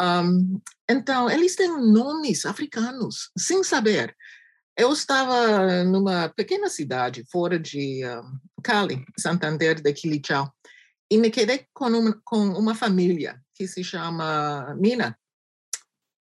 Um, 0.00 0.60
então, 0.88 1.28
eles 1.28 1.56
têm 1.56 1.68
nomes 1.68 2.46
africanos, 2.46 3.30
sem 3.36 3.64
saber. 3.64 4.16
Eu 4.78 4.92
estava 4.92 5.82
numa 5.82 6.28
pequena 6.28 6.68
cidade 6.68 7.24
fora 7.32 7.58
de 7.58 8.06
um, 8.06 8.38
Cali, 8.62 9.04
Santander 9.18 9.82
de 9.82 9.92
Quilichao, 9.92 10.54
e 11.10 11.18
me 11.18 11.30
quedei 11.30 11.66
com 11.74 11.90
com 12.24 12.38
uma 12.50 12.76
família 12.76 13.42
que 13.52 13.66
se 13.66 13.82
chama 13.82 14.72
Mina. 14.78 15.18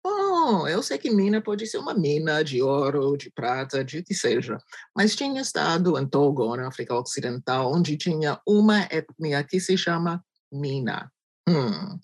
Bom, 0.05 0.69
eu 0.69 0.83
sei 0.83 0.99
que 0.99 1.09
mina 1.09 1.41
pode 1.41 1.67
ser 1.67 1.79
uma 1.79 1.95
mina 1.95 2.43
de 2.45 2.61
ouro, 2.61 3.17
de 3.17 3.31
prata, 3.31 3.83
de 3.83 4.03
que 4.03 4.13
seja, 4.13 4.59
mas 4.95 5.17
tinha 5.17 5.41
estado 5.41 5.99
em 5.99 6.07
Togo, 6.07 6.55
na 6.55 6.69
África 6.69 6.95
Ocidental, 6.95 7.73
onde 7.73 7.97
tinha 7.97 8.39
uma 8.47 8.83
etnia 8.91 9.43
que 9.45 9.61
se 9.61 9.79
chama 9.79 10.23
Mina. 10.53 11.11
Hum, 11.49 11.99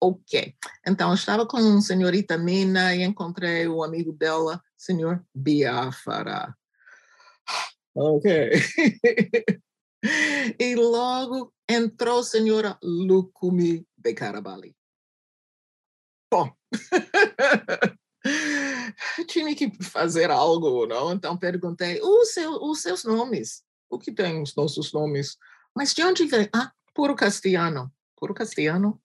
ok. 0.00 0.54
Então, 0.86 1.08
eu 1.08 1.14
estava 1.14 1.44
com 1.44 1.56
a 1.56 1.80
senhorita 1.80 2.38
Mina 2.38 2.94
e 2.94 3.02
encontrei 3.02 3.66
o 3.66 3.82
amigo 3.82 4.12
dela, 4.12 4.62
senhor 4.78 5.26
Biafara. 5.34 6.56
Ok. 7.94 8.30
e 10.58 10.74
logo 10.76 11.52
entrou 11.68 12.20
a 12.20 12.24
senhora 12.24 12.78
Lukumi 12.82 13.84
de 13.96 14.14
Carabali. 14.14 14.76
Bom, 16.30 16.54
tinha 19.26 19.54
que 19.54 19.70
fazer 19.82 20.30
algo, 20.30 20.86
não? 20.86 21.12
Então 21.12 21.36
perguntei 21.36 22.00
os, 22.00 22.32
seu, 22.32 22.52
os 22.52 22.80
seus 22.82 23.04
nomes. 23.04 23.64
O 23.90 23.98
que 23.98 24.12
tem 24.12 24.40
os 24.40 24.54
nossos 24.54 24.92
nomes? 24.92 25.36
Mas 25.74 25.94
de 25.94 26.02
onde 26.04 26.26
vem? 26.26 26.48
Ah, 26.54 26.70
puro 26.94 27.16
castelhano. 27.16 27.90
Puro 28.16 28.34
castelhano? 28.34 29.00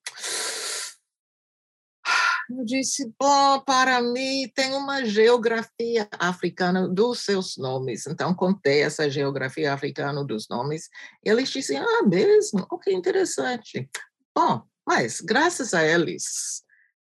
Eu 2.56 2.64
disse, 2.66 3.12
bom, 3.20 3.60
para 3.62 4.00
mim 4.00 4.48
tem 4.54 4.74
uma 4.74 5.04
geografia 5.04 6.08
africana 6.20 6.88
dos 6.88 7.22
seus 7.22 7.58
nomes. 7.58 8.06
Então, 8.06 8.34
contei 8.34 8.84
essa 8.84 9.10
geografia 9.10 9.74
africana 9.74 10.24
dos 10.24 10.48
nomes. 10.48 10.88
Eles 11.24 11.50
disseram, 11.50 11.88
ah, 12.00 12.08
mesmo? 12.08 12.68
Oh, 12.72 12.78
que 12.78 12.94
interessante. 12.94 13.90
Bom, 14.36 14.62
mas 14.86 15.20
graças 15.20 15.74
a 15.74 15.84
eles, 15.84 16.64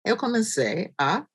eu 0.05 0.14
comecei 0.14 0.92
a 1.00 1.26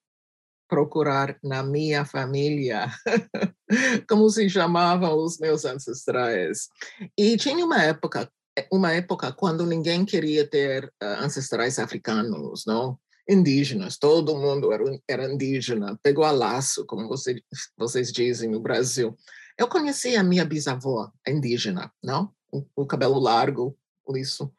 procurar 0.68 1.38
na 1.44 1.64
minha 1.64 2.06
família 2.06 2.92
como 4.08 4.30
se 4.30 4.48
chamavam 4.50 5.18
os 5.18 5.40
meus 5.40 5.66
ancestrais. 5.66 6.68
E 7.18 7.38
tinha 7.38 7.66
uma 7.66 7.82
época 7.82 8.30
uma 8.72 8.94
época 8.94 9.34
quando 9.34 9.66
ninguém 9.66 10.06
queria 10.06 10.48
ter 10.48 10.86
uh, 11.04 11.24
ancestrais 11.24 11.78
africanos, 11.78 12.64
não? 12.66 12.98
Indígenas, 13.28 13.98
todo 13.98 14.38
mundo 14.38 14.72
era, 14.72 14.84
era 15.08 15.32
indígena, 15.32 15.98
pegou 16.02 16.24
a 16.24 16.32
laço, 16.32 16.86
como 16.86 17.08
você, 17.08 17.42
vocês 17.78 18.12
dizem 18.12 18.50
no 18.50 18.60
Brasil. 18.60 19.18
Eu 19.58 19.68
conheci 19.68 20.16
a 20.16 20.24
minha 20.24 20.46
bisavó 20.46 21.12
indígena, 21.28 21.92
não? 22.04 22.32
O, 22.52 22.66
o 22.76 22.86
cabelo 22.86 23.20
largo, 23.20 23.78
isso. 24.16 24.54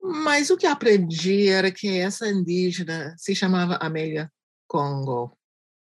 Mas 0.00 0.50
o 0.50 0.56
que 0.56 0.66
aprendi 0.66 1.48
era 1.48 1.70
que 1.70 1.98
essa 1.98 2.28
indígena 2.28 3.14
se 3.18 3.34
chamava 3.34 3.76
Amélia 3.76 4.32
Congo. 4.66 5.36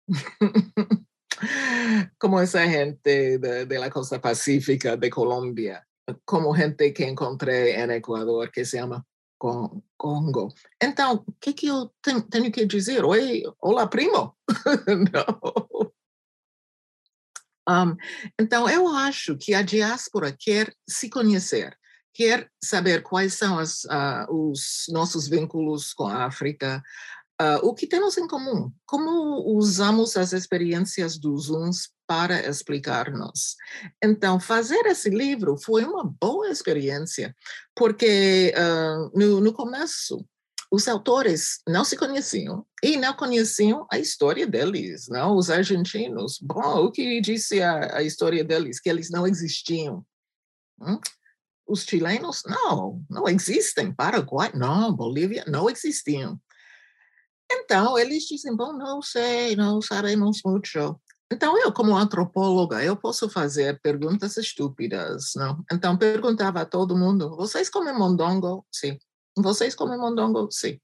como 2.19 2.39
essa 2.39 2.67
gente 2.67 3.39
da 3.39 3.91
costa 3.91 4.19
pacífica 4.19 4.97
de 4.97 5.09
Colômbia, 5.11 5.83
como 6.27 6.55
gente 6.55 6.91
que 6.93 7.05
encontrei 7.05 7.77
em 7.77 7.91
Equador, 7.93 8.51
que 8.51 8.65
se 8.65 8.79
chama 8.79 9.05
Congo. 9.97 10.53
Então, 10.83 11.25
o 11.27 11.33
que, 11.41 11.55
que 11.55 11.67
eu 11.67 11.91
tenho, 12.03 12.21
tenho 12.21 12.53
que 12.53 12.67
dizer? 12.67 13.03
Oi, 13.07 13.43
olá, 13.59 13.87
primo? 13.87 14.37
Não. 14.87 15.93
Um, 17.67 17.97
então, 18.39 18.69
eu 18.69 18.87
acho 18.89 19.39
que 19.39 19.55
a 19.55 19.63
diáspora 19.63 20.37
quer 20.39 20.75
se 20.87 21.09
conhecer, 21.09 21.75
quer 22.13 22.51
saber 22.63 23.03
quais 23.03 23.33
são 23.33 23.59
as, 23.59 23.85
uh, 23.85 24.27
os 24.29 24.85
nossos 24.91 25.27
vínculos 25.27 25.95
com 25.95 26.07
a 26.07 26.27
África, 26.27 26.83
Uh, 27.41 27.57
o 27.67 27.73
que 27.73 27.87
temos 27.87 28.19
em 28.19 28.29
comum? 28.29 28.71
Como 28.85 29.57
usamos 29.57 30.15
as 30.15 30.35
experiências 30.35 31.17
dos 31.17 31.49
uns 31.49 31.89
para 32.07 32.47
explicar-nos? 32.47 33.57
Então, 34.05 34.39
fazer 34.39 34.85
esse 34.85 35.09
livro 35.09 35.57
foi 35.57 35.85
uma 35.85 36.05
boa 36.05 36.51
experiência, 36.51 37.35
porque 37.75 38.53
uh, 38.55 39.19
no, 39.19 39.41
no 39.41 39.55
começo 39.55 40.23
os 40.71 40.87
autores 40.87 41.61
não 41.67 41.83
se 41.83 41.97
conheciam 41.97 42.67
e 42.83 42.99
não 42.99 43.15
conheciam 43.15 43.87
a 43.91 43.99
história 43.99 44.47
deles, 44.47 45.09
não 45.09 45.35
os 45.35 45.49
argentinos. 45.49 46.39
Bom, 46.43 46.85
o 46.85 46.93
que 46.93 47.23
disse 47.23 47.63
a, 47.63 47.97
a 47.97 48.03
história 48.03 48.45
deles? 48.45 48.79
Que 48.79 48.91
eles 48.91 49.09
não 49.11 49.27
existiam. 49.27 50.05
Hum? 50.79 51.01
Os 51.67 51.85
chilenos, 51.85 52.43
não, 52.47 53.03
não 53.09 53.27
existem. 53.29 53.93
Paraguai, 53.93 54.53
não. 54.55 54.95
Bolívia, 54.95 55.45
não 55.47 55.71
existiam. 55.71 56.39
Então, 57.51 57.99
eles 57.99 58.25
dizem, 58.25 58.55
bom, 58.55 58.73
não 58.73 59.03
sei, 59.03 59.57
não 59.57 59.83
sabemos 59.83 60.41
muito. 60.45 61.01
Então, 61.33 61.57
eu, 61.59 61.73
como 61.73 61.97
antropóloga, 61.97 62.83
eu 62.83 62.97
posso 62.97 63.29
fazer 63.29 63.81
perguntas 63.81 64.37
estúpidas, 64.37 65.33
não? 65.37 65.65
Então, 65.73 65.97
perguntava 65.97 66.61
a 66.61 66.67
todo 66.67 66.97
mundo, 66.97 67.37
vocês 67.37 67.71
comem 67.71 67.95
mondongo? 67.95 68.67
Sim. 68.73 68.99
Vocês 69.37 69.75
comem 69.75 69.99
mondongo? 69.99 70.49
Sim. 70.51 70.79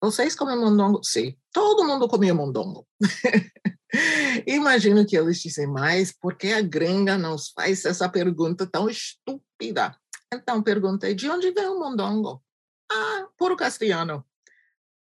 Vocês 0.00 0.34
comem 0.34 0.58
mondongo? 0.58 1.02
Sim. 1.02 1.36
Todo 1.52 1.84
mundo 1.84 2.08
comia 2.08 2.34
mondongo. 2.34 2.86
Imagino 4.46 5.06
que 5.06 5.16
eles 5.16 5.38
dizem, 5.40 5.66
mas 5.66 6.12
por 6.12 6.36
que 6.36 6.52
a 6.52 6.60
gringa 6.60 7.16
nos 7.16 7.50
faz 7.50 7.84
essa 7.84 8.08
pergunta 8.08 8.66
tão 8.66 8.88
estúpida? 8.90 9.96
Então, 10.32 10.62
perguntei, 10.62 11.14
de 11.14 11.30
onde 11.30 11.52
vem 11.52 11.66
o 11.68 11.78
mondongo? 11.78 12.42
Ah, 12.90 13.26
puro 13.38 13.56
castelhano. 13.56 14.24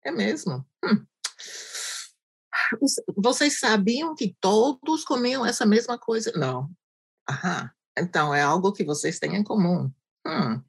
É 0.05 0.11
mesmo? 0.11 0.65
Hum. 0.85 1.07
Vocês 3.17 3.59
sabiam 3.59 4.15
que 4.15 4.37
todos 4.41 5.05
comiam 5.05 5.45
essa 5.45 5.65
mesma 5.65 5.99
coisa? 5.99 6.33
Não. 6.33 6.71
Aham. 7.29 7.71
Então, 7.97 8.35
é 8.35 8.43
algo 8.43 8.73
que 8.73 8.85
vocês 8.85 9.19
têm 9.19 9.37
em 9.37 9.45
comum. 9.45 9.91
Hum. 10.27 10.63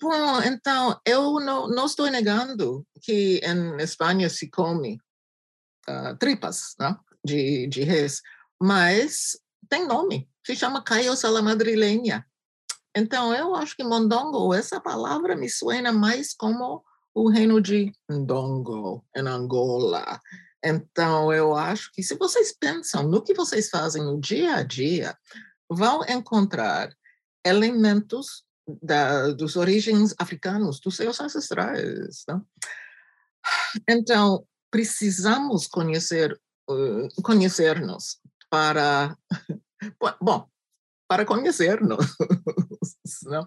Bom, 0.00 0.42
então, 0.42 1.00
eu 1.04 1.40
não, 1.40 1.68
não 1.68 1.86
estou 1.86 2.08
negando 2.10 2.86
que 3.02 3.40
em 3.44 3.76
Espanha 3.82 4.30
se 4.30 4.48
come 4.48 5.00
uh, 5.88 6.16
tripas 6.18 6.74
né, 6.78 6.96
de, 7.24 7.66
de 7.66 7.82
res, 7.82 8.22
mas 8.60 9.38
tem 9.68 9.86
nome, 9.86 10.28
se 10.46 10.54
chama 10.54 10.82
caiosa 10.82 11.30
la 11.30 11.42
madrileña. 11.42 12.24
Então, 12.94 13.34
eu 13.34 13.54
acho 13.56 13.74
que 13.74 13.82
mondongo, 13.82 14.54
essa 14.54 14.80
palavra 14.80 15.34
me 15.34 15.48
suena 15.48 15.92
mais 15.92 16.34
como 16.34 16.84
o 17.14 17.28
reino 17.28 17.60
de 17.60 17.92
Ndongo, 18.10 19.04
em 19.14 19.26
Angola. 19.26 20.20
Então, 20.64 21.32
eu 21.32 21.54
acho 21.54 21.90
que 21.92 22.02
se 22.02 22.14
vocês 22.14 22.56
pensam 22.58 23.08
no 23.08 23.22
que 23.22 23.34
vocês 23.34 23.68
fazem 23.68 24.02
no 24.02 24.20
dia 24.20 24.56
a 24.56 24.62
dia, 24.62 25.16
vão 25.68 26.04
encontrar 26.08 26.94
elementos 27.44 28.44
da, 28.80 29.28
dos 29.32 29.56
origens 29.56 30.14
africanos, 30.18 30.80
dos 30.80 30.96
seus 30.96 31.20
ancestrais. 31.20 32.24
Não? 32.28 32.46
Então, 33.88 34.46
precisamos 34.70 35.66
conhecer 35.66 36.38
uh, 36.70 37.22
conhecer-nos 37.22 38.18
para 38.48 39.16
bom 40.20 40.51
para 41.08 41.24
conhecer-nos 41.24 42.06
não? 43.24 43.46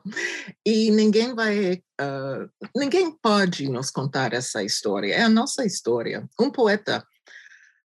e 0.65 0.91
ninguém 0.91 1.33
vai 1.33 1.81
uh, 2.01 2.49
ninguém 2.75 3.11
pode 3.11 3.69
nos 3.69 3.89
contar 3.89 4.33
essa 4.33 4.63
história. 4.63 5.13
É 5.13 5.21
a 5.23 5.29
nossa 5.29 5.65
história. 5.65 6.27
Um 6.39 6.51
poeta 6.51 7.05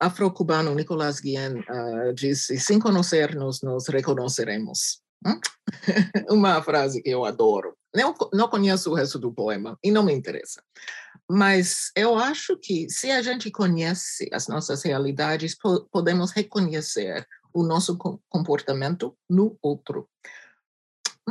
afro-cubano 0.00 0.74
Nicolás 0.74 1.20
Guillen 1.20 1.60
uh, 1.60 2.12
disse 2.14 2.58
sem 2.58 2.78
conhecer-nos 2.78 3.62
nos 3.62 3.88
reconheceremos. 3.88 5.00
Hum? 5.24 5.40
uma 6.30 6.60
frase 6.62 7.00
que 7.00 7.10
eu 7.10 7.24
adoro. 7.24 7.76
Não, 7.94 8.14
não 8.32 8.48
conheço 8.48 8.90
o 8.90 8.94
resto 8.94 9.18
do 9.18 9.32
poema 9.32 9.78
e 9.82 9.90
não 9.90 10.02
me 10.02 10.12
interessa. 10.12 10.62
Mas 11.30 11.92
eu 11.96 12.18
acho 12.18 12.56
que 12.56 12.90
se 12.90 13.10
a 13.10 13.22
gente 13.22 13.50
conhece 13.50 14.28
as 14.32 14.48
nossas 14.48 14.82
realidades, 14.82 15.56
po 15.56 15.88
podemos 15.92 16.32
reconhecer 16.32 17.26
o 17.52 17.62
nosso 17.62 17.96
comportamento 18.28 19.16
no 19.28 19.56
outro. 19.62 20.08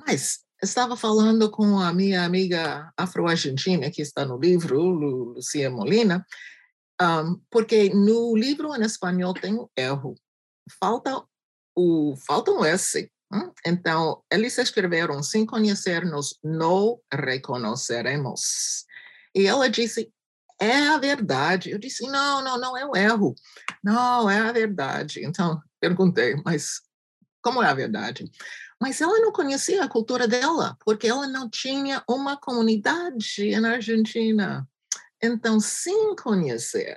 Mas 0.05 0.39
estava 0.61 0.95
falando 0.95 1.49
com 1.49 1.79
a 1.79 1.93
minha 1.93 2.23
amiga 2.23 2.91
afro-argentina, 2.95 3.89
que 3.89 4.01
está 4.01 4.25
no 4.25 4.37
livro, 4.37 4.79
Lucia 4.81 5.69
Molina, 5.69 6.25
um, 7.01 7.41
porque 7.49 7.89
no 7.89 8.35
livro 8.35 8.75
em 8.75 8.83
espanhol 8.83 9.33
tem 9.33 9.55
um 9.55 9.67
erro. 9.75 10.15
Falta, 10.79 11.23
o, 11.75 12.15
falta 12.27 12.51
um 12.51 12.63
S. 12.63 13.11
Hum? 13.33 13.51
Então, 13.65 14.21
eles 14.31 14.57
escreveram, 14.57 15.23
sem 15.23 15.45
conhecer-nos, 15.45 16.37
não 16.43 16.99
reconheceremos. 17.11 18.85
E 19.33 19.47
ela 19.47 19.69
disse, 19.69 20.11
é 20.61 20.87
a 20.89 20.97
verdade. 20.99 21.71
Eu 21.71 21.79
disse, 21.79 22.05
não, 22.07 22.43
não, 22.43 22.59
não 22.59 22.77
é 22.77 22.85
um 22.85 22.95
erro. 22.95 23.33
Não, 23.83 24.29
é 24.29 24.39
a 24.39 24.51
verdade. 24.51 25.25
Então, 25.25 25.59
perguntei, 25.79 26.35
mas 26.45 26.81
como 27.41 27.63
é 27.63 27.67
a 27.67 27.73
verdade? 27.73 28.29
Mas 28.79 29.01
ela 29.01 29.19
não 29.19 29.31
conhecia 29.31 29.83
a 29.83 29.89
cultura 29.89 30.27
dela, 30.27 30.77
porque 30.85 31.07
ela 31.07 31.25
não 31.27 31.49
tinha 31.49 32.03
uma 32.07 32.37
comunidade 32.37 33.59
na 33.59 33.71
Argentina. 33.71 34.67
Então, 35.21 35.59
sem 35.59 36.15
conhecer 36.15 36.95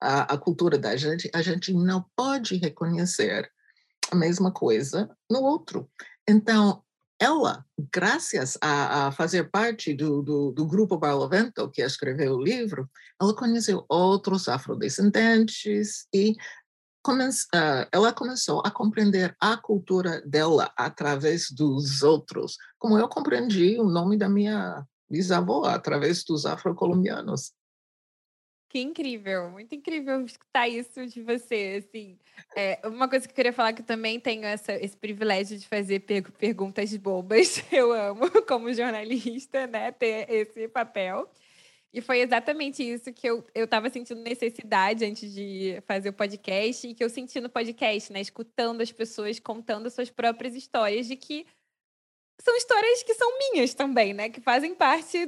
a, 0.00 0.34
a 0.34 0.38
cultura 0.38 0.78
da 0.78 0.96
gente, 0.96 1.28
a 1.34 1.42
gente 1.42 1.72
não 1.72 2.04
pode 2.14 2.56
reconhecer 2.56 3.50
a 4.10 4.14
mesma 4.14 4.52
coisa 4.52 5.10
no 5.28 5.42
outro. 5.42 5.90
Então, 6.28 6.84
ela, 7.20 7.66
graças 7.92 8.56
a, 8.62 9.08
a 9.08 9.12
fazer 9.12 9.50
parte 9.50 9.92
do, 9.92 10.22
do, 10.22 10.52
do, 10.52 10.66
grupo 10.66 10.96
Barlovento, 10.96 11.70
que 11.70 11.82
escreveu 11.82 12.34
o 12.34 12.42
livro, 12.42 12.88
ela 13.20 13.36
conheceu 13.36 13.84
outros 13.88 14.48
afrodescendentes 14.48 16.06
e 16.14 16.34
come, 17.02 17.28
uh, 17.28 17.86
ela 17.92 18.10
começou 18.10 18.62
a 18.64 18.70
compreender 18.70 19.36
a 19.38 19.54
cultura 19.58 20.22
dela 20.22 20.72
através 20.74 21.50
dos 21.50 22.02
outros, 22.02 22.56
como 22.78 22.98
eu 22.98 23.06
compreendi 23.06 23.78
o 23.78 23.84
nome 23.84 24.16
da 24.16 24.28
minha 24.28 24.82
bisavó 25.10 25.66
através 25.66 26.24
dos 26.24 26.46
afrocolombianos. 26.46 27.52
Que 28.70 28.78
incrível, 28.78 29.50
muito 29.50 29.74
incrível 29.74 30.24
escutar 30.24 30.68
isso 30.68 31.04
de 31.04 31.20
você, 31.20 31.84
assim. 31.84 32.16
É, 32.54 32.80
uma 32.86 33.08
coisa 33.08 33.26
que 33.26 33.32
eu 33.32 33.34
queria 33.34 33.52
falar 33.52 33.72
que 33.72 33.82
eu 33.82 33.86
também 33.86 34.20
tenho 34.20 34.44
essa, 34.44 34.72
esse 34.74 34.96
privilégio 34.96 35.58
de 35.58 35.66
fazer 35.66 35.98
per 36.00 36.30
perguntas 36.30 36.96
bobas. 36.96 37.64
Eu 37.72 37.92
amo, 37.92 38.30
como 38.46 38.72
jornalista, 38.72 39.66
né, 39.66 39.90
ter 39.90 40.30
esse 40.30 40.68
papel. 40.68 41.28
E 41.92 42.00
foi 42.00 42.20
exatamente 42.20 42.88
isso 42.88 43.12
que 43.12 43.28
eu 43.28 43.44
estava 43.52 43.90
sentindo 43.90 44.22
necessidade 44.22 45.04
antes 45.04 45.34
de 45.34 45.82
fazer 45.84 46.10
o 46.10 46.12
podcast 46.12 46.86
e 46.86 46.94
que 46.94 47.02
eu 47.02 47.10
senti 47.10 47.40
no 47.40 47.50
podcast, 47.50 48.12
né? 48.12 48.20
Escutando 48.20 48.80
as 48.80 48.92
pessoas 48.92 49.40
contando 49.40 49.90
suas 49.90 50.08
próprias 50.08 50.54
histórias 50.54 51.08
de 51.08 51.16
que 51.16 51.44
são 52.40 52.56
histórias 52.56 53.02
que 53.02 53.14
são 53.14 53.36
minhas 53.38 53.74
também, 53.74 54.14
né? 54.14 54.28
Que 54.28 54.40
fazem 54.40 54.72
parte 54.72 55.26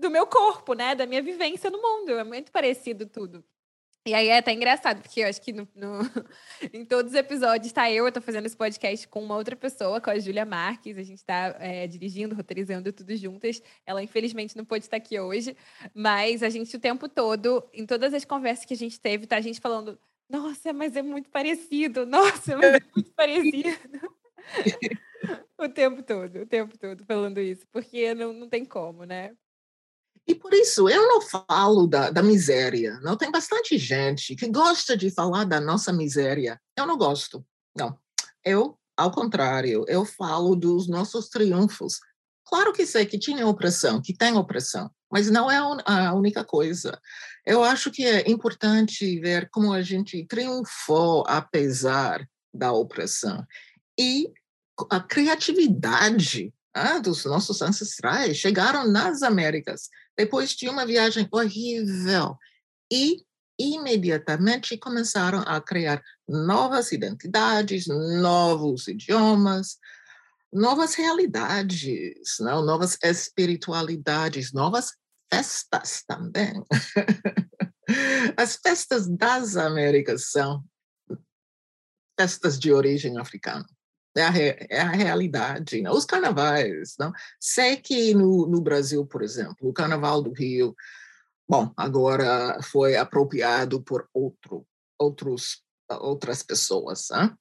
do 0.00 0.10
meu 0.10 0.26
corpo, 0.26 0.74
né? 0.74 0.94
Da 0.94 1.06
minha 1.06 1.22
vivência 1.22 1.70
no 1.70 1.80
mundo. 1.80 2.12
É 2.12 2.24
muito 2.24 2.50
parecido 2.50 3.06
tudo. 3.06 3.44
E 4.06 4.14
aí 4.14 4.28
é 4.28 4.38
até 4.38 4.52
engraçado, 4.52 5.02
porque 5.02 5.20
eu 5.20 5.28
acho 5.28 5.42
que 5.42 5.52
no, 5.52 5.68
no, 5.74 5.98
em 6.72 6.86
todos 6.86 7.12
os 7.12 7.18
episódios 7.18 7.70
tá 7.70 7.90
eu, 7.92 8.06
eu 8.06 8.12
tô 8.12 8.20
fazendo 8.22 8.46
esse 8.46 8.56
podcast 8.56 9.06
com 9.06 9.22
uma 9.22 9.36
outra 9.36 9.54
pessoa, 9.54 10.00
com 10.00 10.08
a 10.08 10.18
Júlia 10.18 10.46
Marques. 10.46 10.96
A 10.96 11.02
gente 11.02 11.22
tá 11.22 11.54
é, 11.60 11.86
dirigindo, 11.86 12.34
roteirizando 12.34 12.90
tudo 12.92 13.14
juntas. 13.14 13.62
Ela, 13.84 14.02
infelizmente, 14.02 14.56
não 14.56 14.64
pôde 14.64 14.86
estar 14.86 14.96
aqui 14.96 15.20
hoje. 15.20 15.54
Mas 15.94 16.42
a 16.42 16.48
gente, 16.48 16.74
o 16.74 16.80
tempo 16.80 17.08
todo, 17.10 17.62
em 17.74 17.84
todas 17.84 18.14
as 18.14 18.24
conversas 18.24 18.64
que 18.64 18.72
a 18.72 18.76
gente 18.76 18.98
teve, 18.98 19.26
tá 19.26 19.36
a 19.36 19.40
gente 19.42 19.60
falando: 19.60 19.98
nossa, 20.30 20.72
mas 20.72 20.96
é 20.96 21.02
muito 21.02 21.28
parecido, 21.28 22.06
nossa, 22.06 22.56
mas 22.56 22.76
é 22.76 22.80
muito 22.94 23.12
parecido. 23.12 23.68
o 25.58 25.68
tempo 25.68 26.02
todo, 26.02 26.40
o 26.40 26.46
tempo 26.46 26.78
todo 26.78 27.04
falando 27.04 27.38
isso, 27.38 27.66
porque 27.70 28.14
não, 28.14 28.32
não 28.32 28.48
tem 28.48 28.64
como, 28.64 29.04
né? 29.04 29.36
E 30.26 30.34
por 30.34 30.52
isso 30.52 30.88
eu 30.88 31.08
não 31.08 31.20
falo 31.20 31.86
da, 31.86 32.10
da 32.10 32.22
miséria. 32.22 32.98
Não 33.02 33.16
tem 33.16 33.30
bastante 33.30 33.76
gente 33.78 34.36
que 34.36 34.48
gosta 34.48 34.96
de 34.96 35.10
falar 35.10 35.44
da 35.44 35.60
nossa 35.60 35.92
miséria. 35.92 36.60
Eu 36.76 36.86
não 36.86 36.96
gosto. 36.96 37.44
Não. 37.76 37.98
Eu, 38.44 38.78
ao 38.96 39.10
contrário, 39.10 39.84
eu 39.88 40.04
falo 40.04 40.54
dos 40.54 40.88
nossos 40.88 41.28
triunfos. 41.28 41.98
Claro 42.44 42.72
que 42.72 42.86
sei 42.86 43.06
que 43.06 43.18
tinha 43.18 43.46
opressão, 43.46 44.00
que 44.02 44.16
tem 44.16 44.36
opressão, 44.36 44.90
mas 45.10 45.30
não 45.30 45.50
é 45.50 45.56
a 45.86 46.12
única 46.14 46.44
coisa. 46.44 47.00
Eu 47.46 47.62
acho 47.62 47.90
que 47.90 48.04
é 48.04 48.28
importante 48.28 49.20
ver 49.20 49.48
como 49.50 49.72
a 49.72 49.82
gente 49.82 50.26
triunfou 50.26 51.24
apesar 51.26 52.26
da 52.52 52.72
opressão. 52.72 53.46
E 53.98 54.32
a 54.90 55.00
criatividade 55.00 56.52
ah, 56.74 56.98
dos 56.98 57.24
nossos 57.24 57.60
ancestrais 57.62 58.36
chegaram 58.36 58.90
nas 58.90 59.22
Américas 59.22 59.88
depois 60.20 60.50
de 60.50 60.68
uma 60.68 60.84
viagem 60.84 61.26
horrível 61.32 62.36
e 62.92 63.24
imediatamente 63.58 64.76
começaram 64.76 65.40
a 65.46 65.58
criar 65.62 66.02
novas 66.28 66.92
identidades, 66.92 67.86
novos 67.86 68.86
idiomas, 68.86 69.78
novas 70.52 70.94
realidades, 70.94 72.38
não? 72.38 72.62
novas 72.62 72.98
espiritualidades, 73.02 74.52
novas 74.52 74.92
festas 75.32 76.04
também. 76.06 76.62
As 78.36 78.56
festas 78.56 79.08
das 79.08 79.56
Américas 79.56 80.30
são 80.30 80.62
festas 82.18 82.58
de 82.58 82.70
origem 82.72 83.16
africana 83.16 83.66
é 84.16 84.22
a, 84.22 84.32
é 84.70 84.80
a 84.80 84.90
realidade. 84.90 85.82
Né? 85.82 85.90
Os 85.90 86.04
carnavais. 86.04 86.94
Não? 86.98 87.12
Sei 87.38 87.76
que 87.76 88.14
no, 88.14 88.46
no 88.46 88.60
Brasil, 88.60 89.06
por 89.06 89.22
exemplo, 89.22 89.68
o 89.68 89.72
Carnaval 89.72 90.22
do 90.22 90.32
Rio, 90.32 90.74
bom, 91.48 91.72
agora 91.76 92.60
foi 92.62 92.96
apropriado 92.96 93.82
por 93.82 94.08
outro 94.12 94.66
outros, 95.00 95.62
outras 95.88 96.42
pessoas. 96.42 97.10
Hein? 97.10 97.34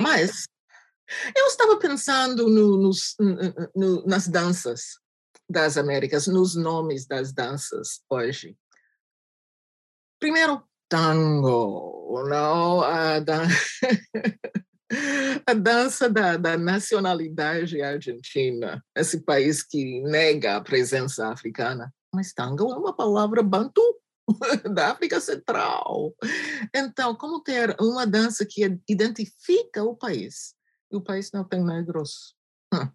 Mas 0.00 0.44
eu 1.36 1.46
estava 1.46 1.76
pensando 1.78 2.48
no, 2.48 2.78
nos, 2.78 3.16
no, 3.74 4.06
nas 4.06 4.28
danças 4.28 5.00
das 5.50 5.76
Américas, 5.76 6.28
nos 6.28 6.54
nomes 6.54 7.06
das 7.06 7.32
danças 7.32 8.00
hoje. 8.08 8.56
Primeiro, 10.18 10.62
tango, 10.88 12.24
não? 12.28 12.80
A, 12.82 13.18
dan... 13.18 13.48
a 15.46 15.54
dança 15.54 16.08
da, 16.08 16.36
da, 16.36 16.56
nacionalidade 16.56 17.80
argentina, 17.80 18.84
esse 18.96 19.20
país 19.20 19.62
que 19.62 20.02
nega 20.02 20.56
a 20.56 20.60
presença 20.60 21.28
africana. 21.28 21.92
Mas 22.14 22.32
tango 22.32 22.72
é 22.72 22.76
uma 22.76 22.94
palavra 22.94 23.42
bantu, 23.42 23.82
da 24.74 24.92
África 24.92 25.20
Central. 25.20 26.14
Então, 26.74 27.14
como 27.14 27.42
ter 27.42 27.74
uma 27.80 28.06
dança 28.06 28.46
que 28.48 28.62
identifica 28.88 29.82
o 29.82 29.96
país 29.96 30.54
e 30.90 30.96
o 30.96 31.00
país 31.00 31.32
não 31.32 31.44
tem 31.44 31.64
negros? 31.64 32.34
Hum, 32.72 32.88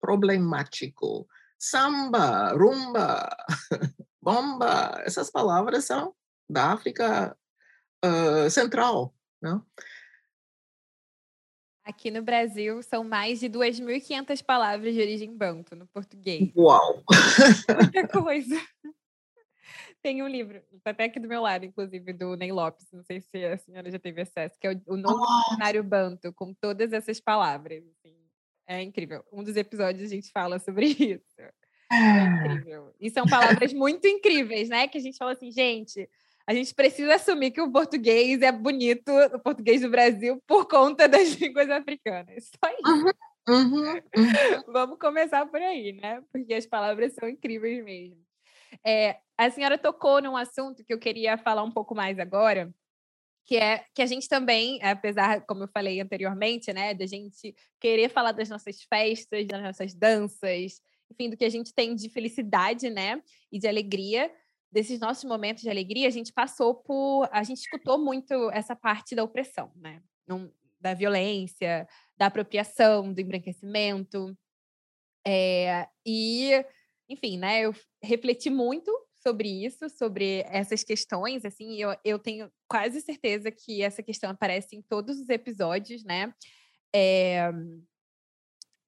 problemático. 0.00 1.26
Samba, 1.58 2.52
rumba, 2.52 3.28
bomba, 4.22 5.02
essas 5.04 5.30
palavras 5.30 5.84
são 5.84 6.14
da 6.48 6.72
África 6.72 7.36
uh, 8.04 8.50
Central. 8.50 9.14
Não? 9.40 9.64
Aqui 11.84 12.10
no 12.10 12.22
Brasil 12.22 12.82
são 12.82 13.04
mais 13.04 13.40
de 13.40 13.48
2.500 13.48 14.42
palavras 14.42 14.94
de 14.94 15.00
origem 15.00 15.36
banto 15.36 15.76
no 15.76 15.86
português. 15.86 16.50
Uau! 16.56 17.02
Muita 17.78 18.08
coisa. 18.08 18.56
Tem 20.02 20.22
um 20.22 20.28
livro, 20.28 20.62
está 20.72 20.90
até 20.90 21.04
aqui 21.04 21.18
do 21.18 21.28
meu 21.28 21.40
lado, 21.40 21.64
inclusive, 21.64 22.12
do 22.12 22.36
Ney 22.36 22.52
Lopes, 22.52 22.90
não 22.92 23.02
sei 23.02 23.20
se 23.20 23.42
a 23.44 23.56
senhora 23.56 23.90
já 23.90 23.98
teve 23.98 24.20
acesso, 24.20 24.54
que 24.60 24.66
é 24.66 24.78
o, 24.86 24.98
novo 24.98 25.22
oh. 25.22 25.40
dicionário 25.44 25.82
banto, 25.82 26.30
com 26.34 26.52
todas 26.52 26.92
essas 26.92 27.20
palavras. 27.20 27.82
Assim. 27.86 28.14
É 28.66 28.82
incrível. 28.82 29.24
Um 29.32 29.42
dos 29.42 29.56
episódios 29.56 30.04
a 30.04 30.14
gente 30.14 30.30
fala 30.30 30.58
sobre 30.58 30.86
isso. 30.92 31.40
É 31.90 32.52
incrível. 32.52 32.94
E 33.00 33.10
são 33.10 33.24
palavras 33.24 33.72
muito 33.72 34.06
incríveis, 34.06 34.68
né? 34.68 34.88
Que 34.88 34.98
a 34.98 35.00
gente 35.00 35.16
fala 35.16 35.32
assim, 35.32 35.50
gente, 35.50 36.08
a 36.46 36.52
gente 36.52 36.74
precisa 36.74 37.14
assumir 37.14 37.50
que 37.50 37.60
o 37.60 37.70
português 37.70 38.42
é 38.42 38.52
bonito, 38.52 39.10
o 39.32 39.38
português 39.38 39.80
do 39.80 39.90
Brasil, 39.90 40.42
por 40.46 40.66
conta 40.66 41.08
das 41.08 41.28
línguas 41.40 41.70
africanas. 41.70 42.50
Só 42.62 42.70
isso. 42.70 43.14
Uhum, 43.48 43.56
uhum, 43.56 43.94
uhum. 43.94 44.72
Vamos 44.72 44.98
começar 44.98 45.46
por 45.46 45.60
aí, 45.60 45.92
né? 45.92 46.22
Porque 46.30 46.52
as 46.52 46.66
palavras 46.66 47.14
são 47.14 47.28
incríveis 47.28 47.82
mesmo. 47.82 48.22
É, 48.84 49.18
a 49.38 49.50
senhora 49.50 49.78
tocou 49.78 50.20
num 50.20 50.36
assunto 50.36 50.84
que 50.84 50.92
eu 50.92 50.98
queria 50.98 51.38
falar 51.38 51.62
um 51.62 51.70
pouco 51.70 51.94
mais 51.94 52.18
agora, 52.18 52.72
que 53.46 53.56
é 53.56 53.84
que 53.94 54.02
a 54.02 54.06
gente 54.06 54.28
também, 54.28 54.82
apesar, 54.82 55.42
como 55.46 55.64
eu 55.64 55.68
falei 55.68 56.00
anteriormente, 56.00 56.72
né, 56.72 56.94
da 56.94 57.06
gente 57.06 57.54
querer 57.80 58.08
falar 58.08 58.32
das 58.32 58.48
nossas 58.48 58.82
festas, 58.82 59.46
das 59.46 59.62
nossas 59.62 59.94
danças, 59.94 60.80
enfim, 61.10 61.30
do 61.30 61.36
que 61.36 61.44
a 61.44 61.50
gente 61.50 61.72
tem 61.72 61.94
de 61.94 62.08
felicidade, 62.08 62.88
né, 62.90 63.22
e 63.52 63.58
de 63.58 63.68
alegria, 63.68 64.30
desses 64.74 64.98
nossos 64.98 65.22
momentos 65.22 65.62
de 65.62 65.70
alegria, 65.70 66.08
a 66.08 66.10
gente 66.10 66.32
passou 66.32 66.74
por, 66.74 67.28
a 67.30 67.44
gente 67.44 67.58
escutou 67.58 67.96
muito 67.96 68.50
essa 68.50 68.74
parte 68.74 69.14
da 69.14 69.22
opressão, 69.22 69.70
né, 69.76 70.02
da 70.80 70.92
violência, 70.92 71.86
da 72.16 72.26
apropriação, 72.26 73.12
do 73.12 73.20
embranquecimento, 73.20 74.36
é, 75.24 75.88
e 76.04 76.50
enfim, 77.08 77.38
né, 77.38 77.60
eu 77.60 77.72
refleti 78.02 78.50
muito 78.50 78.90
sobre 79.14 79.48
isso, 79.48 79.88
sobre 79.88 80.44
essas 80.48 80.82
questões, 80.82 81.44
assim, 81.44 81.80
eu, 81.80 81.96
eu 82.04 82.18
tenho 82.18 82.50
quase 82.68 83.00
certeza 83.00 83.52
que 83.52 83.80
essa 83.80 84.02
questão 84.02 84.30
aparece 84.30 84.74
em 84.74 84.82
todos 84.82 85.18
os 85.20 85.28
episódios, 85.28 86.02
né? 86.04 86.34
É, 86.94 87.50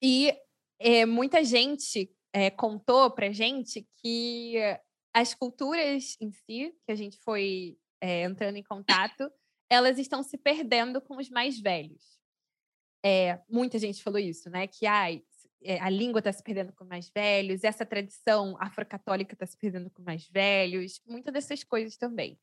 e 0.02 0.34
é, 0.78 1.06
muita 1.06 1.42
gente 1.44 2.10
é, 2.32 2.50
contou 2.50 3.10
pra 3.10 3.32
gente 3.32 3.86
que 4.02 4.56
as 5.16 5.32
culturas 5.32 6.14
em 6.20 6.30
si, 6.30 6.74
que 6.84 6.92
a 6.92 6.94
gente 6.94 7.18
foi 7.20 7.78
entrando 8.02 8.56
em 8.56 8.62
contato, 8.62 9.32
elas 9.66 9.98
estão 9.98 10.22
se 10.22 10.36
perdendo 10.36 11.00
com 11.00 11.16
os 11.16 11.30
mais 11.30 11.58
velhos. 11.58 12.20
É, 13.02 13.40
muita 13.48 13.78
gente 13.78 14.02
falou 14.02 14.18
isso, 14.18 14.50
né? 14.50 14.66
Que 14.66 14.84
ai, 14.86 15.22
é, 15.62 15.80
a 15.80 15.88
língua 15.88 16.18
está 16.18 16.30
se 16.30 16.42
perdendo 16.42 16.70
com 16.74 16.84
mais 16.84 17.08
velhos, 17.08 17.64
essa 17.64 17.86
tradição 17.86 18.58
afrocatólica 18.60 19.32
está 19.32 19.46
se 19.46 19.56
perdendo 19.56 19.88
com 19.88 20.02
mais 20.02 20.28
velhos, 20.28 21.00
muitas 21.06 21.32
dessas 21.32 21.64
coisas 21.64 21.96
também. 21.96 22.38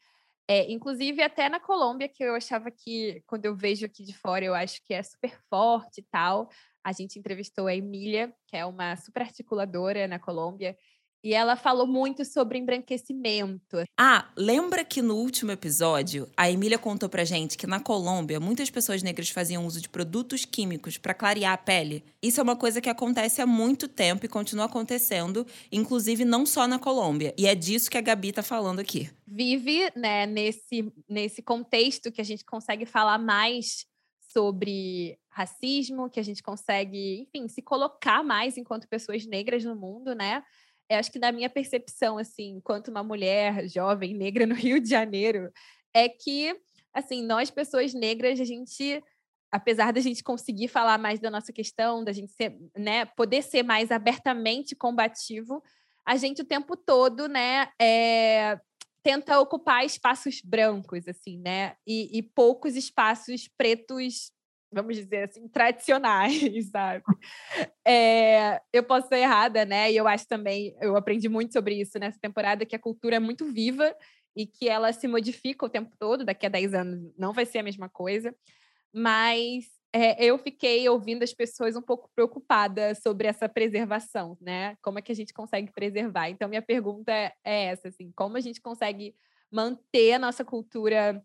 É, 0.47 0.71
inclusive, 0.71 1.21
até 1.21 1.47
na 1.49 1.59
Colômbia, 1.59 2.09
que 2.09 2.23
eu 2.23 2.33
achava 2.33 2.71
que, 2.71 3.21
quando 3.27 3.45
eu 3.45 3.55
vejo 3.55 3.85
aqui 3.85 4.03
de 4.03 4.17
fora, 4.17 4.43
eu 4.43 4.55
acho 4.55 4.83
que 4.83 4.95
é 4.95 5.03
super 5.03 5.39
forte 5.47 5.99
e 5.99 6.03
tal. 6.03 6.49
A 6.83 6.91
gente 6.91 7.19
entrevistou 7.19 7.67
a 7.67 7.75
Emília, 7.75 8.35
que 8.47 8.57
é 8.57 8.65
uma 8.65 8.95
super 8.95 9.21
articuladora 9.21 10.07
na 10.07 10.17
Colômbia, 10.17 10.75
e 11.23 11.33
ela 11.33 11.55
falou 11.55 11.87
muito 11.87 12.25
sobre 12.25 12.57
embranquecimento. 12.57 13.77
Ah, 13.97 14.29
lembra 14.35 14.83
que 14.83 15.01
no 15.01 15.15
último 15.15 15.51
episódio 15.51 16.29
a 16.35 16.51
Emília 16.51 16.77
contou 16.77 17.07
pra 17.07 17.23
gente 17.23 17.57
que 17.57 17.65
na 17.65 17.79
Colômbia 17.79 18.39
muitas 18.39 18.69
pessoas 18.69 19.01
negras 19.01 19.29
faziam 19.29 19.65
uso 19.65 19.79
de 19.79 19.87
produtos 19.87 20.43
químicos 20.43 20.97
para 20.97 21.13
clarear 21.13 21.53
a 21.53 21.57
pele? 21.57 22.03
Isso 22.21 22.41
é 22.41 22.43
uma 22.43 22.57
coisa 22.57 22.81
que 22.81 22.89
acontece 22.89 23.41
há 23.41 23.47
muito 23.47 23.87
tempo 23.87 24.25
e 24.25 24.29
continua 24.29 24.65
acontecendo, 24.65 25.47
inclusive 25.71 26.25
não 26.25 26.45
só 26.45 26.67
na 26.67 26.77
Colômbia. 26.77 27.33
E 27.37 27.47
é 27.47 27.55
disso 27.55 27.89
que 27.89 27.97
a 27.97 28.01
Gabi 28.01 28.33
tá 28.33 28.43
falando 28.43 28.79
aqui. 28.79 29.09
Vive, 29.25 29.91
né, 29.95 30.25
nesse, 30.25 30.91
nesse 31.07 31.41
contexto 31.41 32.11
que 32.11 32.19
a 32.19 32.25
gente 32.25 32.43
consegue 32.43 32.85
falar 32.85 33.17
mais 33.17 33.85
sobre 34.19 35.17
racismo, 35.29 36.09
que 36.09 36.19
a 36.19 36.23
gente 36.23 36.41
consegue, 36.41 37.21
enfim, 37.21 37.47
se 37.47 37.61
colocar 37.61 38.23
mais 38.23 38.57
enquanto 38.57 38.87
pessoas 38.87 39.25
negras 39.25 39.63
no 39.63 39.75
mundo, 39.75 40.13
né? 40.13 40.43
Eu 40.89 40.97
acho 40.97 41.11
que 41.11 41.19
da 41.19 41.31
minha 41.31 41.49
percepção, 41.49 42.17
assim, 42.17 42.57
enquanto 42.57 42.89
uma 42.89 43.03
mulher 43.03 43.67
jovem 43.67 44.13
negra 44.13 44.45
no 44.47 44.55
Rio 44.55 44.79
de 44.79 44.89
Janeiro, 44.89 45.51
é 45.93 46.09
que, 46.09 46.55
assim, 46.93 47.23
nós 47.23 47.49
pessoas 47.49 47.93
negras, 47.93 48.39
a 48.39 48.43
gente, 48.43 49.03
apesar 49.51 49.93
da 49.93 50.01
gente 50.01 50.23
conseguir 50.23 50.67
falar 50.67 50.97
mais 50.97 51.19
da 51.19 51.29
nossa 51.29 51.53
questão, 51.53 52.03
da 52.03 52.11
gente 52.11 52.31
ser, 52.31 52.57
né, 52.77 53.05
poder 53.05 53.41
ser 53.41 53.63
mais 53.63 53.91
abertamente 53.91 54.75
combativo, 54.75 55.61
a 56.05 56.17
gente 56.17 56.41
o 56.41 56.45
tempo 56.45 56.75
todo, 56.75 57.27
né, 57.27 57.69
é, 57.79 58.59
tenta 59.01 59.39
ocupar 59.39 59.85
espaços 59.85 60.41
brancos, 60.43 61.07
assim, 61.07 61.37
né, 61.37 61.75
e, 61.87 62.17
e 62.17 62.21
poucos 62.23 62.75
espaços 62.75 63.47
pretos 63.57 64.31
vamos 64.73 64.95
dizer 64.95 65.29
assim, 65.29 65.47
tradicionais, 65.47 66.33
sabe? 66.71 67.03
É, 67.85 68.61
eu 68.71 68.83
posso 68.83 69.07
ser 69.07 69.17
errada, 69.17 69.65
né? 69.65 69.91
E 69.91 69.97
eu 69.97 70.07
acho 70.07 70.27
também, 70.27 70.75
eu 70.81 70.95
aprendi 70.97 71.29
muito 71.29 71.53
sobre 71.53 71.75
isso 71.75 71.99
nessa 71.99 72.19
temporada, 72.19 72.65
que 72.65 72.75
a 72.75 72.79
cultura 72.79 73.17
é 73.17 73.19
muito 73.19 73.45
viva 73.51 73.95
e 74.35 74.47
que 74.47 74.67
ela 74.67 74.91
se 74.91 75.07
modifica 75.07 75.65
o 75.65 75.69
tempo 75.69 75.95
todo, 75.99 76.25
daqui 76.25 76.45
a 76.45 76.49
10 76.49 76.73
anos 76.73 77.13
não 77.17 77.33
vai 77.33 77.45
ser 77.45 77.59
a 77.59 77.63
mesma 77.63 77.87
coisa. 77.87 78.35
Mas 78.91 79.65
é, 79.93 80.23
eu 80.25 80.37
fiquei 80.39 80.89
ouvindo 80.89 81.21
as 81.21 81.33
pessoas 81.33 81.75
um 81.75 81.81
pouco 81.81 82.09
preocupadas 82.15 82.99
sobre 83.03 83.27
essa 83.27 83.47
preservação, 83.47 84.35
né? 84.41 84.75
Como 84.81 84.97
é 84.97 85.01
que 85.03 85.11
a 85.11 85.15
gente 85.15 85.31
consegue 85.31 85.71
preservar? 85.71 86.29
Então, 86.29 86.49
minha 86.49 86.63
pergunta 86.63 87.11
é 87.11 87.33
essa, 87.65 87.89
assim, 87.89 88.11
como 88.15 88.35
a 88.35 88.39
gente 88.39 88.59
consegue 88.59 89.15
manter 89.51 90.13
a 90.13 90.19
nossa 90.19 90.43
cultura 90.43 91.23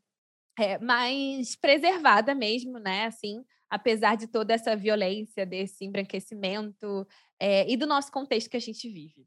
é, 0.58 0.78
mais 0.78 1.56
preservada 1.56 2.34
mesmo, 2.34 2.78
né? 2.78 3.06
Assim, 3.06 3.44
apesar 3.70 4.16
de 4.16 4.26
toda 4.26 4.54
essa 4.54 4.76
violência, 4.76 5.46
desse 5.46 5.84
embranquecimento 5.84 7.06
é, 7.38 7.70
e 7.70 7.76
do 7.76 7.86
nosso 7.86 8.10
contexto 8.10 8.50
que 8.50 8.56
a 8.56 8.60
gente 8.60 8.88
vive. 8.88 9.26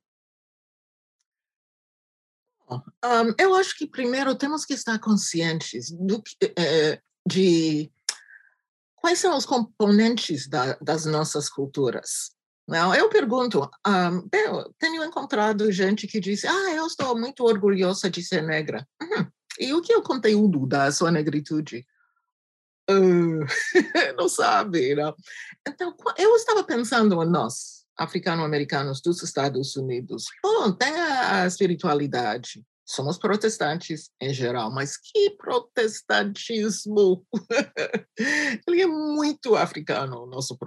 Um, 2.71 3.33
eu 3.37 3.53
acho 3.55 3.77
que 3.77 3.85
primeiro 3.85 4.33
temos 4.35 4.65
que 4.65 4.73
estar 4.73 4.97
conscientes 4.99 5.91
do 5.91 6.21
que, 6.21 6.35
é, 6.57 7.01
de 7.27 7.91
quais 8.95 9.19
são 9.19 9.35
os 9.35 9.45
componentes 9.45 10.47
da, 10.47 10.77
das 10.81 11.05
nossas 11.05 11.49
culturas. 11.49 12.31
Não, 12.67 12.95
eu 12.95 13.09
pergunto, 13.09 13.69
um, 13.85 14.29
eu 14.31 14.73
tenho 14.79 15.03
encontrado 15.03 15.71
gente 15.71 16.07
que 16.07 16.21
diz, 16.21 16.45
ah, 16.45 16.71
eu 16.73 16.85
estou 16.87 17.19
muito 17.19 17.43
orgulhosa 17.43 18.09
de 18.09 18.23
ser 18.23 18.41
negra. 18.43 18.87
Uhum. 19.01 19.27
E 19.59 19.73
o 19.73 19.81
que 19.81 19.93
é 19.93 19.97
o 19.97 20.03
conteúdo 20.03 20.65
da 20.65 20.91
sua 20.91 21.11
negritude? 21.11 21.85
Uh, 22.89 23.45
não 24.17 24.27
sabe, 24.27 24.95
não? 24.95 25.15
Então, 25.67 25.95
eu 26.17 26.35
estava 26.35 26.63
pensando 26.63 27.21
em 27.23 27.29
nós, 27.29 27.85
africano-americanos 27.97 29.01
dos 29.01 29.21
Estados 29.23 29.75
Unidos. 29.75 30.25
Bom, 30.43 30.71
tem 30.71 30.93
a 30.93 31.45
espiritualidade. 31.45 32.63
Somos 32.85 33.17
protestantes 33.17 34.09
em 34.19 34.33
geral, 34.33 34.71
mas 34.71 34.97
que 34.97 35.29
protestantismo! 35.31 37.25
Ele 38.67 38.81
é 38.81 38.87
muito 38.87 39.55
africano, 39.55 40.25
nosso 40.25 40.57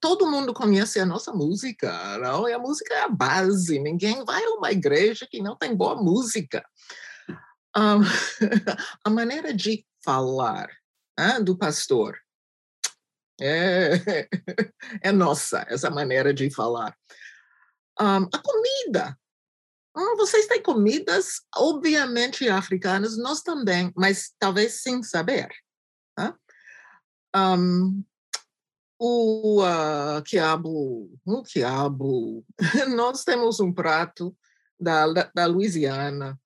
todo 0.00 0.30
mundo 0.30 0.54
conhece 0.54 1.00
a 1.00 1.06
nossa 1.06 1.32
música, 1.32 2.18
não? 2.18 2.48
E 2.48 2.52
a 2.52 2.58
música 2.58 2.94
é 2.94 3.02
a 3.02 3.08
base. 3.08 3.78
Ninguém 3.78 4.24
vai 4.24 4.42
a 4.44 4.50
uma 4.50 4.70
igreja 4.70 5.26
que 5.28 5.42
não 5.42 5.56
tem 5.56 5.74
boa 5.74 5.96
música. 5.96 6.64
Um, 7.76 8.00
a 9.04 9.10
maneira 9.10 9.52
de 9.52 9.84
falar 10.02 10.70
ah, 11.16 11.38
do 11.38 11.56
pastor 11.56 12.18
é, 13.40 14.28
é 15.02 15.12
nossa, 15.12 15.66
essa 15.68 15.90
maneira 15.90 16.32
de 16.32 16.50
falar. 16.50 16.96
Um, 18.00 18.28
a 18.32 18.42
comida. 18.42 19.18
Hum, 19.96 20.16
vocês 20.16 20.46
têm 20.46 20.62
comidas, 20.62 21.40
obviamente, 21.54 22.48
africanas, 22.48 23.16
nós 23.16 23.42
também, 23.42 23.92
mas 23.96 24.34
talvez 24.38 24.82
sem 24.82 25.02
saber. 25.02 25.48
Um, 27.34 28.02
o 28.98 29.62
uh, 29.62 30.22
quiabo, 30.24 31.10
o 31.24 31.42
quiabo, 31.44 32.44
nós 32.94 33.24
temos 33.24 33.60
um 33.60 33.72
prato 33.72 34.34
da, 34.80 35.06
da, 35.12 35.30
da 35.34 35.46
Louisiana 35.46 36.38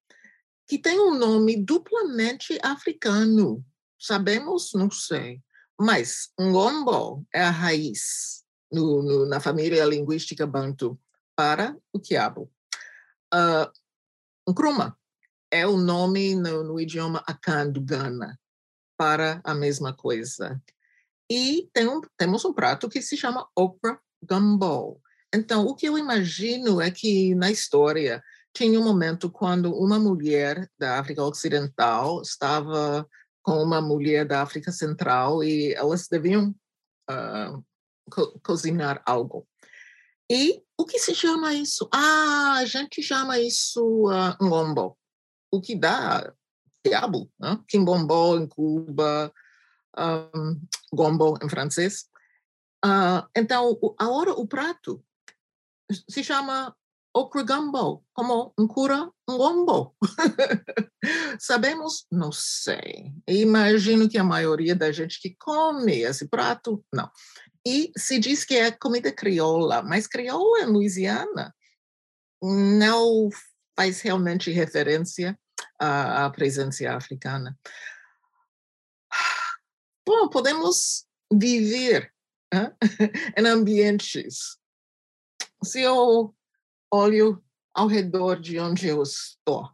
que 0.71 0.79
tem 0.79 1.01
um 1.01 1.19
nome 1.19 1.57
duplamente 1.57 2.57
africano. 2.63 3.67
Sabemos? 3.99 4.71
Não 4.73 4.89
sei. 4.89 5.43
Mas 5.77 6.31
ngombo 6.41 7.27
é 7.35 7.43
a 7.43 7.51
raiz 7.51 8.45
no, 8.71 9.03
no, 9.03 9.27
na 9.27 9.41
família 9.41 9.85
linguística 9.85 10.47
bantu 10.47 10.97
para 11.35 11.77
o 11.93 11.99
quiabo. 11.99 12.49
Uh, 13.35 13.67
nkrumah 14.49 14.95
é 15.51 15.67
o 15.67 15.77
nome 15.77 16.37
no, 16.37 16.63
no 16.63 16.79
idioma 16.79 17.21
akan 17.27 17.73
do 17.73 17.81
Ghana 17.81 18.39
para 18.97 19.41
a 19.43 19.53
mesma 19.53 19.93
coisa. 19.93 20.63
E 21.29 21.69
tem 21.73 21.89
um, 21.89 22.01
temos 22.17 22.45
um 22.45 22.53
prato 22.53 22.89
que 22.89 23.03
se 23.03 23.17
chama 23.17 23.49
okra 23.57 23.99
gumbo. 24.23 25.03
Então, 25.35 25.67
o 25.67 25.75
que 25.75 25.89
eu 25.89 25.99
imagino 25.99 26.81
é 26.81 26.93
que 26.93 27.35
na 27.35 27.51
história 27.51 28.23
tinha 28.55 28.79
um 28.79 28.85
momento 28.85 29.31
quando 29.31 29.75
uma 29.75 29.99
mulher 29.99 30.69
da 30.79 30.99
África 30.99 31.23
Ocidental 31.23 32.21
estava 32.23 33.07
com 33.43 33.63
uma 33.63 33.81
mulher 33.81 34.27
da 34.27 34.43
África 34.43 34.71
Central 34.73 35.43
e 35.43 35.73
elas 35.75 36.09
deviam 36.09 36.55
uh, 37.11 37.65
co 38.11 38.39
cozinhar 38.41 39.03
algo. 39.07 39.47
E 40.31 40.63
o 40.79 40.85
que 40.85 40.99
se 40.99 41.15
chama 41.15 41.55
isso? 41.55 41.89
Ah, 41.93 42.57
a 42.59 42.65
gente 42.65 43.03
chama 43.03 43.39
isso 43.39 44.09
uh, 44.09 44.37
ngombo, 44.45 44.97
o 45.53 45.61
que 45.61 45.75
dá 45.75 46.33
diabo, 46.85 47.31
né? 47.39 47.59
quimbombo 47.69 48.37
em 48.37 48.47
Cuba, 48.47 49.33
um, 49.99 50.61
gombo 50.93 51.39
em 51.43 51.49
francês. 51.49 52.09
Uh, 52.85 53.27
então, 53.37 53.79
agora 53.99 54.33
o 54.33 54.47
prato 54.47 55.05
se 56.09 56.23
chama 56.23 56.75
Okrugambo, 57.15 58.05
como 58.13 58.55
um 58.59 58.69
cura 58.69 59.11
um 59.29 59.37
gombo. 59.37 59.97
Sabemos? 61.41 62.07
Não 62.11 62.31
sei. 62.31 63.13
Imagino 63.29 64.09
que 64.09 64.17
a 64.17 64.25
maioria 64.25 64.77
da 64.77 64.93
gente 64.93 65.21
que 65.21 65.35
come 65.39 66.03
esse 66.03 66.29
prato, 66.29 66.85
não. 66.95 67.11
E 67.67 67.93
se 67.97 68.19
diz 68.19 68.45
que 68.45 68.55
é 68.55 68.71
comida 68.71 69.13
crioula, 69.13 69.83
mas 69.83 70.07
crioula 70.07 70.61
em 70.61 70.67
Louisiana 70.67 71.55
não 72.43 73.29
faz 73.77 74.01
realmente 74.01 74.51
referência 74.51 75.39
à, 75.79 76.27
à 76.27 76.31
presença 76.31 76.91
africana. 76.91 77.59
Bom, 80.07 80.29
podemos 80.29 81.07
viver 81.33 82.13
em 83.37 83.47
ambientes. 83.47 84.59
Se 85.63 85.83
eu 85.83 86.35
olho 86.93 87.43
ao 87.75 87.87
redor 87.87 88.41
de 88.41 88.59
onde 88.59 88.89
eu 88.89 89.03
estou. 89.03 89.71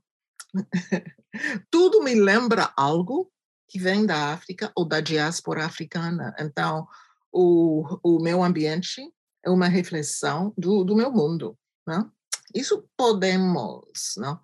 Tudo 1.70 2.02
me 2.02 2.14
lembra 2.14 2.72
algo 2.76 3.30
que 3.68 3.78
vem 3.78 4.06
da 4.06 4.32
África 4.32 4.72
ou 4.76 4.84
da 4.84 5.00
diáspora 5.00 5.64
africana. 5.64 6.34
Então, 6.38 6.86
o, 7.32 7.98
o 8.02 8.22
meu 8.22 8.42
ambiente 8.42 9.02
é 9.44 9.50
uma 9.50 9.66
reflexão 9.66 10.52
do, 10.56 10.84
do 10.84 10.96
meu 10.96 11.10
mundo. 11.10 11.58
Não? 11.86 12.10
Isso 12.54 12.88
podemos, 12.96 14.14
não? 14.16 14.40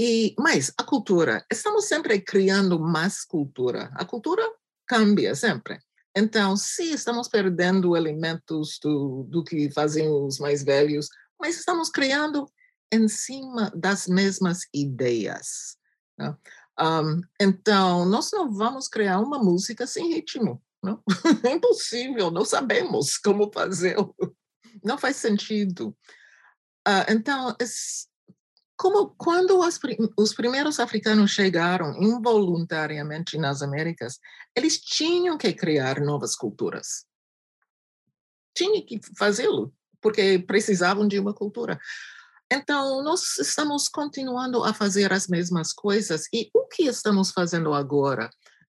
E 0.00 0.34
mas 0.38 0.72
a 0.78 0.84
cultura, 0.84 1.44
estamos 1.50 1.86
sempre 1.86 2.20
criando 2.20 2.78
mais 2.78 3.24
cultura. 3.24 3.90
A 3.94 4.04
cultura 4.04 4.42
cambia 4.86 5.34
sempre. 5.34 5.78
Então, 6.16 6.56
se 6.56 6.92
estamos 6.92 7.28
perdendo 7.28 7.96
elementos 7.96 8.78
do, 8.82 9.24
do 9.28 9.42
que 9.42 9.70
fazem 9.70 10.10
os 10.10 10.38
mais 10.38 10.62
velhos, 10.62 11.08
mas 11.42 11.58
estamos 11.58 11.90
criando 11.90 12.48
em 12.92 13.08
cima 13.08 13.72
das 13.74 14.06
mesmas 14.06 14.60
ideias. 14.72 15.76
Né? 16.16 16.36
Um, 16.80 17.20
então, 17.40 18.06
nós 18.06 18.30
não 18.30 18.52
vamos 18.52 18.86
criar 18.86 19.18
uma 19.18 19.38
música 19.40 19.84
sem 19.86 20.14
ritmo. 20.14 20.62
Não? 20.80 21.02
É 21.44 21.50
impossível, 21.50 22.30
não 22.30 22.44
sabemos 22.44 23.18
como 23.18 23.50
fazê-lo. 23.52 24.14
Não 24.82 24.96
faz 24.96 25.16
sentido. 25.16 25.94
Uh, 26.88 27.04
então, 27.10 27.54
como 28.74 29.14
quando 29.16 29.60
os 30.16 30.34
primeiros 30.34 30.80
africanos 30.80 31.30
chegaram 31.30 31.94
involuntariamente 32.02 33.36
nas 33.36 33.60
Américas, 33.60 34.18
eles 34.56 34.80
tinham 34.80 35.36
que 35.36 35.52
criar 35.52 36.00
novas 36.00 36.34
culturas. 36.34 37.04
Tinham 38.56 38.84
que 38.84 38.98
fazê-lo 39.16 39.72
porque 40.02 40.38
precisavam 40.40 41.06
de 41.06 41.18
uma 41.18 41.32
cultura. 41.32 41.78
Então, 42.52 43.02
nós 43.02 43.38
estamos 43.38 43.88
continuando 43.88 44.62
a 44.62 44.74
fazer 44.74 45.10
as 45.10 45.26
mesmas 45.26 45.72
coisas. 45.72 46.24
E 46.34 46.50
o 46.52 46.66
que 46.66 46.82
estamos 46.82 47.30
fazendo 47.30 47.72
agora 47.72 48.28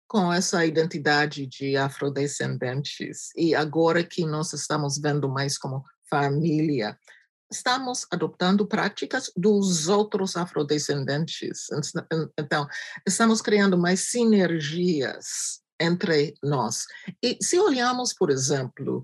com 0.07 0.31
essa 0.31 0.63
identidade 0.63 1.47
de 1.47 1.75
afrodescendentes? 1.75 3.29
E 3.35 3.55
agora 3.55 4.03
que 4.03 4.23
nós 4.23 4.53
estamos 4.53 4.99
vendo 4.99 5.27
mais 5.27 5.57
como 5.57 5.83
família, 6.07 6.95
estamos 7.51 8.05
adotando 8.11 8.67
práticas 8.67 9.31
dos 9.35 9.87
outros 9.87 10.37
afrodescendentes. 10.37 11.67
Então, 12.37 12.67
estamos 13.07 13.41
criando 13.41 13.79
mais 13.79 14.11
sinergias 14.11 15.59
entre 15.79 16.35
nós. 16.43 16.85
E 17.23 17.37
se 17.41 17.59
olhamos, 17.59 18.13
por 18.13 18.29
exemplo, 18.29 19.01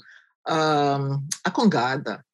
a 0.47 1.51
Congada. 1.51 2.25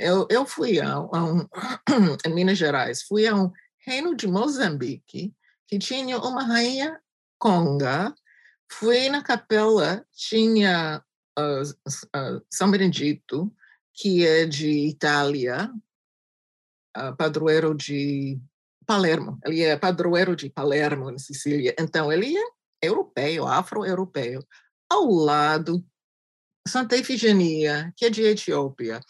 Eu, 0.00 0.26
eu 0.28 0.44
fui 0.44 0.80
a, 0.80 0.94
a 0.94 1.24
um, 1.24 1.46
em 2.26 2.34
Minas 2.34 2.58
Gerais, 2.58 3.02
fui 3.02 3.26
a 3.26 3.34
um 3.34 3.50
reino 3.86 4.16
de 4.16 4.26
Moçambique 4.26 5.32
que 5.68 5.78
tinha 5.78 6.18
uma 6.18 6.44
rainha 6.44 7.00
Conga. 7.38 8.14
Fui 8.70 9.08
na 9.08 9.22
capela, 9.22 10.04
tinha 10.12 11.02
uh, 11.38 11.62
uh, 11.62 12.46
São 12.50 12.70
Benedito, 12.70 13.52
que 13.94 14.26
é 14.26 14.46
de 14.46 14.88
Itália, 14.88 15.70
uh, 16.96 17.16
padroeiro 17.16 17.74
de 17.74 18.40
Palermo. 18.86 19.38
Ele 19.44 19.62
é 19.62 19.76
padroeiro 19.76 20.34
de 20.36 20.48
Palermo, 20.48 21.10
em 21.10 21.18
Sicília. 21.18 21.74
Então, 21.78 22.12
ele 22.12 22.36
é 22.36 22.42
europeu, 22.80 23.46
afro-europeu. 23.46 24.42
Ao 24.90 25.06
lado 25.10 25.84
Santa 26.66 26.96
Efigenia, 26.96 27.92
que 27.96 28.06
é 28.06 28.10
de 28.10 28.22
Etiópia. 28.22 29.00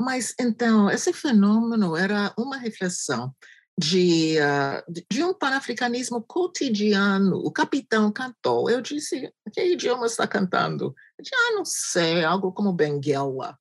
Mas, 0.00 0.34
então, 0.38 0.90
esse 0.90 1.12
fenômeno 1.12 1.96
era 1.96 2.32
uma 2.36 2.56
reflexão 2.56 3.34
de, 3.78 4.36
uh, 4.38 4.92
de 5.10 5.22
um 5.22 5.34
panafricanismo 5.34 6.22
cotidiano. 6.22 7.36
O 7.38 7.50
capitão 7.50 8.12
cantou. 8.12 8.68
Eu 8.68 8.80
disse, 8.80 9.32
que 9.52 9.64
idioma 9.64 10.06
está 10.06 10.26
cantando? 10.26 10.94
Ah, 11.20 11.52
não 11.54 11.64
sei, 11.64 12.24
algo 12.24 12.52
como 12.52 12.72
Benguela. 12.72 13.58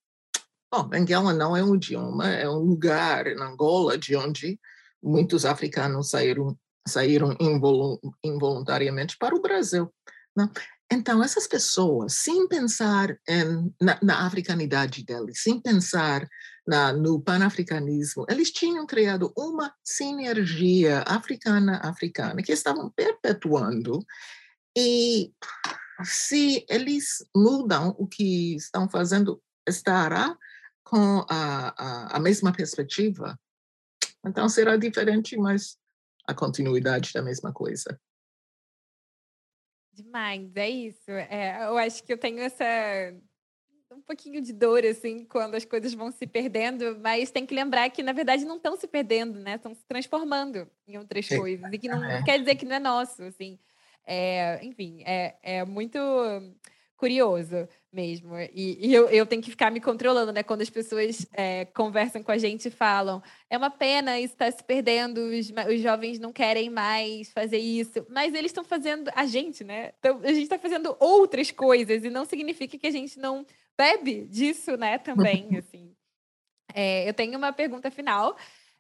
Bom, 0.74 0.84
Benguela 0.84 1.34
não 1.34 1.56
é 1.56 1.64
um 1.64 1.76
idioma, 1.76 2.30
é 2.30 2.50
um 2.50 2.60
lugar 2.60 3.28
em 3.28 3.42
Angola 3.42 3.98
de 3.98 4.16
onde 4.16 4.60
muitos 5.04 5.46
africanos 5.46 6.10
saíram, 6.10 6.58
saíram 6.88 7.36
involuntariamente 8.24 9.18
para 9.18 9.36
o 9.36 9.42
Brasil. 9.42 9.94
Né? 10.36 10.50
Então, 10.92 11.24
essas 11.24 11.48
pessoas, 11.48 12.16
sem 12.16 12.50
pensar 12.50 13.18
em, 13.26 13.74
na, 13.82 13.98
na, 14.04 14.26
africanidade 14.26 15.06
deles, 15.06 15.42
sem 15.42 15.58
pensar 15.58 16.28
na, 16.68 16.92
no 16.92 17.22
panafricanismo, 17.22 18.26
eles 18.30 18.52
tinham 18.52 18.86
criado 18.86 19.32
uma 19.38 19.74
sinergia 19.82 21.02
africana-africana 21.08 22.44
que 22.44 22.52
estavam 22.52 22.90
perpetuando. 22.92 24.06
E 24.78 25.32
se 26.04 26.66
eles 26.68 27.26
mudam 27.34 27.96
o 27.98 28.06
que 28.06 28.56
estão 28.56 28.90
fazendo, 28.90 29.42
estará 29.66 30.38
com 30.84 31.26
a, 31.30 31.74
a, 31.78 32.18
a 32.18 32.20
mesma 32.20 32.52
perspectiva. 32.52 33.40
Então, 34.26 34.50
será 34.50 34.76
diferente, 34.76 35.38
mas 35.38 35.78
a 36.28 36.34
continuidade 36.34 37.14
da 37.14 37.22
mesma 37.22 37.54
coisa. 37.54 37.98
Demais, 39.94 40.56
é 40.56 40.70
isso. 40.70 41.12
É, 41.12 41.66
eu 41.66 41.78
acho 41.78 42.04
que 42.04 42.14
eu 42.14 42.18
tenho 42.18 42.40
essa 42.40 42.64
um 43.94 44.02
pouquinho 44.02 44.42
de 44.42 44.54
dor, 44.54 44.86
assim, 44.86 45.26
quando 45.26 45.56
as 45.56 45.66
coisas 45.66 45.94
vão 45.94 46.12
se 46.12 46.26
perdendo, 46.26 46.98
mas 47.02 47.30
tem 47.30 47.46
que 47.46 47.54
lembrar 47.54 47.90
que, 47.90 48.02
na 48.02 48.14
verdade, 48.14 48.46
não 48.46 48.56
estão 48.58 48.76
se 48.78 48.88
perdendo, 48.88 49.40
né? 49.40 49.56
Estão 49.56 49.74
se 49.76 49.86
transformando 49.86 50.68
em 50.88 50.98
outras 50.98 51.26
Sim. 51.26 51.38
coisas. 51.38 51.72
E 51.72 51.78
que 51.78 51.90
não 51.90 52.04
é. 52.04 52.24
quer 52.24 52.40
dizer 52.40 52.56
que 52.56 52.66
não 52.66 52.76
é 52.76 52.80
nosso, 52.80 53.22
assim. 53.24 53.60
É, 54.06 54.64
enfim, 54.64 55.04
é, 55.06 55.36
é 55.44 55.66
muito 55.66 56.00
curioso 57.02 57.68
mesmo. 57.92 58.38
E, 58.54 58.78
e 58.80 58.94
eu, 58.94 59.10
eu, 59.10 59.26
tenho 59.26 59.42
que 59.42 59.50
ficar 59.50 59.72
me 59.72 59.82
controlando, 59.82 60.32
né? 60.32 60.44
Quando 60.44 60.62
as 60.62 60.70
pessoas 60.70 61.26
é, 61.34 61.66
conversam 61.66 62.22
com 62.22 62.32
a 62.32 62.38
gente 62.38 62.68
e 62.68 62.72
falam, 62.72 63.24
é 63.50 63.58
uma 63.58 63.72
pena 63.72 64.20
isso 64.20 64.36
está 64.36 64.52
se 64.52 64.64
perdendo, 64.64 65.18
os, 65.18 65.52
os 65.68 65.82
jovens 65.82 66.20
não 66.20 66.32
querem 66.32 66.70
mais 66.70 67.32
fazer 67.32 67.58
isso, 67.58 68.06
mas 68.08 68.36
eles 68.36 68.52
estão 68.52 68.64
fazendo 68.64 69.10
a 69.16 69.26
gente, 69.26 69.64
né? 69.64 69.94
Então, 69.98 70.22
a 70.24 70.28
gente 70.28 70.44
está 70.44 70.60
fazendo 70.60 70.96
outras 71.00 71.50
coisas 71.50 72.04
e 72.04 72.10
não 72.12 72.24
significa 72.24 72.78
que 72.78 72.86
a 72.86 72.92
gente 72.92 73.18
não 73.18 73.44
bebe 73.76 74.28
disso, 74.28 74.78
né? 74.78 75.00
Também, 75.00 75.50
assim. 75.58 75.96
É, 76.76 77.10
eu 77.10 77.16
tenho 77.16 77.36
uma 77.36 77.52
pergunta 77.52 77.90
final. 77.90 78.38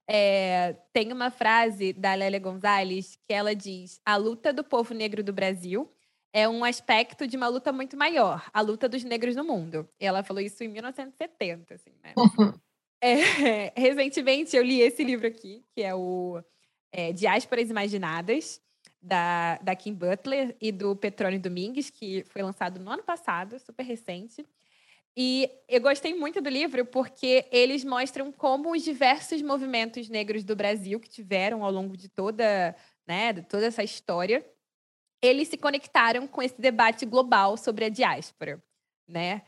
É, 0.07 0.75
tem 0.93 1.11
uma 1.11 1.31
frase 1.31 1.91
da 1.93 2.13
Lélia 2.13 2.39
Gonzalez 2.39 3.17
que 3.27 3.33
ela 3.33 3.55
diz: 3.55 3.99
a 4.05 4.15
luta 4.15 4.53
do 4.53 4.63
povo 4.63 4.93
negro 4.93 5.23
do 5.23 5.33
Brasil 5.33 5.91
é 6.33 6.47
um 6.47 6.63
aspecto 6.63 7.27
de 7.27 7.35
uma 7.35 7.47
luta 7.47 7.71
muito 7.71 7.97
maior, 7.97 8.49
a 8.53 8.61
luta 8.61 8.87
dos 8.87 9.03
negros 9.03 9.35
no 9.35 9.43
mundo. 9.43 9.87
E 9.99 10.05
ela 10.05 10.23
falou 10.23 10.41
isso 10.41 10.63
em 10.63 10.67
1970, 10.67 11.73
assim, 11.73 11.91
né? 12.03 12.13
Uhum. 12.17 12.53
É, 13.01 13.73
recentemente 13.75 14.55
eu 14.55 14.63
li 14.63 14.81
esse 14.81 15.03
livro 15.03 15.27
aqui, 15.27 15.63
que 15.73 15.81
é 15.81 15.93
o 15.93 16.41
é, 16.91 17.11
Diásporas 17.11 17.69
Imaginadas, 17.69 18.61
da, 19.01 19.57
da 19.57 19.75
Kim 19.75 19.93
Butler 19.93 20.55
e 20.61 20.71
do 20.71 20.95
Petrone 20.95 21.39
Domingues, 21.39 21.89
que 21.89 22.23
foi 22.25 22.43
lançado 22.43 22.79
no 22.79 22.91
ano 22.91 23.03
passado, 23.03 23.59
super 23.59 23.83
recente. 23.83 24.45
E 25.17 25.49
eu 25.67 25.81
gostei 25.81 26.13
muito 26.13 26.39
do 26.39 26.49
livro 26.49 26.85
porque 26.85 27.45
eles 27.51 27.83
mostram 27.83 28.31
como 28.31 28.71
os 28.71 28.83
diversos 28.83 29.41
movimentos 29.41 30.07
negros 30.07 30.43
do 30.43 30.55
Brasil 30.55 30.99
que 30.99 31.09
tiveram 31.09 31.65
ao 31.65 31.71
longo 31.71 31.97
de 31.97 32.07
toda, 32.07 32.75
né, 33.05 33.33
de 33.33 33.41
toda 33.41 33.65
essa 33.65 33.83
história 33.83 34.45
eles 35.21 35.47
se 35.47 35.57
conectaram 35.57 36.27
com 36.27 36.41
esse 36.41 36.59
debate 36.59 37.05
global 37.05 37.55
sobre 37.55 37.85
a 37.85 37.89
diáspora, 37.89 38.61
né? 39.07 39.43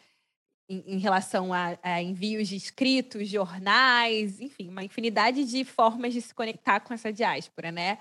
Em, 0.69 0.95
em 0.95 0.97
relação 0.97 1.53
a, 1.53 1.77
a, 1.81 2.01
envios 2.01 2.47
de 2.47 2.55
escritos, 2.55 3.27
jornais, 3.27 4.39
enfim, 4.39 4.69
uma 4.69 4.83
infinidade 4.83 5.43
de 5.45 5.65
formas 5.65 6.13
de 6.13 6.21
se 6.21 6.33
conectar 6.33 6.79
com 6.79 6.93
essa 6.93 7.11
diáspora, 7.11 7.71
né? 7.71 7.97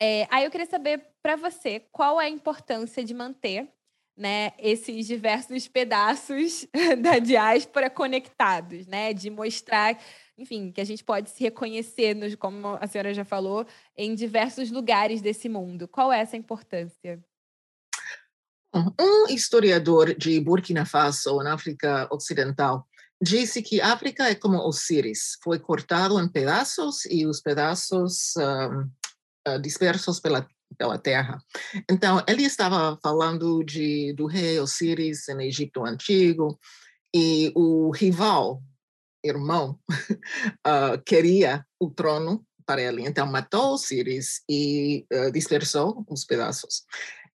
É, 0.00 0.26
aí 0.30 0.44
eu 0.44 0.50
queria 0.50 0.66
saber 0.66 1.00
para 1.22 1.36
você 1.36 1.80
qual 1.92 2.20
é 2.20 2.26
a 2.26 2.30
importância 2.30 3.04
de 3.04 3.14
manter 3.14 3.68
né, 4.16 4.52
esses 4.58 5.06
diversos 5.06 5.68
pedaços 5.68 6.66
da 7.00 7.18
diáspora 7.18 7.88
conectados, 7.88 8.86
né? 8.86 9.12
De 9.12 9.30
mostrar 9.30 9.98
enfim, 10.42 10.70
que 10.70 10.80
a 10.80 10.84
gente 10.84 11.02
pode 11.02 11.30
se 11.30 11.42
reconhecer, 11.42 12.14
nos, 12.14 12.34
como 12.34 12.76
a 12.80 12.86
senhora 12.86 13.14
já 13.14 13.24
falou, 13.24 13.66
em 13.96 14.14
diversos 14.14 14.70
lugares 14.70 15.22
desse 15.22 15.48
mundo. 15.48 15.88
Qual 15.88 16.12
é 16.12 16.20
essa 16.20 16.36
importância? 16.36 17.22
Um 18.74 19.26
historiador 19.28 20.14
de 20.14 20.40
Burkina 20.40 20.84
Faso, 20.84 21.36
na 21.42 21.54
África 21.54 22.08
Ocidental, 22.10 22.86
disse 23.22 23.62
que 23.62 23.80
a 23.80 23.92
África 23.92 24.28
é 24.28 24.34
como 24.34 24.58
Osíris, 24.58 25.38
foi 25.42 25.58
cortado 25.58 26.18
em 26.18 26.28
pedaços 26.28 27.04
e 27.04 27.26
os 27.26 27.40
pedaços 27.40 28.32
uh, 28.36 29.60
dispersos 29.60 30.18
pela, 30.18 30.46
pela 30.76 30.98
terra. 30.98 31.38
Então, 31.88 32.22
ele 32.26 32.44
estava 32.44 32.98
falando 33.02 33.62
de, 33.62 34.12
do 34.14 34.26
rei 34.26 34.58
Osíris 34.58 35.26
no 35.28 35.42
Egito 35.42 35.84
Antigo, 35.84 36.58
e 37.14 37.52
o 37.54 37.90
rival 37.90 38.62
irmão, 39.24 39.78
uh, 39.90 41.00
queria 41.06 41.64
o 41.80 41.90
trono 41.90 42.44
para 42.66 42.82
ele. 42.82 43.06
Então, 43.06 43.26
matou 43.26 43.74
Osíris 43.74 44.42
e 44.48 45.06
uh, 45.12 45.30
dispersou 45.32 46.04
os 46.08 46.24
pedaços. 46.24 46.84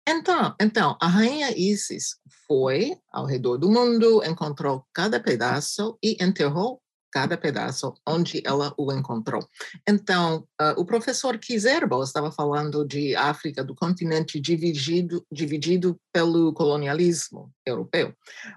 Então, 0.08 0.56
então, 0.62 0.98
a 1.02 1.08
rainha 1.08 1.52
Isis 1.58 2.16
foi 2.48 2.98
ao 3.12 3.26
redor 3.26 3.58
do 3.58 3.70
mundo, 3.70 4.24
encontrou 4.24 4.86
cada 4.94 5.20
pedaço 5.20 5.98
e 6.02 6.18
enterrou 6.24 6.82
cada 7.18 7.36
pedaço 7.36 7.96
onde 8.08 8.44
ela 8.46 8.72
o 8.78 8.94
encontrou. 8.94 9.44
Então, 9.90 10.48
uh, 10.62 10.80
o 10.80 10.86
professor 10.86 11.36
Kizerbo 11.40 12.04
estava 12.04 12.32
falando 12.32 12.86
de 12.86 13.16
África, 13.16 13.64
do 13.64 13.74
continente 13.74 14.40
dividido, 14.40 15.26
dividido 15.32 16.00
pelo 16.14 16.54
colonialismo 16.54 17.52
europeu. 17.66 18.14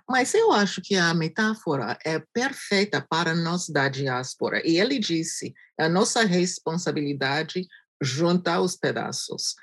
Mas 0.07 0.35
eu 0.35 0.53
acho 0.53 0.83
que 0.83 0.95
a 0.95 1.15
metáfora 1.15 1.97
é 2.05 2.23
perfeita 2.35 3.01
para 3.09 3.35
nós 3.35 3.67
da 3.67 3.89
diáspora. 3.89 4.61
E 4.63 4.79
ele 4.79 4.99
disse, 4.99 5.55
é 5.79 5.85
a 5.85 5.89
nossa 5.89 6.23
responsabilidade 6.23 7.67
juntar 8.03 8.61
os 8.61 8.77
pedaços. 8.77 9.55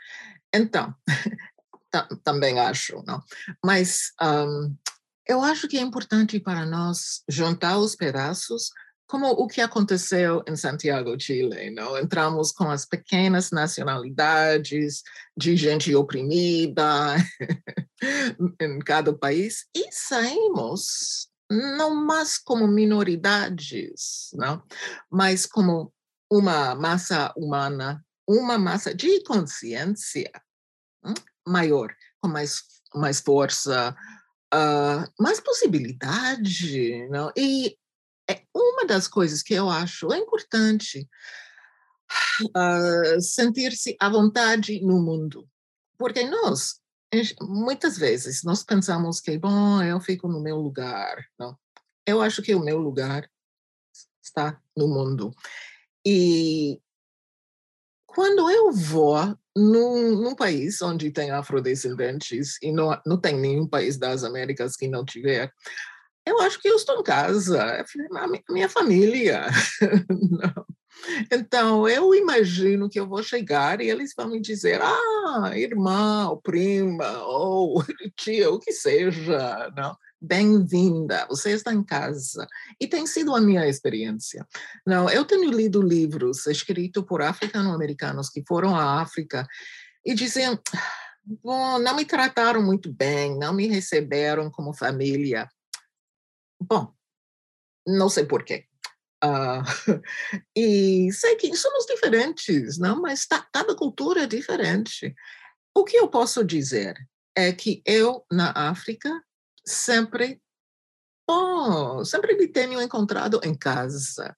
Então, 0.52 0.92
também 2.24 2.60
acho, 2.60 3.04
não? 3.06 3.22
Mas 3.64 4.12
um, 4.20 4.76
eu 5.28 5.44
acho 5.44 5.68
que 5.68 5.78
é 5.78 5.82
importante 5.82 6.40
para 6.40 6.66
nós 6.66 7.22
juntar 7.30 7.78
os 7.78 7.96
pedaços, 7.96 8.72
como 9.08 9.28
o 9.30 9.48
que 9.48 9.62
aconteceu 9.62 10.44
em 10.46 10.56
Santiago, 10.56 11.18
Chile. 11.20 11.72
Não? 11.72 11.98
Entramos 11.98 12.52
com 12.52 12.70
as 12.70 12.86
pequenas 12.86 13.52
nacionalidades 13.52 15.02
de 15.36 15.56
gente 15.56 15.96
oprimida 15.96 17.16
em 18.60 18.80
cada 18.80 19.14
país 19.14 19.66
e 19.76 19.90
saímos 19.92 21.30
não 21.50 21.96
mais 21.96 22.38
como 22.38 22.68
minoridades, 22.68 24.30
não? 24.34 24.62
mas 25.10 25.46
como 25.46 25.94
uma 26.30 26.76
massa 26.76 27.34
humana, 27.38 28.06
uma 28.28 28.58
massa 28.58 28.94
de 28.94 29.24
consciência 29.24 30.30
hum, 31.06 31.14
maior, 31.48 31.96
com 32.22 32.28
mais, 32.28 32.64
mais 32.94 33.22
força, 33.22 33.96
uh, 34.54 35.24
mais 35.24 35.40
possibilidade, 35.40 37.08
não? 37.08 37.32
E 37.38 37.78
é 38.30 38.44
uma 38.54 38.86
das 38.86 39.08
coisas 39.08 39.42
que 39.42 39.54
eu 39.54 39.70
acho 39.70 40.12
é 40.12 40.18
importante 40.18 41.08
uh, 42.56 43.22
sentir-se 43.22 43.96
à 44.00 44.10
vontade 44.10 44.82
no 44.82 45.02
mundo, 45.02 45.48
porque 45.98 46.24
nós 46.24 46.82
muitas 47.42 47.98
vezes 47.98 48.44
nós 48.44 48.64
pensamos 48.64 49.22
que 49.22 49.38
bom 49.38 49.82
eu 49.82 50.00
fico 50.02 50.28
no 50.28 50.42
meu 50.42 50.58
lugar, 50.58 51.26
não? 51.40 51.58
Eu 52.06 52.22
acho 52.22 52.42
que 52.42 52.54
o 52.54 52.60
meu 52.60 52.78
lugar 52.78 53.30
está 54.22 54.62
no 54.76 54.88
mundo 54.88 55.34
e 56.06 56.82
quando 58.06 58.50
eu 58.50 58.72
vou 58.72 59.38
num, 59.56 60.22
num, 60.22 60.36
país 60.36 60.82
onde 60.82 61.12
tem 61.12 61.32
afrodescendentes, 61.32 62.58
e 62.62 62.72
não, 62.72 63.00
não 63.06 63.20
tem 63.20 63.38
nenhum 63.38 63.68
país 63.68 63.98
das 63.98 64.24
Américas 64.24 64.76
que 64.76 64.88
não 64.88 65.06
tiver, 65.06 65.54
eu 66.30 66.40
acho 66.42 66.60
que 66.60 66.68
eu 66.68 66.76
estou 66.76 67.00
em 67.00 67.04
casa, 67.04 67.58
é 67.58 67.86
a 68.18 68.28
minha 68.52 68.70
família. 68.70 69.48
então, 71.32 71.88
eu 71.88 72.14
imagino 72.14 72.90
que 72.90 73.00
eu 73.00 73.08
vou 73.08 73.24
chegar 73.24 73.82
e 73.82 73.90
eles 73.90 74.14
vão 74.16 74.30
me 74.30 74.42
dizer, 74.42 74.82
ah, 74.82 75.52
irmã, 75.56 76.30
ou 76.30 76.42
prima, 76.42 77.24
ou 77.24 77.84
tia, 78.16 78.50
o 78.50 78.60
que 78.60 78.72
seja, 78.72 79.72
não? 79.76 79.96
bem-vinda, 80.20 81.28
você 81.30 81.52
está 81.52 81.74
em 81.74 81.84
casa. 81.84 82.48
E 82.80 82.88
tem 82.88 83.06
sido 83.06 83.36
a 83.36 83.42
minha 83.42 83.68
experiência. 83.68 84.46
Não, 84.86 85.10
eu 85.10 85.24
tenho 85.24 85.52
lido 85.52 85.82
livros 85.82 86.48
escritos 86.48 87.04
por 87.06 87.22
africano-americanos 87.22 88.30
que 88.30 88.44
foram 88.48 88.76
à 88.76 89.02
África 89.02 89.48
e 90.06 90.14
diziam, 90.14 90.60
bom, 91.44 91.80
não 91.80 91.96
me 91.96 92.06
trataram 92.06 92.64
muito 92.64 92.92
bem, 92.92 93.38
não 93.38 93.54
me 93.54 93.68
receberam 93.68 94.50
como 94.50 94.74
família. 94.74 95.48
Bom, 96.62 96.94
não 97.86 98.10
sei 98.10 98.26
porquê. 98.26 98.66
Uh, 99.24 99.64
e 100.56 101.12
sei 101.12 101.36
que 101.36 101.56
somos 101.56 101.86
diferentes, 101.86 102.78
não? 102.78 103.02
mas 103.02 103.26
tá, 103.26 103.48
cada 103.52 103.76
cultura 103.76 104.24
é 104.24 104.28
diferente. 104.28 105.16
O 105.76 105.84
que 105.84 105.98
eu 105.98 106.08
posso 106.08 106.44
dizer 106.44 106.96
é 107.36 107.52
que 107.52 107.82
eu, 107.86 108.26
na 108.32 108.52
África, 108.70 109.10
sempre, 109.66 110.42
oh, 111.30 112.04
sempre 112.04 112.36
me 112.36 112.48
tenho 112.48 112.82
encontrado 112.82 113.40
em 113.44 113.56
casa. 113.56 114.36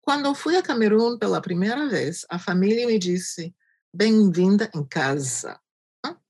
Quando 0.00 0.26
eu 0.26 0.34
fui 0.34 0.56
a 0.56 0.62
Camerun 0.62 1.18
pela 1.18 1.40
primeira 1.40 1.88
vez, 1.88 2.24
a 2.28 2.38
família 2.38 2.86
me 2.86 2.98
disse: 2.98 3.54
bem-vinda 3.92 4.70
em 4.74 4.84
casa. 4.84 5.60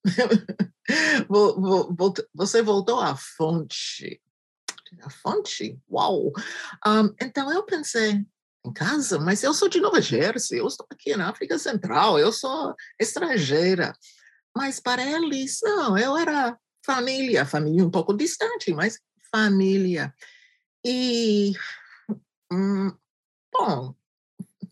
Você 2.34 2.62
voltou 2.62 3.00
à 3.00 3.16
fonte. 3.16 4.20
A 5.02 5.10
fonte? 5.10 5.78
Uau! 5.90 6.32
Um, 6.86 7.14
então 7.20 7.52
eu 7.52 7.62
pensei, 7.64 8.24
em 8.64 8.72
casa, 8.72 9.18
mas 9.18 9.42
eu 9.42 9.54
sou 9.54 9.68
de 9.68 9.80
Nova 9.80 10.00
Jersey, 10.00 10.58
eu 10.58 10.66
estou 10.66 10.86
aqui 10.90 11.16
na 11.16 11.30
África 11.30 11.58
Central, 11.58 12.18
eu 12.18 12.32
sou 12.32 12.74
estrangeira. 12.98 13.96
Mas 14.56 14.80
para 14.80 15.02
eles, 15.02 15.60
não, 15.62 15.96
eu 15.96 16.16
era 16.16 16.58
família, 16.84 17.46
família 17.46 17.84
um 17.84 17.90
pouco 17.90 18.12
distante, 18.14 18.72
mas 18.72 18.98
família. 19.30 20.14
E, 20.84 21.52
hum, 22.52 22.92
bom, 23.52 23.94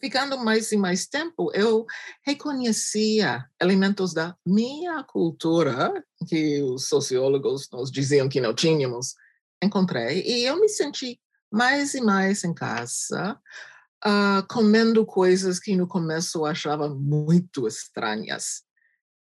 ficando 0.01 0.39
mais 0.39 0.71
e 0.73 0.77
mais 0.77 1.07
tempo, 1.07 1.51
eu 1.55 1.87
reconhecia 2.23 3.47
elementos 3.61 4.13
da 4.13 4.37
minha 4.45 5.03
cultura, 5.05 6.05
que 6.27 6.63
os 6.63 6.89
sociólogos 6.89 7.69
nos 7.71 7.91
diziam 7.91 8.29
que 8.29 8.41
não 8.41 8.55
tínhamos, 8.55 9.15
encontrei, 9.63 10.23
e 10.27 10.45
eu 10.45 10.61
me 10.61 10.69
senti 10.69 11.21
mais 11.51 11.95
e 11.95 12.01
mais 12.01 12.45
em 12.45 12.55
casa, 12.55 13.39
uh, 14.05 14.47
comendo 14.49 15.05
coisas 15.05 15.59
que 15.59 15.75
no 15.77 15.87
começo 15.87 16.45
achava 16.45 16.89
muito 16.89 17.67
estranhas. 17.67 18.63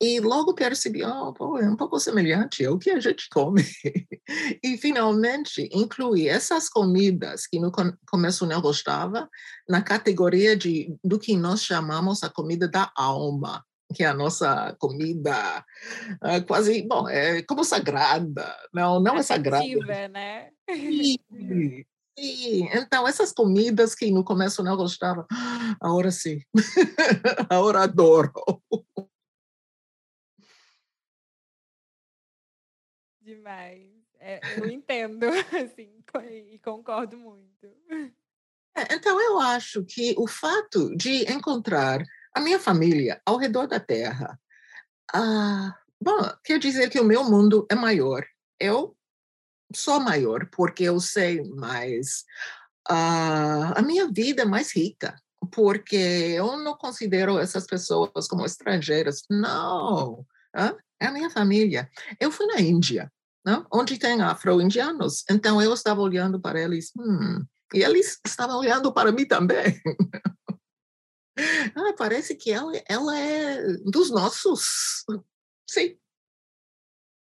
E 0.00 0.20
logo 0.20 0.54
percebi, 0.54 1.04
oh, 1.04 1.32
pô, 1.32 1.58
é 1.58 1.68
um 1.68 1.74
pouco 1.74 1.98
semelhante 1.98 2.64
ao 2.64 2.78
que 2.78 2.90
a 2.90 3.00
gente 3.00 3.28
come. 3.30 3.64
e 4.62 4.78
finalmente 4.78 5.68
incluí 5.72 6.28
essas 6.28 6.68
comidas 6.68 7.48
que 7.48 7.58
no 7.58 7.72
começo 8.08 8.46
não 8.46 8.60
gostava 8.60 9.28
na 9.68 9.82
categoria 9.82 10.56
de 10.56 10.96
do 11.02 11.18
que 11.18 11.36
nós 11.36 11.64
chamamos 11.64 12.22
a 12.22 12.28
comida 12.28 12.68
da 12.68 12.92
alma, 12.96 13.64
que 13.94 14.04
é 14.04 14.06
a 14.06 14.14
nossa 14.14 14.76
comida 14.78 15.64
uh, 16.22 16.44
quase, 16.46 16.82
bom, 16.82 17.08
é 17.08 17.42
como 17.42 17.64
sagrada. 17.64 18.54
Não, 18.72 19.00
não 19.00 19.16
é 19.16 19.22
sagrada. 19.22 20.08
né? 20.08 20.50
Sim, 20.70 21.16
sim. 22.18 22.68
Então, 22.72 23.06
essas 23.06 23.32
comidas 23.32 23.94
que 23.94 24.10
no 24.10 24.24
começo 24.24 24.62
não 24.62 24.76
gostava, 24.76 25.26
agora 25.80 26.10
sim. 26.10 26.40
agora 27.48 27.84
adoro. 27.84 28.32
Demais. 33.22 33.88
É, 34.20 34.40
eu 34.58 34.68
entendo, 34.68 35.26
assim, 35.54 36.02
e 36.52 36.58
concordo 36.58 37.16
muito. 37.16 37.66
É, 38.74 38.94
então, 38.94 39.20
eu 39.20 39.38
acho 39.38 39.84
que 39.84 40.14
o 40.18 40.26
fato 40.26 40.94
de 40.96 41.22
encontrar 41.32 42.02
a 42.38 42.40
minha 42.40 42.60
família 42.60 43.20
ao 43.26 43.36
redor 43.36 43.66
da 43.66 43.80
Terra, 43.80 44.40
ah, 45.12 45.76
bom, 46.00 46.32
quer 46.44 46.58
dizer 46.58 46.88
que 46.88 47.00
o 47.00 47.04
meu 47.04 47.24
mundo 47.24 47.66
é 47.68 47.74
maior. 47.74 48.24
Eu 48.60 48.96
sou 49.74 49.98
maior 49.98 50.48
porque 50.52 50.84
eu 50.84 51.00
sei 51.00 51.42
mais. 51.42 52.24
Ah, 52.88 53.74
a 53.76 53.82
minha 53.82 54.08
vida 54.10 54.42
é 54.42 54.44
mais 54.44 54.74
rica 54.74 55.20
porque 55.52 55.96
eu 55.96 56.56
não 56.58 56.76
considero 56.76 57.38
essas 57.38 57.66
pessoas 57.66 58.28
como 58.28 58.46
estrangeiras. 58.46 59.22
Não, 59.28 60.24
é 61.00 61.06
a 61.06 61.12
minha 61.12 61.30
família. 61.30 61.90
Eu 62.20 62.30
fui 62.30 62.46
na 62.46 62.60
Índia 62.60 63.10
não? 63.44 63.66
onde 63.72 63.98
tem 63.98 64.20
afro-indianos. 64.20 65.24
Então 65.28 65.60
eu 65.60 65.72
estava 65.74 66.00
olhando 66.00 66.40
para 66.40 66.60
eles, 66.60 66.92
hum, 66.96 67.44
e 67.74 67.82
eles 67.82 68.20
estavam 68.24 68.58
olhando 68.58 68.92
para 68.92 69.10
mim 69.10 69.26
também. 69.26 69.80
ah, 71.74 71.92
parece 71.96 72.34
que 72.34 72.50
ela, 72.50 72.72
ela 72.88 73.18
é 73.18 73.62
dos 73.84 74.10
nossos. 74.10 75.04
Sim. 75.68 75.98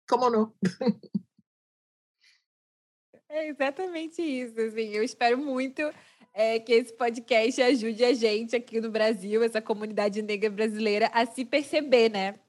Como 0.10 0.30
não? 0.30 0.54
É 3.30 3.48
exatamente 3.48 4.22
isso. 4.22 4.60
Assim, 4.60 4.90
eu 4.90 5.04
espero 5.04 5.38
muito 5.38 5.82
é, 6.34 6.60
que 6.60 6.74
esse 6.74 6.94
podcast 6.94 7.62
ajude 7.62 8.04
a 8.04 8.14
gente 8.14 8.56
aqui 8.56 8.82
no 8.82 8.92
Brasil, 8.92 9.42
essa 9.42 9.62
comunidade 9.62 10.22
negra 10.22 10.50
brasileira, 10.50 11.10
a 11.14 11.26
se 11.26 11.46
perceber, 11.46 12.10
né? 12.10 12.40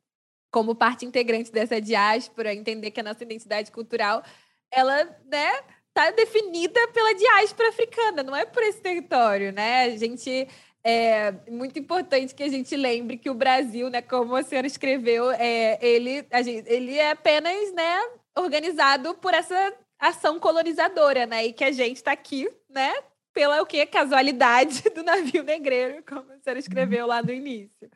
como 0.52 0.74
parte 0.74 1.06
integrante 1.06 1.50
dessa 1.50 1.80
diáspora, 1.80 2.54
entender 2.54 2.90
que 2.90 3.00
a 3.00 3.02
nossa 3.02 3.24
identidade 3.24 3.72
cultural, 3.72 4.22
ela, 4.70 5.04
né, 5.24 5.50
tá 5.94 6.10
definida 6.10 6.88
pela 6.88 7.14
diáspora 7.14 7.70
africana, 7.70 8.22
não 8.22 8.36
é 8.36 8.44
por 8.44 8.62
esse 8.62 8.80
território, 8.80 9.50
né? 9.50 9.84
A 9.84 9.96
gente 9.96 10.46
é 10.84 11.32
muito 11.48 11.78
importante 11.78 12.34
que 12.34 12.42
a 12.42 12.48
gente 12.48 12.74
lembre 12.76 13.16
que 13.16 13.30
o 13.30 13.34
Brasil, 13.34 13.88
né, 13.88 14.02
como 14.02 14.34
a 14.34 14.42
senhora 14.42 14.66
escreveu, 14.66 15.30
é, 15.30 15.78
ele, 15.80 16.26
a 16.30 16.42
gente, 16.42 16.68
ele 16.68 16.98
é 16.98 17.12
apenas, 17.12 17.72
né, 17.72 18.00
organizado 18.36 19.14
por 19.14 19.32
essa 19.32 19.72
ação 19.98 20.40
colonizadora, 20.40 21.26
né, 21.26 21.46
e 21.46 21.52
que 21.52 21.64
a 21.64 21.70
gente 21.70 21.96
está 21.96 22.12
aqui, 22.12 22.48
né, 22.68 22.92
pela 23.32 23.62
o 23.62 23.66
que 23.66 23.84
casualidade 23.86 24.82
do 24.90 25.02
navio 25.02 25.42
negreiro, 25.42 26.02
como 26.06 26.32
a 26.32 26.38
senhora 26.38 26.58
escreveu 26.58 27.06
lá 27.06 27.22
no 27.22 27.32
início. 27.32 27.90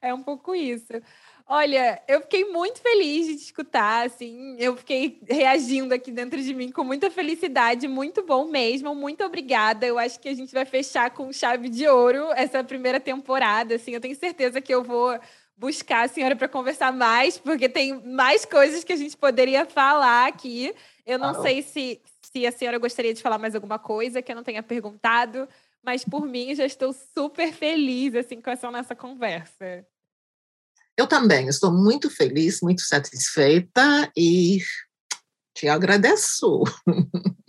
É 0.00 0.12
um 0.12 0.22
pouco 0.22 0.54
isso. 0.54 0.92
Olha, 1.46 2.02
eu 2.08 2.20
fiquei 2.22 2.44
muito 2.46 2.80
feliz 2.80 3.26
de 3.26 3.36
te 3.36 3.44
escutar, 3.44 4.06
assim, 4.06 4.56
eu 4.58 4.76
fiquei 4.76 5.20
reagindo 5.28 5.92
aqui 5.92 6.10
dentro 6.10 6.42
de 6.42 6.54
mim 6.54 6.70
com 6.70 6.84
muita 6.84 7.10
felicidade, 7.10 7.88
muito 7.88 8.22
bom 8.24 8.46
mesmo, 8.46 8.94
muito 8.94 9.24
obrigada. 9.24 9.86
Eu 9.86 9.98
acho 9.98 10.18
que 10.20 10.28
a 10.28 10.34
gente 10.34 10.52
vai 10.52 10.64
fechar 10.64 11.10
com 11.10 11.32
chave 11.32 11.68
de 11.68 11.86
ouro 11.86 12.30
essa 12.32 12.62
primeira 12.62 13.00
temporada, 13.00 13.74
assim, 13.74 13.92
eu 13.92 14.00
tenho 14.00 14.16
certeza 14.16 14.60
que 14.60 14.72
eu 14.72 14.82
vou 14.82 15.18
buscar 15.56 16.04
a 16.04 16.08
senhora 16.08 16.34
para 16.34 16.48
conversar 16.48 16.92
mais, 16.92 17.38
porque 17.38 17.68
tem 17.68 18.00
mais 18.04 18.44
coisas 18.44 18.82
que 18.82 18.92
a 18.92 18.96
gente 18.96 19.16
poderia 19.16 19.64
falar 19.64 20.26
aqui. 20.26 20.74
Eu 21.06 21.18
não 21.18 21.30
ah, 21.30 21.42
sei 21.42 21.62
se, 21.62 22.00
se 22.20 22.46
a 22.46 22.52
senhora 22.52 22.78
gostaria 22.78 23.14
de 23.14 23.22
falar 23.22 23.38
mais 23.38 23.54
alguma 23.54 23.78
coisa 23.78 24.22
que 24.22 24.32
eu 24.32 24.36
não 24.36 24.42
tenha 24.42 24.62
perguntado, 24.62 25.48
mas 25.82 26.04
por 26.04 26.26
mim 26.26 26.54
já 26.54 26.64
estou 26.64 26.92
super 26.92 27.52
feliz 27.52 28.14
assim 28.14 28.40
com 28.40 28.50
essa 28.50 28.70
nossa 28.70 28.94
conversa. 28.94 29.86
Eu 30.96 31.06
também 31.06 31.48
estou 31.48 31.72
muito 31.72 32.10
feliz, 32.10 32.60
muito 32.62 32.82
satisfeita 32.82 34.10
e 34.16 34.58
te 35.54 35.68
agradeço. 35.68 36.62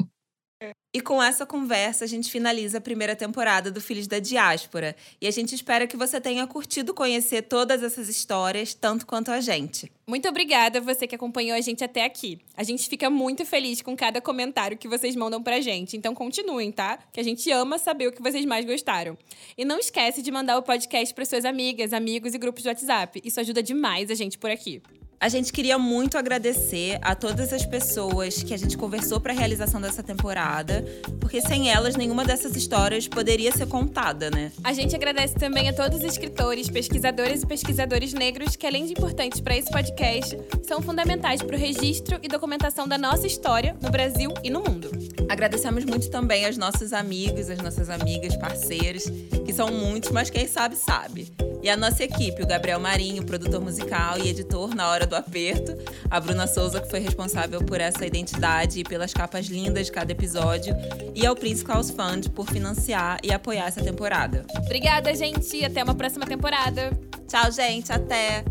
E 0.95 1.01
com 1.01 1.21
essa 1.23 1.43
conversa, 1.43 2.05
a 2.05 2.07
gente 2.07 2.29
finaliza 2.29 2.77
a 2.77 2.81
primeira 2.81 3.15
temporada 3.15 3.71
do 3.71 3.81
Filhos 3.81 4.05
da 4.05 4.19
Diáspora. 4.19 4.95
E 5.19 5.25
a 5.25 5.31
gente 5.31 5.55
espera 5.55 5.87
que 5.87 5.97
você 5.97 6.21
tenha 6.21 6.45
curtido 6.45 6.93
conhecer 6.93 7.41
todas 7.41 7.81
essas 7.81 8.07
histórias, 8.07 8.75
tanto 8.75 9.03
quanto 9.03 9.31
a 9.31 9.41
gente. 9.41 9.91
Muito 10.05 10.29
obrigada 10.29 10.77
a 10.77 10.81
você 10.81 11.07
que 11.07 11.15
acompanhou 11.15 11.57
a 11.57 11.61
gente 11.61 11.83
até 11.83 12.05
aqui. 12.05 12.39
A 12.55 12.61
gente 12.61 12.87
fica 12.87 13.09
muito 13.09 13.43
feliz 13.43 13.81
com 13.81 13.97
cada 13.97 14.21
comentário 14.21 14.77
que 14.77 14.87
vocês 14.87 15.15
mandam 15.15 15.41
pra 15.41 15.59
gente. 15.61 15.97
Então 15.97 16.13
continuem, 16.13 16.71
tá? 16.71 16.99
Que 17.11 17.19
a 17.19 17.23
gente 17.23 17.49
ama 17.49 17.79
saber 17.79 18.09
o 18.09 18.11
que 18.11 18.21
vocês 18.21 18.45
mais 18.45 18.63
gostaram. 18.63 19.17
E 19.57 19.65
não 19.65 19.79
esquece 19.79 20.21
de 20.21 20.29
mandar 20.29 20.59
o 20.59 20.61
podcast 20.61 21.11
para 21.11 21.25
suas 21.25 21.43
amigas, 21.43 21.91
amigos 21.91 22.35
e 22.35 22.37
grupos 22.37 22.61
de 22.61 22.69
WhatsApp. 22.69 23.19
Isso 23.25 23.39
ajuda 23.39 23.63
demais 23.63 24.11
a 24.11 24.15
gente 24.15 24.37
por 24.37 24.51
aqui. 24.51 24.79
A 25.24 25.30
gente 25.30 25.53
queria 25.53 25.80
muito 25.80 26.17
agradecer 26.17 26.99
a 27.01 27.15
todas 27.15 27.53
as 27.53 27.65
pessoas 27.65 28.43
que 28.43 28.53
a 28.53 28.57
gente 28.57 28.78
conversou 28.78 29.21
para 29.21 29.32
a 29.32 29.36
realização 29.36 29.80
dessa 29.80 30.03
temporada, 30.03 30.84
porque 31.17 31.39
sem 31.39 31.71
elas 31.71 31.95
nenhuma 31.95 32.26
dessas 32.26 32.57
histórias 32.57 33.07
poderia 33.07 33.49
ser 33.53 33.65
contada, 33.67 34.30
né? 34.30 34.51
A 34.61 34.74
gente 34.74 34.93
agradece 34.93 35.36
também 35.36 35.69
a 35.69 35.74
todos 35.74 35.99
os 35.99 36.03
escritores, 36.03 36.69
pesquisadores 36.69 37.41
e 37.41 37.47
pesquisadores 37.47 38.11
negros 38.11 38.57
que, 38.57 38.67
além 38.67 38.86
de 38.86 38.91
importantes 38.91 39.39
para 39.39 39.55
esse 39.55 39.71
podcast, 39.71 40.38
são 40.67 40.82
fundamentais 40.82 41.41
para 41.41 41.55
o 41.55 41.59
registro 41.59 42.19
e 42.21 42.28
documentação 42.28 42.86
da 42.86 42.97
nossa 42.97 43.26
história 43.26 43.78
no 43.82 43.89
Brasil 43.89 44.30
e 44.43 44.49
no 44.49 44.59
mundo. 44.59 44.91
Agradecemos 45.30 45.86
muito 45.86 46.09
também 46.09 46.45
aos 46.45 46.57
nossos 46.57 46.91
amigos, 46.91 47.49
as 47.49 47.59
nossas 47.59 47.89
amigas, 47.89 48.36
parceiros, 48.36 49.05
que 49.45 49.53
são 49.53 49.71
muitos, 49.71 50.11
mas 50.11 50.30
quem 50.30 50.45
sabe, 50.49 50.76
sabe. 50.76 51.32
E 51.63 51.69
a 51.69 51.78
nossa 51.78 52.03
equipe, 52.03 52.43
o 52.43 52.45
Gabriel 52.45 52.78
Marinho, 52.78 53.24
produtor 53.24 53.61
musical 53.61 54.19
e 54.19 54.28
editor 54.28 54.76
na 54.76 54.89
hora 54.89 55.07
do 55.07 55.12
aperto, 55.16 55.76
a 56.09 56.20
Bruna 56.20 56.47
Souza, 56.47 56.82
que 56.82 56.89
foi 56.89 56.99
responsável 56.99 57.64
por 57.64 57.80
essa 57.80 58.05
identidade 58.05 58.80
e 58.80 58.84
pelas 58.84 59.14
capas 59.14 59.45
lindas 59.47 59.88
de 59.88 59.91
cada 59.91 60.11
episódio, 60.11 60.76
e 61.16 61.26
ao 61.26 61.36
Prince 61.36 61.66
House 61.66 61.91
Fund 61.91 62.30
por 62.30 62.47
financiar 62.49 63.20
e 63.24 63.32
apoiar 63.32 63.68
essa 63.68 63.82
temporada. 63.82 64.45
Obrigada, 64.57 65.14
gente. 65.16 65.64
Até 65.64 65.84
uma 65.84 65.95
próxima 65.95 66.26
temporada. 66.26 66.91
Tchau, 67.28 67.51
gente. 67.51 67.91
Até. 67.91 68.43